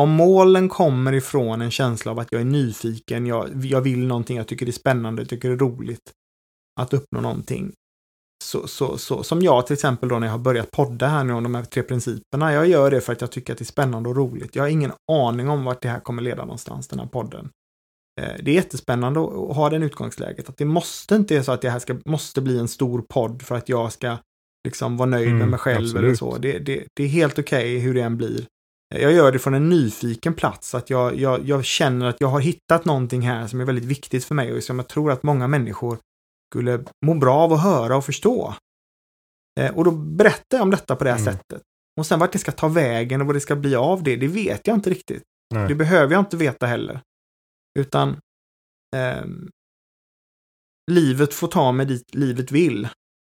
Om 0.01 0.11
målen 0.11 0.68
kommer 0.68 1.12
ifrån 1.12 1.62
en 1.62 1.70
känsla 1.70 2.12
av 2.12 2.18
att 2.18 2.33
jag 2.33 2.41
är 2.41 2.45
nyfiken, 2.45 3.27
jag, 3.27 3.64
jag 3.64 3.81
vill 3.81 4.07
någonting, 4.07 4.37
jag 4.37 4.49
tycker 4.49 4.66
det 4.66 4.70
är 4.70 4.72
spännande, 4.72 5.22
jag 5.22 5.29
tycker 5.29 5.49
det 5.49 5.55
är 5.55 5.59
roligt 5.59 6.12
att 6.81 6.95
uppnå 6.95 7.20
någonting. 7.20 7.72
Så, 8.45 8.68
så, 8.68 8.99
så, 8.99 9.22
som 9.22 9.43
jag 9.43 9.66
till 9.66 9.74
exempel 9.74 10.09
då 10.09 10.18
när 10.18 10.26
jag 10.26 10.32
har 10.32 10.39
börjat 10.39 10.70
podda 10.70 11.07
här 11.07 11.24
nu 11.24 11.32
om 11.32 11.43
de 11.43 11.55
här 11.55 11.62
tre 11.64 11.82
principerna. 11.82 12.53
Jag 12.53 12.66
gör 12.66 12.91
det 12.91 13.01
för 13.01 13.12
att 13.12 13.20
jag 13.20 13.30
tycker 13.30 13.53
att 13.53 13.59
det 13.59 13.62
är 13.62 13.66
spännande 13.66 14.09
och 14.09 14.16
roligt. 14.16 14.57
Jag 14.57 14.62
har 14.62 14.68
ingen 14.68 14.93
aning 15.12 15.49
om 15.49 15.64
vart 15.64 15.82
det 15.82 15.89
här 15.89 16.01
kommer 16.01 16.22
leda 16.22 16.43
någonstans, 16.45 16.89
den 16.89 16.99
här 16.99 17.07
podden. 17.07 17.51
Eh, 18.20 18.28
Det 18.43 18.51
är 18.51 18.55
jättespännande 18.55 19.20
att 19.20 19.57
ha 19.57 19.70
den 19.70 19.82
utgångsläget. 19.82 20.49
Att 20.49 20.57
det 20.57 20.64
måste 20.64 21.14
inte 21.14 21.34
vara 21.34 21.45
så 21.45 21.53
att 21.53 21.62
det 21.62 21.70
här 21.70 21.78
ska, 21.78 21.97
måste 22.05 22.41
bli 22.41 22.59
en 22.59 22.68
stor 22.68 23.03
podd 23.09 23.43
för 23.43 23.55
att 23.57 23.68
jag 23.68 23.93
ska 23.93 24.16
liksom 24.66 24.97
vara 24.97 25.09
nöjd 25.11 25.28
med 25.28 25.37
Mm, 25.37 25.51
mig 25.51 25.59
själv 25.59 25.76
eller 25.97 26.09
absolut. 26.11 26.18
så. 26.18 26.37
Det, 26.39 26.59
det, 26.59 26.84
det 26.95 27.03
är 27.05 27.09
helt 27.09 27.39
okej 27.39 27.78
hur 27.78 27.95
det 27.95 28.03
än 28.03 28.16
blir. 28.16 28.47
Eh, 28.95 29.03
Jag 29.03 29.12
gör 29.12 29.32
det 29.32 29.39
från 29.39 29.55
en 29.55 29.68
nyfiken 29.68 30.34
plats. 30.34 30.74
Att 30.74 30.91
jag, 30.91 31.16
jag, 31.20 31.49
jag 31.49 31.64
känner 31.64 32.07
att 32.07 32.16
jag 32.20 32.28
har 32.28 32.41
hittat 32.41 32.84
någonting 32.84 33.22
här 33.22 33.47
som 33.47 33.61
är 33.61 33.64
väldigt 33.64 33.84
viktigt 33.84 34.24
för 34.24 34.34
mig 34.34 34.53
och 34.53 34.62
som 34.62 34.78
jag 34.78 34.89
tror 34.89 35.12
att 35.12 35.22
många 35.22 35.49
människor 35.49 35.99
skulle 36.53 36.84
må 37.07 37.14
bra 37.14 37.34
av 37.34 37.53
att 37.53 37.62
höra 37.62 37.97
och 37.97 38.05
förstå. 38.05 38.55
Eh, 39.61 39.76
Och 39.76 39.84
då 39.84 39.90
berättar 39.90 40.57
jag 40.59 40.62
om 40.62 40.70
detta 40.70 40.97
på 40.97 41.05
det 41.05 41.11
här 41.11 41.20
Mm. 41.20 41.32
sättet. 41.34 41.62
Och 42.01 42.07
sen 42.07 42.18
vart 42.18 42.32
det 42.32 42.38
ska 42.38 42.53
ta 42.53 42.68
vägen 42.68 43.20
och 43.20 43.26
vad 43.26 43.36
det 43.36 43.40
ska 43.40 43.57
bli 43.57 43.74
av 43.76 44.03
det, 44.03 44.16
det 44.16 44.28
vet 44.28 44.66
jag 44.66 44.76
inte 44.76 44.90
riktigt. 44.90 45.22
Nej. 45.55 45.68
Det 45.68 45.74
behöver 45.74 46.12
jag 46.12 46.20
inte 46.20 46.36
veta 46.36 46.66
heller. 46.66 47.01
Utan 47.78 48.20
ehm, 48.97 49.51
livet 50.90 51.34
får 51.34 51.49
ta 51.49 51.72
mig 51.72 51.86
dit 51.86 52.14
livet 52.14 52.53
vill. 52.53 52.88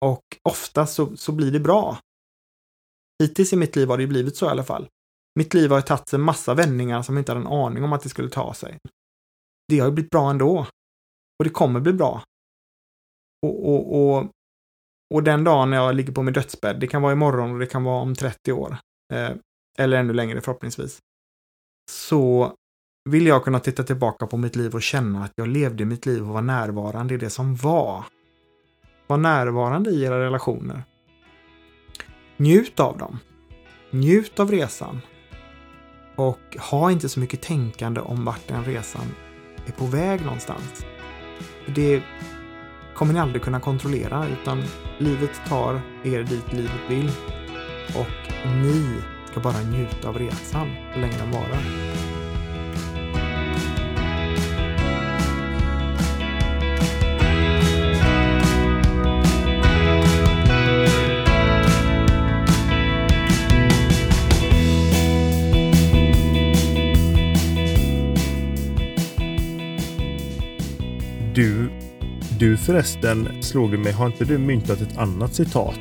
Och 0.05 0.23
ofta 0.43 0.87
så, 0.87 1.17
så 1.17 1.33
blir 1.33 1.53
det 1.53 1.61
bra. 1.61 1.99
Hittills 3.23 3.53
i 3.53 3.57
mitt 3.57 3.77
liv 3.77 3.89
har 3.89 3.99
det 3.99 4.07
blivit 4.07 4.37
så 4.37 4.47
i 4.47 4.49
alla 4.49 4.65
fall. 4.65 4.89
Mitt 5.39 5.55
liv 5.55 5.71
har 5.71 5.81
tagit 5.81 6.13
en 6.13 6.21
massa 6.21 6.55
vändningar 6.55 7.03
som 7.03 7.15
jag 7.17 7.21
inte 7.21 7.33
hade 7.33 7.41
en 7.47 7.53
aning 7.53 7.85
om 7.85 7.93
att 7.93 8.03
det 8.03 8.09
skulle 8.09 8.31
ta 8.31 8.55
sig. 8.55 8.79
Det 9.69 9.79
har 9.79 9.87
ju 9.87 9.93
blivit 9.93 10.11
bra 10.11 10.31
ändå. 10.31 10.59
Och 11.39 11.45
det 11.45 11.51
kommer 11.51 11.81
bli 11.81 11.93
bra. 11.93 12.23
Och, 13.43 13.69
och, 13.69 14.17
och, 14.17 14.31
och 15.15 15.23
den 15.23 15.45
dagen 15.45 15.71
när 15.71 15.77
jag 15.77 15.95
ligger 15.95 16.13
på 16.13 16.23
min 16.23 16.35
dödsbädd, 16.35 16.81
det 16.81 16.87
kan 16.87 17.03
vara 17.03 17.13
imorgon 17.13 17.53
och 17.53 17.59
det 17.59 17.67
kan 17.67 17.85
vara 17.85 18.03
om 18.03 18.15
30 18.15 18.53
år. 18.53 18.77
Eh, 19.13 19.31
eller 19.79 19.97
ännu 19.97 20.13
längre 20.13 20.41
förhoppningsvis. 20.41 20.99
Så 21.91 22.53
vill 23.11 23.27
jag 23.27 23.45
kunna 23.45 23.61
titta 23.61 23.83
tillbaka 23.83 24.27
på 24.27 24.37
mitt 24.37 24.57
liv 24.57 24.75
och 24.75 24.83
känna 24.83 25.25
att 25.25 25.33
jag 25.37 25.49
levde 25.49 25.85
mitt 25.85 26.07
liv 26.07 26.23
och 26.23 26.35
var 26.35 26.43
närvarande 26.43 27.15
i 27.15 27.17
det 27.17 27.31
som 27.31 27.57
var. 27.57 28.05
Var 29.07 29.17
närvarande 29.17 29.91
i 29.91 30.05
era 30.05 30.21
relationer. 30.21 30.83
Njut 32.37 32.81
av 32.81 32.99
dem. 32.99 33.19
Njut 33.91 34.41
av 34.41 34.51
resan. 34.51 35.01
Och 36.17 36.57
ha 36.71 36.91
inte 36.91 37.09
så 37.09 37.21
mycket 37.21 37.43
tänkande 37.43 38.01
om 38.01 38.25
vart 38.25 38.49
den 38.49 38.65
resan 38.65 39.07
är 39.67 39.73
på 39.73 39.87
väg 39.87 40.25
någonstans. 40.25 40.85
Det 41.75 42.03
kommer 42.97 43.13
ni 43.13 43.21
aldrig 43.21 43.43
kunna 43.43 43.61
kontrollera 43.61 44.27
utan 44.27 44.63
livet 44.99 45.41
tar 45.49 45.81
er 46.05 46.23
dit 46.23 46.53
livet 46.53 46.81
vill. 46.89 47.11
Och 47.95 48.33
ni 48.63 49.01
ska 49.31 49.41
bara 49.41 49.61
njuta 49.61 50.09
av 50.09 50.19
resan 50.19 50.77
så 50.95 51.01
länge 51.01 51.17
den 51.19 51.31
varar. 51.31 51.63
Du, 71.35 71.66
du 72.39 72.57
förresten 72.57 73.29
slog 73.43 73.71
det 73.71 73.79
mig, 73.79 73.93
har 73.93 74.07
inte 74.07 74.25
du 74.25 74.39
myntat 74.39 74.81
ett 74.81 74.99
annat 74.99 75.35
citat? 75.35 75.79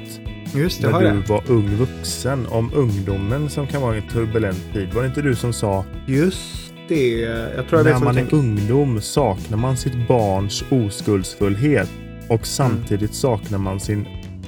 Just 0.56 0.82
det, 0.82 0.88
när 0.88 0.93
har 0.93 1.01
du 1.01 1.08
jag. 1.08 1.16
var 1.28 1.43
ung 1.47 1.76
vuxen 1.76 2.47
om 2.49 2.72
ungdomen 2.76 3.49
som 3.49 3.68
kan 3.68 3.82
vara 3.82 3.95
en 3.95 4.08
turbulent 4.10 4.74
tid. 4.74 4.93
Var 4.93 5.01
det 5.01 5.08
inte 5.08 5.22
du 5.22 5.36
som 5.36 5.53
sa 5.53 5.86
Just 6.08 6.74
det. 6.88 7.20
Jag 7.56 7.68
tror 7.68 7.82
jag 7.82 7.86
när 7.86 8.06
man 8.06 8.16
du 8.16 8.22
är 8.22 8.24
tänker. 8.26 8.38
ungdom 8.38 9.01
saknar 9.01 9.58
man 9.58 9.78
sitt 9.78 10.08
barns 10.08 10.64
oskuldsfullhet 10.70 11.89
Mm. 12.28 12.38
och 12.39 12.47
samtidigt 12.47 13.14
saknar 13.14 13.58
man 13.58 13.80
sin 13.80 14.06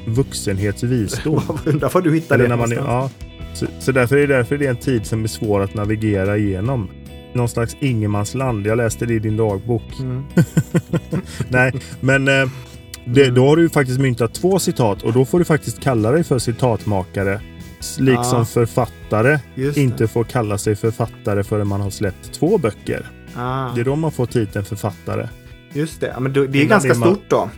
vuxenhets 0.08 0.84
visdom. 0.84 1.42
Undrar 1.66 1.90
var 1.94 2.02
du 2.02 2.14
hittade 2.14 2.36
Eller 2.36 2.44
det 2.44 2.50
när 2.56 2.62
man 2.62 2.72
är, 2.72 2.76
ja, 2.92 3.10
så, 3.54 3.66
så 3.80 3.92
därför 3.92 4.18
är 4.18 4.28
det 4.28 4.36
därför 4.36 4.58
det 4.58 4.66
är 4.66 4.70
en 4.70 4.76
tid 4.76 5.06
som 5.06 5.24
är 5.24 5.28
svår 5.28 5.62
att 5.62 5.74
navigera 5.74 6.38
igenom. 6.38 6.90
Någon 7.38 7.50
slags 7.50 7.76
ingenmansland. 7.80 8.68
Jag 8.68 8.78
läste 8.78 9.06
det 9.06 9.14
i 9.14 9.20
din 9.20 9.38
dagbok. 9.38 10.00
Mm. 10.00 10.24
Nej, 11.50 11.74
men 12.00 12.28
eh, 12.28 12.50
det, 13.06 13.24
Mm. 13.24 13.36
då 13.36 13.48
har 13.48 13.56
du 13.56 13.62
ju 13.64 13.70
faktiskt 13.70 14.00
myntat 14.00 14.34
två 14.34 14.60
citat 14.60 15.04
och 15.04 15.14
då 15.14 15.26
får 15.26 15.40
du 15.40 15.46
faktiskt 15.46 15.80
kalla 15.80 16.12
dig 16.12 16.24
för 16.24 16.40
citatmakare. 16.40 17.42
Liksom 18.00 18.40
Ja. 18.40 18.46
författare 18.46 19.40
Just 19.56 19.78
inte 19.78 20.08
får 20.08 20.24
kalla 20.24 20.58
sig 20.58 20.76
författare 20.76 21.44
förrän 21.44 21.68
man 21.68 21.82
har 21.82 21.90
släppt 21.90 22.34
två 22.34 22.58
böcker. 22.58 23.06
det. 23.34 23.42
Ah, 23.42 23.72
Det 23.76 23.82
är 23.82 23.86
då 23.86 23.96
man 23.96 24.12
får 24.12 24.26
titeln 24.26 24.66
författare. 24.66 25.28
just 25.74 26.02
det. 26.02 26.08
Ja, 26.08 26.20
men 26.20 26.34
det 26.34 26.40
är 26.40 26.56
Innan 26.56 26.68
ganska 26.68 26.94
det 26.94 27.00
man- 27.00 27.10
stort 27.10 27.30
då. 27.30 27.50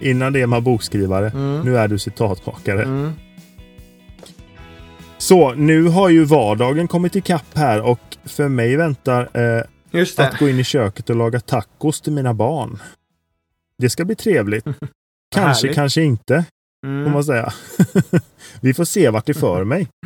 Innan 0.00 0.32
det 0.32 0.40
är 0.40 0.46
man 0.46 0.64
bokskrivare. 0.64 1.28
Mm. 1.30 1.60
Nu 1.60 1.78
är 1.78 1.88
du 1.88 1.98
citatmakare. 1.98 2.82
Mm. 2.82 3.12
Så, 5.18 5.54
nu 5.54 5.82
har 5.88 6.08
ju 6.08 6.24
vardagen 6.24 6.88
kommit 6.88 7.16
ikapp 7.16 7.46
här 7.54 7.80
och 7.82 8.16
för 8.24 8.48
mig 8.48 8.76
väntar 8.76 9.28
eh, 9.32 9.62
att 10.16 10.38
gå 10.38 10.48
in 10.48 10.58
i 10.60 10.64
köket 10.64 11.10
och 11.10 11.16
laga 11.16 11.40
tacos 11.40 12.00
till 12.00 12.12
mina 12.12 12.34
barn. 12.34 12.78
Det 13.78 13.90
ska 13.90 14.04
bli 14.04 14.14
trevligt. 14.16 14.64
Kanske, 15.34 15.74
kanske 15.74 16.02
inte, 16.02 16.44
får 16.84 16.88
Mm. 16.88 17.12
man 17.12 17.24
säga. 17.24 17.52
Vi 18.60 18.74
får 18.74 18.84
se 18.84 19.10
vart 19.10 19.26
det 19.26 19.34
för 19.34 19.64
mig. 19.64 19.88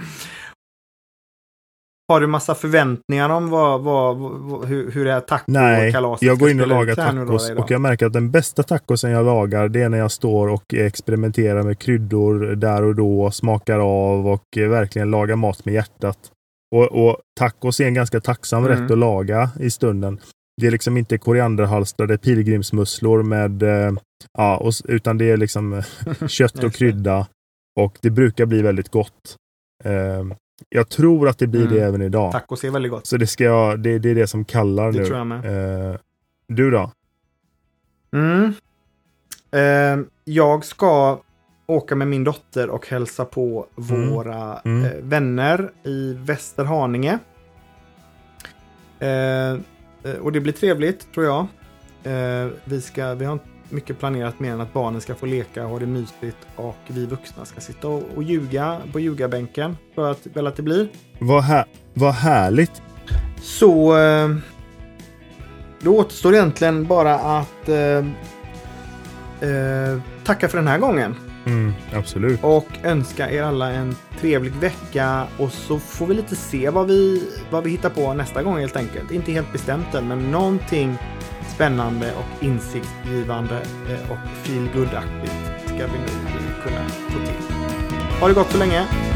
Har 2.11 2.21
du 2.21 2.27
massa 2.27 2.55
förväntningar 2.55 3.31
om 3.31 3.51
vad, 3.51 3.81
vad, 3.81 4.17
vad, 4.17 4.65
hur, 4.65 4.91
hur 4.91 5.05
det 5.05 5.13
här 5.13 5.23
Nej, 5.47 5.93
tacokalaset 5.93 6.27
jag 6.27 6.37
ska 6.37 6.45
går 6.45 6.51
in 6.51 6.61
och 6.61 6.69
lagar 6.69 6.95
tacos 6.95 7.51
och 7.51 7.71
jag 7.71 7.81
märker 7.81 8.07
att 8.07 8.13
den 8.13 8.31
bästa 8.31 8.63
tacosen 8.63 9.11
jag 9.11 9.27
lagar 9.27 9.69
det 9.69 9.83
är 9.83 9.89
när 9.89 9.99
jag 9.99 10.11
står 10.11 10.49
och 10.49 10.75
experimenterar 10.75 11.63
med 11.63 11.79
kryddor 11.79 12.55
där 12.57 12.83
och 12.83 12.95
då, 12.95 13.31
smakar 13.31 13.79
av 13.79 14.29
och 14.29 14.57
eh, 14.57 14.69
verkligen 14.69 15.11
lagar 15.11 15.37
mat 15.37 15.65
med 15.65 15.75
hjärtat. 15.75 16.19
Och, 16.75 17.07
och 17.07 17.17
tacos 17.41 17.81
är 17.81 17.87
en 17.87 17.95
ganska 17.95 18.21
tacksam 18.21 18.65
Mm. 18.65 18.79
rätt 18.79 18.91
att 18.91 18.99
laga 18.99 19.51
i 19.61 19.71
stunden. 19.71 20.21
Det 20.61 20.67
är 20.67 20.71
liksom 20.71 20.97
inte 20.97 21.19
korianderhalstrade 21.19 22.19
pilgrimsmusslor 22.19 23.23
med, 23.23 23.63
eh, 23.63 23.93
ja, 24.39 24.57
och, 24.57 24.73
utan 24.85 25.19
det 25.19 25.31
är 25.31 25.37
liksom 25.37 25.73
eh, 25.73 25.85
kött 26.29 26.65
och 26.65 26.73
krydda. 26.73 27.27
Och 27.81 27.99
det 28.01 28.11
brukar 28.11 28.47
bli 28.47 28.63
väldigt 28.63 28.89
gott. 28.89 29.37
Jag 30.69 30.89
tror 30.89 31.29
att 31.29 31.39
det 31.39 31.47
blir 31.47 31.61
Mm. 31.63 31.75
det 31.75 31.81
även 31.81 32.03
idag. 32.03 32.33
Tacos 32.33 32.65
är 32.65 32.71
väldigt 32.71 32.93
gott. 32.93 33.07
Så 33.07 33.17
det, 33.17 33.27
ska 33.27 33.45
jag, 33.45 33.81
det, 33.81 33.99
det 33.99 34.11
är 34.11 34.15
det 34.15 34.27
som 34.27 34.45
kallar 34.45 34.93
Det 34.93 34.99
nu. 34.99 35.05
tror 35.05 35.19
jag 35.19 35.27
med. 35.27 35.91
Eh, 35.91 35.97
du 36.47 36.71
då? 36.71 36.93
Mm. 38.13 38.53
Eh, 39.51 40.07
jag 40.25 40.65
ska 40.65 41.21
åka 41.67 41.95
med 41.97 42.09
min 42.09 42.25
dotter 42.25 42.71
och 42.71 42.87
hälsa 42.89 43.25
på 43.25 43.67
våra 43.75 44.59
Mm. 44.65 44.85
Eh, 44.85 44.91
vänner 45.03 45.71
i 45.85 46.15
Västerhaninge. 46.15 47.19
Eh, 48.99 49.51
eh, 49.51 50.17
och 50.23 50.33
det 50.33 50.41
blir 50.41 50.53
trevligt 50.53 51.13
tror 51.15 51.27
jag. 51.27 51.47
Eh, 52.03 52.49
vi, 52.65 52.81
ska, 52.81 53.15
vi 53.15 53.25
har 53.25 53.33
inte 53.33 53.45
mycket 53.73 53.99
planerat 53.99 54.41
mer 54.41 54.53
än 54.53 54.61
att 54.61 54.73
barnen 54.73 55.01
ska 55.01 55.14
få 55.14 55.27
leka 55.27 55.64
och 55.64 55.71
ha 55.71 55.79
det 55.79 55.87
mysigt 55.87 56.37
och 56.57 56.77
vi 56.87 57.07
vuxna 57.07 57.45
ska 57.45 57.61
sitta 57.61 57.89
och, 57.89 58.03
och 58.16 58.23
ljuga 58.23 58.81
på 58.93 59.01
ljugarbänken. 59.01 59.77
Jag 59.95 60.11
att, 60.11 60.27
väl 60.27 60.47
att 60.47 60.57
det 60.57 60.62
blir. 60.62 60.89
Vad, 61.18 61.43
här, 61.43 61.64
vad 61.95 62.14
härligt. 62.14 62.83
Så 63.41 63.99
eh, 63.99 64.29
då 65.81 65.99
återstår 65.99 66.35
egentligen 66.35 66.87
bara 66.87 67.14
att 67.14 67.68
eh, 67.68 67.99
eh, 69.49 70.01
tacka 70.25 70.49
för 70.49 70.59
den 70.59 70.68
här 70.68 70.79
gången. 70.79 71.14
Mm, 71.47 71.73
absolut. 71.95 72.41
Och 72.43 72.66
önska 72.83 73.31
er 73.31 73.43
alla 73.43 73.71
en 73.71 73.97
trevlig 74.21 74.53
vecka 74.53 75.27
och 75.39 75.53
så 75.53 75.79
får 75.79 76.07
vi 76.07 76.14
lite 76.14 76.37
se 76.37 76.71
vad 76.71 76.87
vi, 76.87 77.29
vad 77.51 77.64
vi 77.64 77.71
hittar 77.71 77.91
på 77.91 78.14
nästa 78.14 78.43
gång 78.43 78.59
helt 78.59 78.77
enkelt. 78.77 79.11
Inte 79.11 79.33
helt 79.33 79.53
bestämt 79.53 79.95
än, 79.95 80.09
men 80.09 80.31
någonting 80.31 80.99
spännande 81.61 82.13
och 82.15 82.43
insiktsgivande 82.43 83.63
eh, 83.89 84.11
och 84.11 84.19
feelgood-aktigt 84.43 85.67
ska 85.67 85.75
vi 85.75 85.99
nog 85.99 86.63
kunna 86.63 86.89
få 86.89 87.19
till. 87.27 87.55
Ha 88.21 88.29
det 88.29 88.35
gott 88.35 88.51
så 88.51 88.59
länge! 88.59 89.10